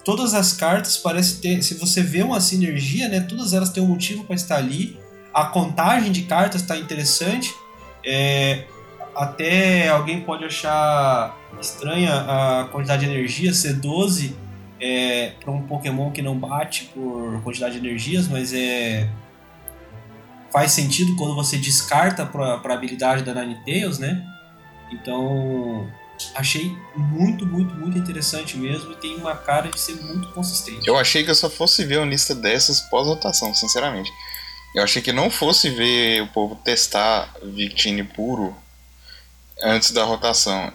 [0.04, 3.88] Todas as cartas parecem ter, se você vê uma sinergia, né, todas elas têm um
[3.88, 4.96] motivo para estar ali.
[5.34, 7.52] A contagem de cartas está interessante
[8.06, 8.64] é,
[9.14, 14.36] até alguém pode achar estranha a quantidade de energia ser 12
[14.80, 19.08] é, para um Pokémon que não bate por quantidade de energias, mas é
[20.52, 24.24] faz sentido quando você descarta para a habilidade da Ninetales, né?
[24.90, 25.90] Então
[26.34, 30.86] achei muito, muito, muito interessante mesmo e tem uma cara de ser muito consistente.
[30.86, 34.10] Eu achei que eu só fosse ver uma lista dessas pós-rotação, sinceramente.
[34.76, 38.54] Eu achei que não fosse ver o povo testar Victini puro
[39.62, 40.70] antes da rotação.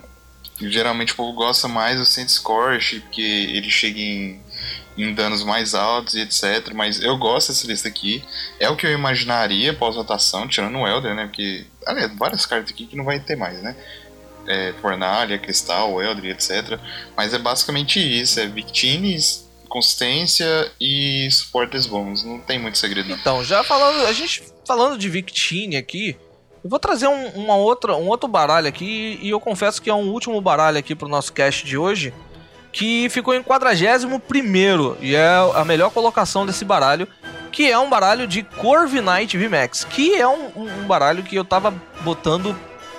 [0.60, 4.42] Geralmente o povo gosta mais do Saint Scorch, porque ele chega em,
[4.98, 6.74] em, danos mais altos e etc.
[6.74, 8.24] Mas eu gosto dessa lista aqui.
[8.60, 11.28] É o que eu imaginaria pós-rotação, tirando o Elder, né?
[11.28, 13.76] Porque, aliás, várias cartas aqui que não vai ter mais, né?
[14.48, 16.80] É, Fornalha, Cristal, Elder, etc.
[17.16, 22.24] Mas é basicamente isso: é Victines consistência e suportes bons.
[22.24, 23.12] Não tem muito segredo.
[23.12, 26.18] Então, já falando, a gente falando de Victini aqui,
[26.62, 29.94] eu vou trazer um, uma outra, um outro baralho aqui e eu confesso que é
[29.94, 32.14] um último baralho aqui pro nosso cast de hoje,
[32.72, 37.08] que ficou em 41 primeiro e é a melhor colocação desse baralho,
[37.50, 41.74] que é um baralho de Corviknight VMAX, que é um, um, baralho que eu tava
[42.02, 42.56] botando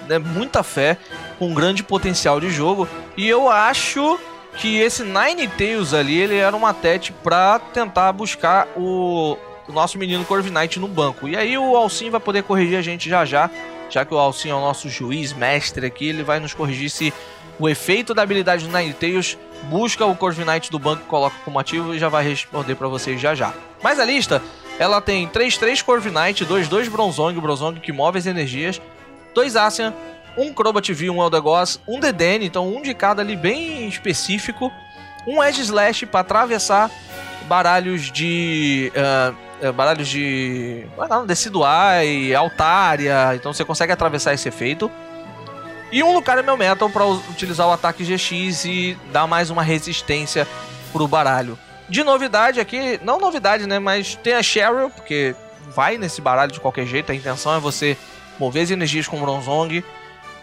[0.08, 0.96] né, muita fé,
[1.38, 4.18] com grande potencial de jogo, e eu acho
[4.56, 9.36] que esse Nine Tails ali, ele era uma tete pra tentar buscar o,
[9.68, 11.28] o nosso menino Corviknight no banco.
[11.28, 13.50] E aí o Alcin vai poder corrigir a gente já já,
[13.88, 17.12] já que o Alcin é o nosso juiz mestre aqui, ele vai nos corrigir se
[17.58, 21.94] o efeito da habilidade do Nine Tails busca o Corviknight do banco, coloca como ativo
[21.94, 23.54] e já vai responder para vocês já já.
[23.82, 24.42] Mas a lista,
[24.78, 28.80] ela tem 3-3 Corviknight, 2-2 Bronzong, Bronzong que move as energias,
[29.34, 29.94] 2 Asian,
[30.36, 34.72] um Crobat V, um Eldegoss, um Dedenne, então um de cada ali bem específico,
[35.26, 36.90] um Edge Slash para atravessar
[37.42, 38.92] baralhos de.
[38.96, 40.86] Uh, baralhos de.
[41.08, 44.90] Não, Decidueye, Altaria, então você consegue atravessar esse efeito.
[45.90, 50.48] E um Lucario Metal para utilizar o ataque GX e dar mais uma resistência
[50.90, 51.58] pro baralho.
[51.86, 53.78] De novidade aqui, não novidade, né?
[53.78, 55.36] Mas tem a Cheryl, porque
[55.68, 57.12] vai nesse baralho de qualquer jeito.
[57.12, 57.96] A intenção é você
[58.38, 59.84] mover as energias com o Bronzong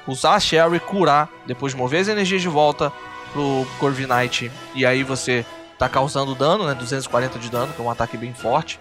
[0.09, 2.91] usar a Sherry, curar, depois mover as energias de volta
[3.31, 5.45] pro Corviknight e aí você
[5.77, 6.73] tá causando dano, né?
[6.73, 8.79] 240 de dano, que é um ataque bem forte.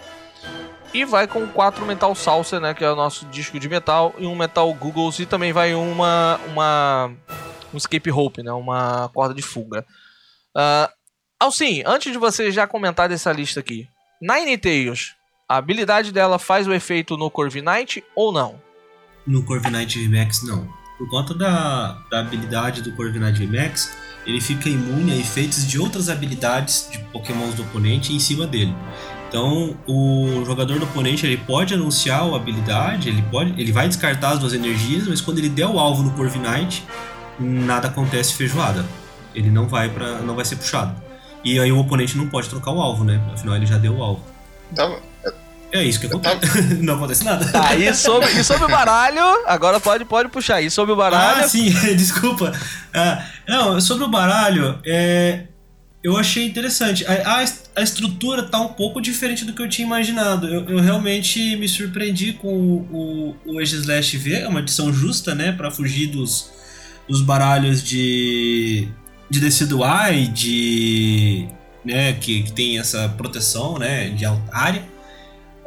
[0.92, 2.74] E vai com 4 Metal Salsa, né?
[2.74, 6.40] Que é o nosso disco de metal, e um Metal Googles, e também vai uma.
[6.48, 7.10] uma
[7.72, 8.50] um Escape Hope, né?
[8.52, 9.84] Uma corda de fuga.
[10.56, 10.90] Uh,
[11.38, 13.86] Alcim, antes de você já comentar dessa lista aqui,
[14.20, 15.14] Nine Tails,
[15.48, 18.60] a habilidade dela faz o efeito no Corviknight ou não?
[19.26, 20.66] No Corviknight Max, não.
[20.98, 23.96] Por conta da, da habilidade do Corviknight VMAX,
[24.26, 28.74] ele fica imune a efeitos de outras habilidades de pokémons do oponente em cima dele.
[29.28, 34.30] Então, o jogador do oponente ele pode anunciar a habilidade, ele pode, ele vai descartar
[34.30, 36.84] as duas energias, mas quando ele der o alvo no Corviknight,
[37.38, 38.84] nada acontece feijoada.
[39.34, 41.00] Ele não vai para, não vai ser puxado.
[41.44, 43.22] E aí o oponente não pode trocar o alvo, né?
[43.32, 44.22] Afinal ele já deu o alvo.
[44.74, 44.98] Tá,
[45.70, 46.74] É isso que acontece.
[46.82, 47.44] não acontece nada.
[47.50, 50.62] Tá, e sobre, e sobre o baralho, agora pode, pode puxar.
[50.62, 51.44] E sobre o baralho.
[51.44, 52.52] Ah, sim, desculpa.
[52.94, 55.44] Ah, não, sobre o baralho, é,
[56.02, 57.04] eu achei interessante.
[57.06, 57.44] A, a,
[57.76, 60.46] a, estrutura tá um pouco diferente do que eu tinha imaginado.
[60.46, 65.34] Eu, eu realmente me surpreendi com o, o, o Slash V, é uma edição justa,
[65.34, 65.52] né?
[65.52, 66.50] Pra fugir dos,
[67.08, 68.88] dos baralhos de,
[69.28, 71.48] de Decidueye, de.
[71.84, 74.84] Né, que, que tem essa proteção né, de área.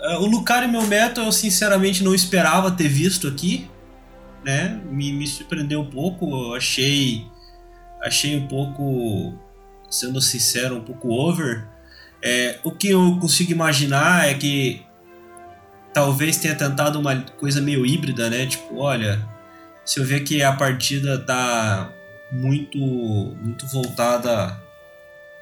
[0.02, 3.70] Uh, o Lucario meu Metal eu sinceramente não esperava ter visto aqui.
[4.44, 4.82] Né?
[4.90, 6.30] Me, me surpreendeu um pouco.
[6.30, 7.26] Eu achei.
[8.02, 9.34] Achei um pouco.
[9.90, 11.68] Sendo sincero, um pouco over.
[12.24, 14.82] É, o que eu consigo imaginar é que
[15.94, 18.46] talvez tenha tentado uma coisa meio híbrida, né?
[18.46, 19.28] Tipo, olha,
[19.84, 21.92] se eu ver que a partida tá
[22.32, 24.58] muito muito voltada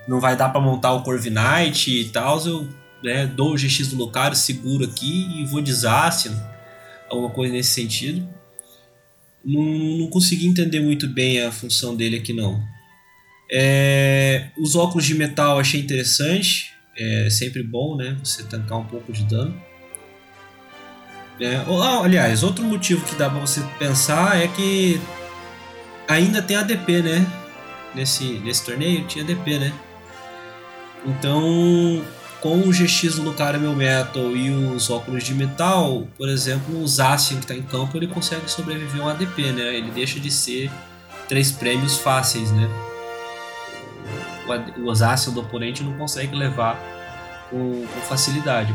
[0.07, 2.67] não vai dar para montar o Corviknight e tal, eu
[3.03, 6.33] né, dou o GX do Lucario, seguro aqui e vou de Zacian,
[7.09, 8.27] alguma coisa nesse sentido.
[9.43, 12.61] Não, não consegui entender muito bem a função dele aqui não.
[13.51, 18.17] É, os óculos de metal achei interessante, é sempre bom, né?
[18.23, 19.59] Você tancar um pouco de dano.
[21.39, 21.55] É,
[22.03, 24.99] aliás, outro motivo que dá pra você pensar é que
[26.07, 27.25] ainda tem ADP, né?
[27.95, 29.73] Nesse, nesse torneio tinha ADP, né?
[31.05, 32.03] Então,
[32.41, 37.37] com o GX do Lucario Metal e os óculos de metal, por exemplo, o Zacian
[37.37, 39.75] que está em campo, ele consegue sobreviver ao ADP, né?
[39.75, 40.71] Ele deixa de ser
[41.27, 42.69] três prêmios fáceis, né?
[44.77, 46.79] O Zacian do oponente não consegue levar
[47.49, 48.73] com, com facilidade.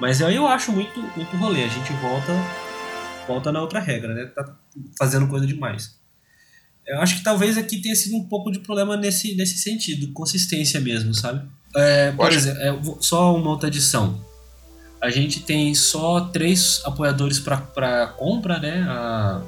[0.00, 1.64] Mas aí eu acho muito, muito rolê.
[1.64, 2.32] A gente volta,
[3.26, 4.26] volta na outra regra, né?
[4.26, 4.56] Tá
[4.98, 5.98] fazendo coisa demais.
[6.86, 10.80] Eu acho que talvez aqui tenha sido um pouco de problema nesse, nesse sentido, consistência
[10.80, 11.48] mesmo, sabe?
[11.76, 12.36] É, por Pode.
[12.36, 14.20] exemplo, é, só uma outra adição.
[15.00, 18.86] A gente tem só três apoiadores para compra, né?
[18.88, 19.40] A,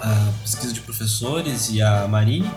[0.00, 2.50] a pesquisa de professores e a Marine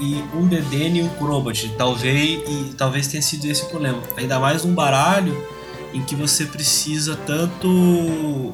[0.00, 1.68] e um Dedene e um Crobat.
[1.76, 4.02] Talvez, e talvez tenha sido esse o problema.
[4.16, 5.36] Ainda mais num baralho
[5.92, 8.52] em que você precisa tanto.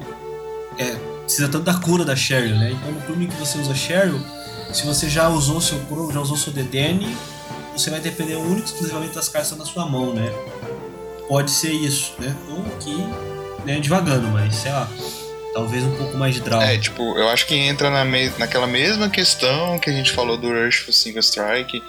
[0.77, 2.71] É, precisa tanto da cura da Cheryl, né?
[2.71, 4.19] Então no turno em que você usa Cheryl,
[4.73, 7.15] se você já usou seu Crobat, já usou seu Dedene,
[7.81, 10.31] você vai depender único exclusivamente das cartas na sua mão, né?
[11.27, 12.35] Pode ser isso, né?
[12.49, 12.95] Ou aqui,
[13.65, 14.89] né, devagando, mas sei lá.
[15.53, 16.61] Talvez um pouco mais de draw.
[16.61, 20.37] É, tipo, eu acho que entra na me naquela mesma questão que a gente falou
[20.37, 21.81] do for Single Strike.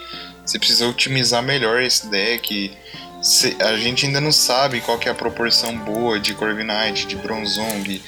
[0.43, 2.75] Você precisa otimizar melhor esse deck.
[3.21, 8.01] Cê, a gente ainda não sabe qual é a proporção boa de Corviknight, de Bronzong,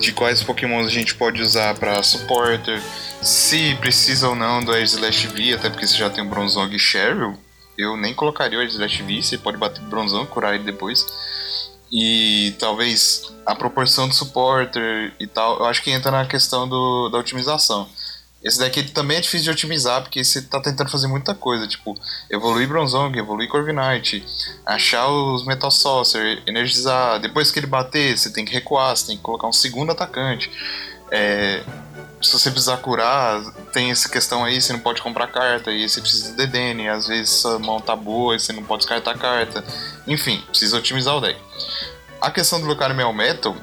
[0.00, 2.82] de quais pokémons a gente pode usar para supporter,
[3.22, 6.74] se precisa ou não do Air Slash V, até porque você já tem o Bronzong
[6.74, 7.38] e Cheryl.
[7.76, 11.06] Eu nem colocaria o Air Slash V, você pode bater Bronzong, curar ele depois.
[11.90, 17.08] E talvez a proporção de supporter e tal, eu acho que entra na questão do,
[17.08, 17.88] da otimização.
[18.48, 21.94] Esse daqui também é difícil de otimizar, porque você tá tentando fazer muita coisa, tipo,
[22.30, 24.24] evoluir Bronzong, evoluir Corviknight,
[24.64, 29.18] achar os Metal Saucer, energizar, depois que ele bater, você tem que recuar, você tem
[29.18, 30.50] que colocar um segundo atacante.
[31.10, 31.62] É,
[32.22, 33.38] se você precisar curar,
[33.70, 37.06] tem essa questão aí, você não pode comprar carta, e você precisa de DDN, às
[37.06, 39.62] vezes sua mão tá boa e você não pode descartar carta.
[40.06, 41.38] Enfim, precisa otimizar o deck.
[42.18, 43.54] A questão do Lucario Metal,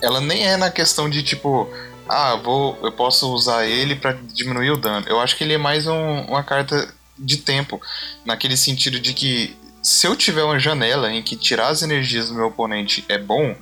[0.00, 1.70] ela nem é na questão de tipo,
[2.08, 5.06] ah, vou, eu posso usar ele para diminuir o dano.
[5.08, 7.80] Eu acho que ele é mais um, uma carta de tempo,
[8.24, 12.34] naquele sentido de que se eu tiver uma janela em que tirar as energias do
[12.34, 13.56] meu oponente é bom,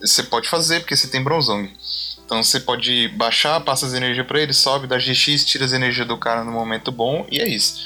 [0.00, 1.72] você pode fazer, porque você tem Bronzong.
[2.24, 6.06] Então você pode baixar, passa as energias para ele, sobe, dá GX, tira as energias
[6.06, 7.76] do cara no momento bom e é isso.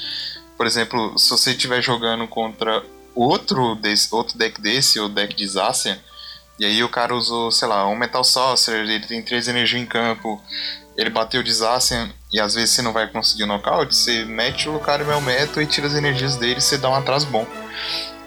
[0.57, 2.83] Por exemplo, se você estiver jogando contra
[3.15, 5.97] outro, desse, outro deck desse, ou deck de Zacian,
[6.59, 9.85] e aí o cara usou, sei lá, um Metal Saucer, ele tem três energias em
[9.85, 10.41] campo,
[10.97, 14.67] ele bateu de Zacian, e às vezes você não vai conseguir o knockout, você mete
[14.67, 17.47] o Lucario Melmetal e tira as energias dele e você dá um atraso bom.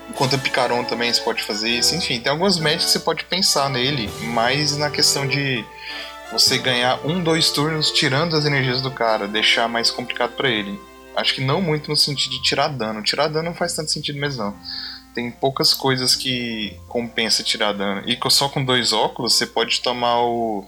[0.08, 3.24] Enquanto a Picaron também você pode fazer isso, enfim, tem algumas matches que você pode
[3.24, 5.64] pensar nele, mas na questão de
[6.32, 10.80] você ganhar um, dois turnos tirando as energias do cara, deixar mais complicado para ele.
[11.14, 13.02] Acho que não muito no sentido de tirar dano.
[13.02, 14.56] Tirar dano não faz tanto sentido mesmo, não.
[15.14, 18.02] Tem poucas coisas que compensa tirar dano.
[18.06, 20.64] E só com dois óculos você pode tomar o,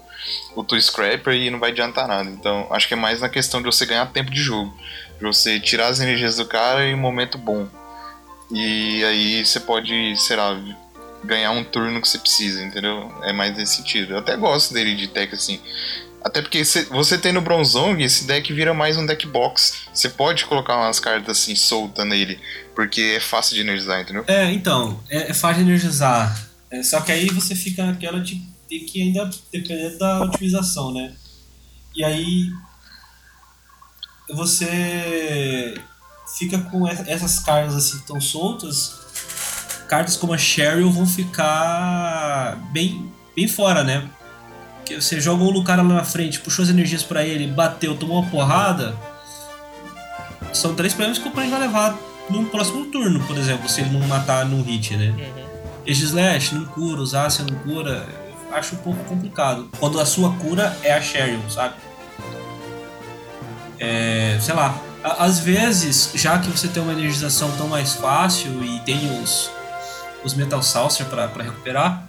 [0.55, 2.29] o Two Scrapper e não vai adiantar nada.
[2.29, 4.73] Então acho que é mais na questão de você ganhar tempo de jogo.
[5.17, 7.67] De você tirar as energias do cara em um momento bom.
[8.51, 10.59] E aí você pode, sei lá,
[11.23, 13.11] ganhar um turno que você precisa, entendeu?
[13.23, 14.13] É mais nesse sentido.
[14.13, 15.59] Eu até gosto dele de deck assim.
[16.25, 19.83] Até porque você tem no Bronzong, esse deck vira mais um deck box.
[19.93, 22.39] Você pode colocar umas cartas assim solta nele,
[22.73, 24.23] porque é fácil de energizar, entendeu?
[24.25, 26.35] É, então, é, é fácil de energizar.
[26.71, 31.13] É, só que aí você fica naquela de ter que ainda depender da utilização, né?
[31.95, 32.49] E aí
[34.27, 35.75] você
[36.39, 38.95] fica com essas cartas assim tão soltas.
[39.87, 44.09] Cartas como a Cheryl vão ficar bem, bem fora, né?
[44.85, 48.21] Que você jogou no cara lá na frente, puxou as energias para ele, bateu, tomou
[48.21, 48.95] uma porrada,
[50.53, 51.97] são três problemas que o oponente vai levar
[52.29, 55.13] no próximo turno, por exemplo, se ele não matar num hit, né?
[55.17, 55.45] Uhum.
[55.85, 58.07] Slash não cura, usar se não cura,
[58.51, 59.69] acho um pouco complicado.
[59.79, 61.75] Quando a sua cura é a Cheryl, sabe?
[63.79, 68.79] É, sei lá, às vezes, já que você tem uma energização tão mais fácil e
[68.79, 69.51] tem os,
[70.23, 72.07] os Metal Saucer para recuperar,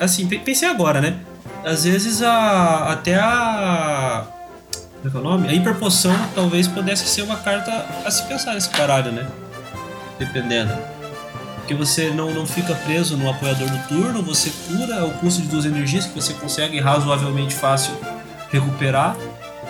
[0.00, 1.20] assim, pensei agora, né?
[1.68, 4.26] Às vezes a até a
[4.96, 5.48] como é que é o nome?
[5.48, 7.70] A hiperpoção talvez pudesse ser uma carta
[8.04, 9.28] a se pensar nesse caralho, né?
[10.18, 10.72] Dependendo.
[11.56, 15.48] Porque você não, não fica preso no apoiador do turno, você cura o custo de
[15.48, 17.94] duas energias que você consegue razoavelmente fácil
[18.50, 19.14] recuperar.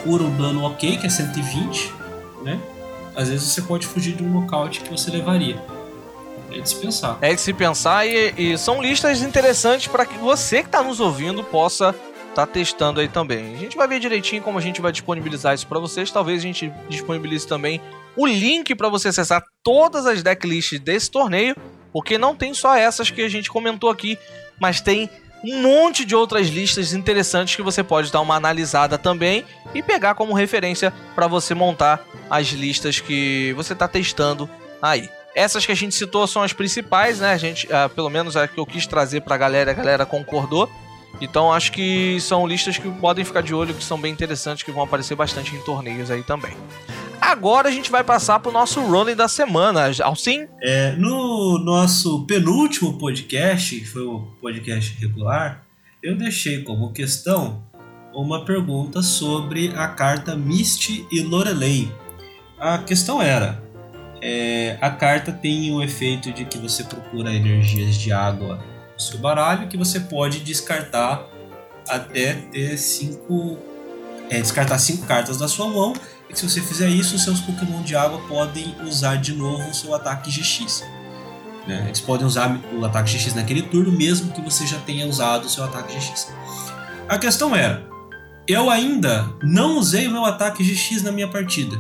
[0.05, 1.93] Cura um dano ok, que é 120,
[2.45, 2.59] né?
[3.17, 5.61] Às vezes você pode fugir de um nocaute que você levaria.
[6.51, 7.19] É de se pensar.
[7.21, 11.01] É de se pensar e, e são listas interessantes para que você que está nos
[11.01, 11.95] ouvindo possa
[12.31, 13.55] estar tá testando aí também.
[13.55, 16.11] A gente vai ver direitinho como a gente vai disponibilizar isso para vocês.
[16.11, 17.81] Talvez a gente disponibilize também
[18.17, 21.57] o link para você acessar todas as decklists desse torneio,
[21.93, 24.19] porque não tem só essas que a gente comentou aqui,
[24.61, 25.11] mas tem
[25.45, 29.45] um monte de outras listas interessantes que você pode dar uma analisada também
[29.75, 34.51] e pegar como referência para você montar as listas que você está testando
[34.83, 35.09] aí.
[35.39, 37.31] Essas que a gente citou são as principais, né?
[37.31, 40.69] A gente, uh, pelo menos a que eu quis trazer pra galera, a galera concordou.
[41.21, 44.73] Então acho que são listas que podem ficar de olho, que são bem interessantes, que
[44.73, 46.57] vão aparecer bastante em torneios aí também.
[47.21, 50.49] Agora a gente vai passar pro nosso running da semana, Alcim?
[50.61, 55.63] É, no nosso penúltimo podcast, que foi o podcast regular,
[56.03, 57.63] eu deixei como questão
[58.13, 61.93] uma pergunta sobre a carta Misty e Lorelei.
[62.59, 63.63] A questão era:
[64.21, 68.59] é, a carta tem o efeito de que você procura energias de água
[68.95, 71.25] no seu baralho que você pode descartar
[71.89, 73.59] até ter cinco.
[74.31, 75.95] É, descartar cinco cartas da sua mão.
[76.29, 79.95] E se você fizer isso, seus Pokémon de água podem usar de novo o seu
[79.95, 80.85] ataque GX.
[81.67, 81.85] Né?
[81.87, 85.49] Eles podem usar o ataque GX naquele turno, mesmo que você já tenha usado o
[85.49, 86.31] seu ataque GX.
[87.09, 87.87] A questão era:
[88.47, 91.79] eu ainda não usei o meu ataque GX na minha partida.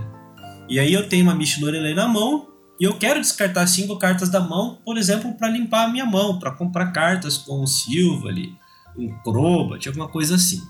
[0.68, 4.28] E aí eu tenho uma Mish Lorelei na mão e eu quero descartar cinco cartas
[4.28, 8.28] da mão, por exemplo, para limpar a minha mão, para comprar cartas com o Silva
[8.28, 8.54] ali,
[8.96, 10.62] um Crobat, alguma coisa assim.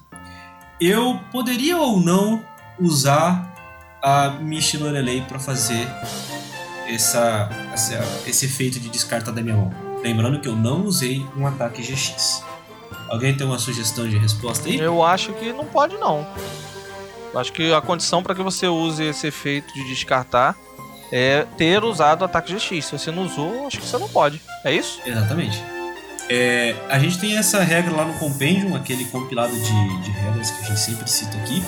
[0.81, 2.43] Eu poderia ou não
[2.81, 3.53] usar
[4.03, 5.87] a Mish Lorelei para fazer
[6.87, 9.71] essa, essa, esse efeito de descartar da minha mão.
[10.03, 12.45] Lembrando que eu não usei um ataque GX.
[13.11, 14.79] Alguém tem uma sugestão de resposta aí?
[14.79, 16.27] Eu acho que não pode não.
[17.35, 20.57] Acho que a condição para que você use esse efeito de descartar
[21.13, 22.85] é ter usado o ataque GX.
[22.85, 24.41] Se você não usou, acho que você não pode.
[24.65, 25.01] É isso?
[25.05, 25.63] Exatamente.
[26.29, 30.63] É, a gente tem essa regra lá no Compendium, aquele compilado de, de regras que
[30.63, 31.63] a gente sempre cita aqui.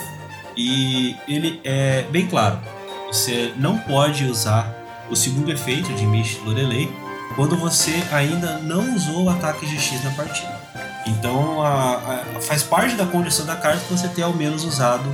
[0.57, 2.59] E ele é bem claro.
[3.07, 4.75] Você não pode usar
[5.11, 6.91] o segundo efeito de Mish Lorelei
[7.35, 10.61] quando você ainda não usou o ataque GX na partida.
[11.07, 11.95] Então a,
[12.37, 15.05] a, faz parte da condição da carta que você ter ao menos usado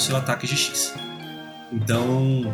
[0.00, 0.94] o seu ataque GX.
[1.70, 2.52] Então,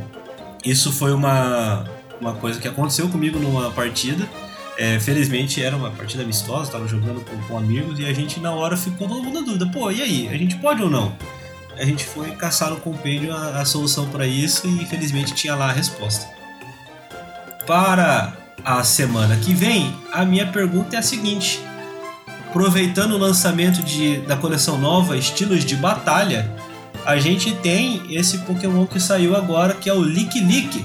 [0.65, 1.85] isso foi uma,
[2.21, 4.29] uma coisa que aconteceu comigo numa partida.
[4.77, 8.53] É, felizmente era uma partida amistosa, estava jogando com, com, amigos e a gente na
[8.53, 10.29] hora ficou todo mundo na dúvida: pô, e aí?
[10.29, 11.17] A gente pode ou não?
[11.79, 15.71] A gente foi caçar no compêndio a, a solução para isso e infelizmente tinha lá
[15.71, 16.27] a resposta.
[17.67, 21.61] Para a semana que vem, a minha pergunta é a seguinte:
[22.49, 26.51] aproveitando o lançamento de, da coleção nova Estilos de Batalha,
[27.07, 30.85] a gente tem esse Pokémon que saiu agora, que é o Lick Lick.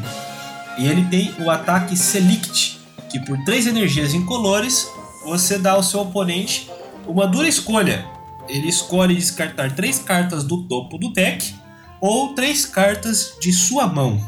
[0.77, 2.80] E ele tem o ataque Selict,
[3.10, 4.88] que por três energias incolores,
[5.26, 6.69] você dá ao seu oponente
[7.07, 8.06] uma dura escolha.
[8.48, 11.56] Ele escolhe descartar três cartas do topo do deck
[11.99, 14.23] ou três cartas de sua mão.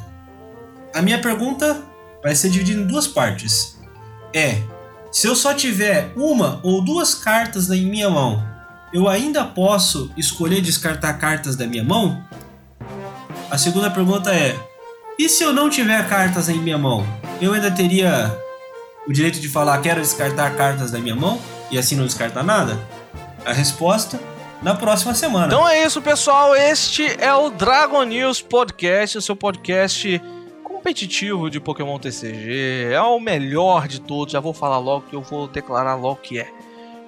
[0.95, 1.79] A minha pergunta
[2.23, 3.77] vai ser dividida em duas partes.
[4.33, 4.63] é:
[5.11, 8.52] se eu só tiver uma ou duas cartas em minha mão,
[8.93, 12.23] eu ainda posso escolher descartar cartas da minha mão?
[13.49, 14.55] A segunda pergunta é:
[15.17, 17.05] e se eu não tiver cartas em minha mão,
[17.41, 18.37] eu ainda teria
[19.07, 21.41] o direito de falar quero descartar cartas da minha mão
[21.71, 22.79] e assim não descartar nada?
[23.43, 24.19] A resposta
[24.61, 25.47] na próxima semana.
[25.47, 26.55] Então é isso, pessoal.
[26.55, 30.21] Este é o Dragon News Podcast, o seu podcast
[30.63, 32.89] competitivo de Pokémon TCG.
[32.93, 34.31] É o melhor de todos.
[34.31, 36.47] Já vou falar logo que eu vou declarar logo que é.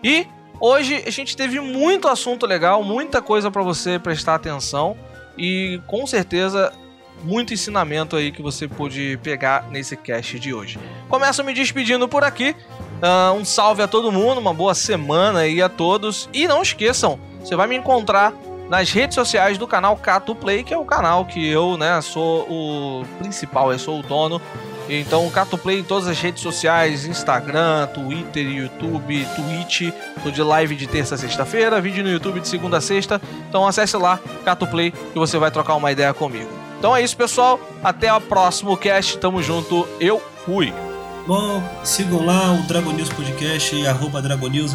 [0.03, 0.27] E
[0.59, 4.97] hoje a gente teve muito assunto legal, muita coisa para você prestar atenção
[5.37, 6.71] e com certeza
[7.23, 10.79] muito ensinamento aí que você pôde pegar nesse cast de hoje.
[11.09, 12.55] Começo me despedindo por aqui.
[12.95, 16.29] Uh, um salve a todo mundo, uma boa semana aí a todos.
[16.33, 18.33] E não esqueçam, você vai me encontrar
[18.69, 22.41] nas redes sociais do canal Cato Play, que é o canal que eu, né, sou
[22.49, 24.41] o principal, eu sou o dono.
[24.87, 29.91] Então, Cato Play em todas as redes sociais, Instagram, Twitter, YouTube, Twitch,
[30.23, 33.19] tô de live de terça a sexta-feira, vídeo no YouTube de segunda a sexta.
[33.49, 36.49] Então acesse lá, Cato Play, que você vai trocar uma ideia comigo.
[36.77, 37.59] Então é isso, pessoal.
[37.83, 39.17] Até o próximo cast.
[39.17, 39.87] Tamo junto.
[39.99, 40.71] Eu fui.
[41.25, 44.73] Bom, sigam lá o Dragon News Podcast, arroba Dragon News,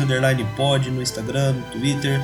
[0.56, 2.20] pod no Instagram, no Twitter.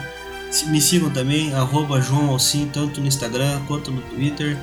[0.66, 4.56] Me sigam também, arroba João Alcim, tanto no Instagram quanto no Twitter.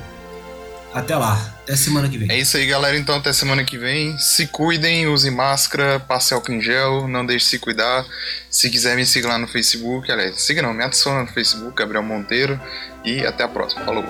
[0.94, 1.34] Até lá,
[1.64, 2.30] até semana que vem.
[2.30, 2.96] É isso aí, galera.
[2.96, 4.16] Então, até semana que vem.
[4.16, 8.06] Se cuidem, use máscara, passe álcool em gel, não deixe de se cuidar.
[8.48, 10.10] Se quiser, me siga lá no Facebook.
[10.12, 12.60] Aliás, siga não, me adiciona no Facebook, Gabriel Monteiro.
[13.04, 13.84] E até a próxima.
[13.84, 14.04] Falou.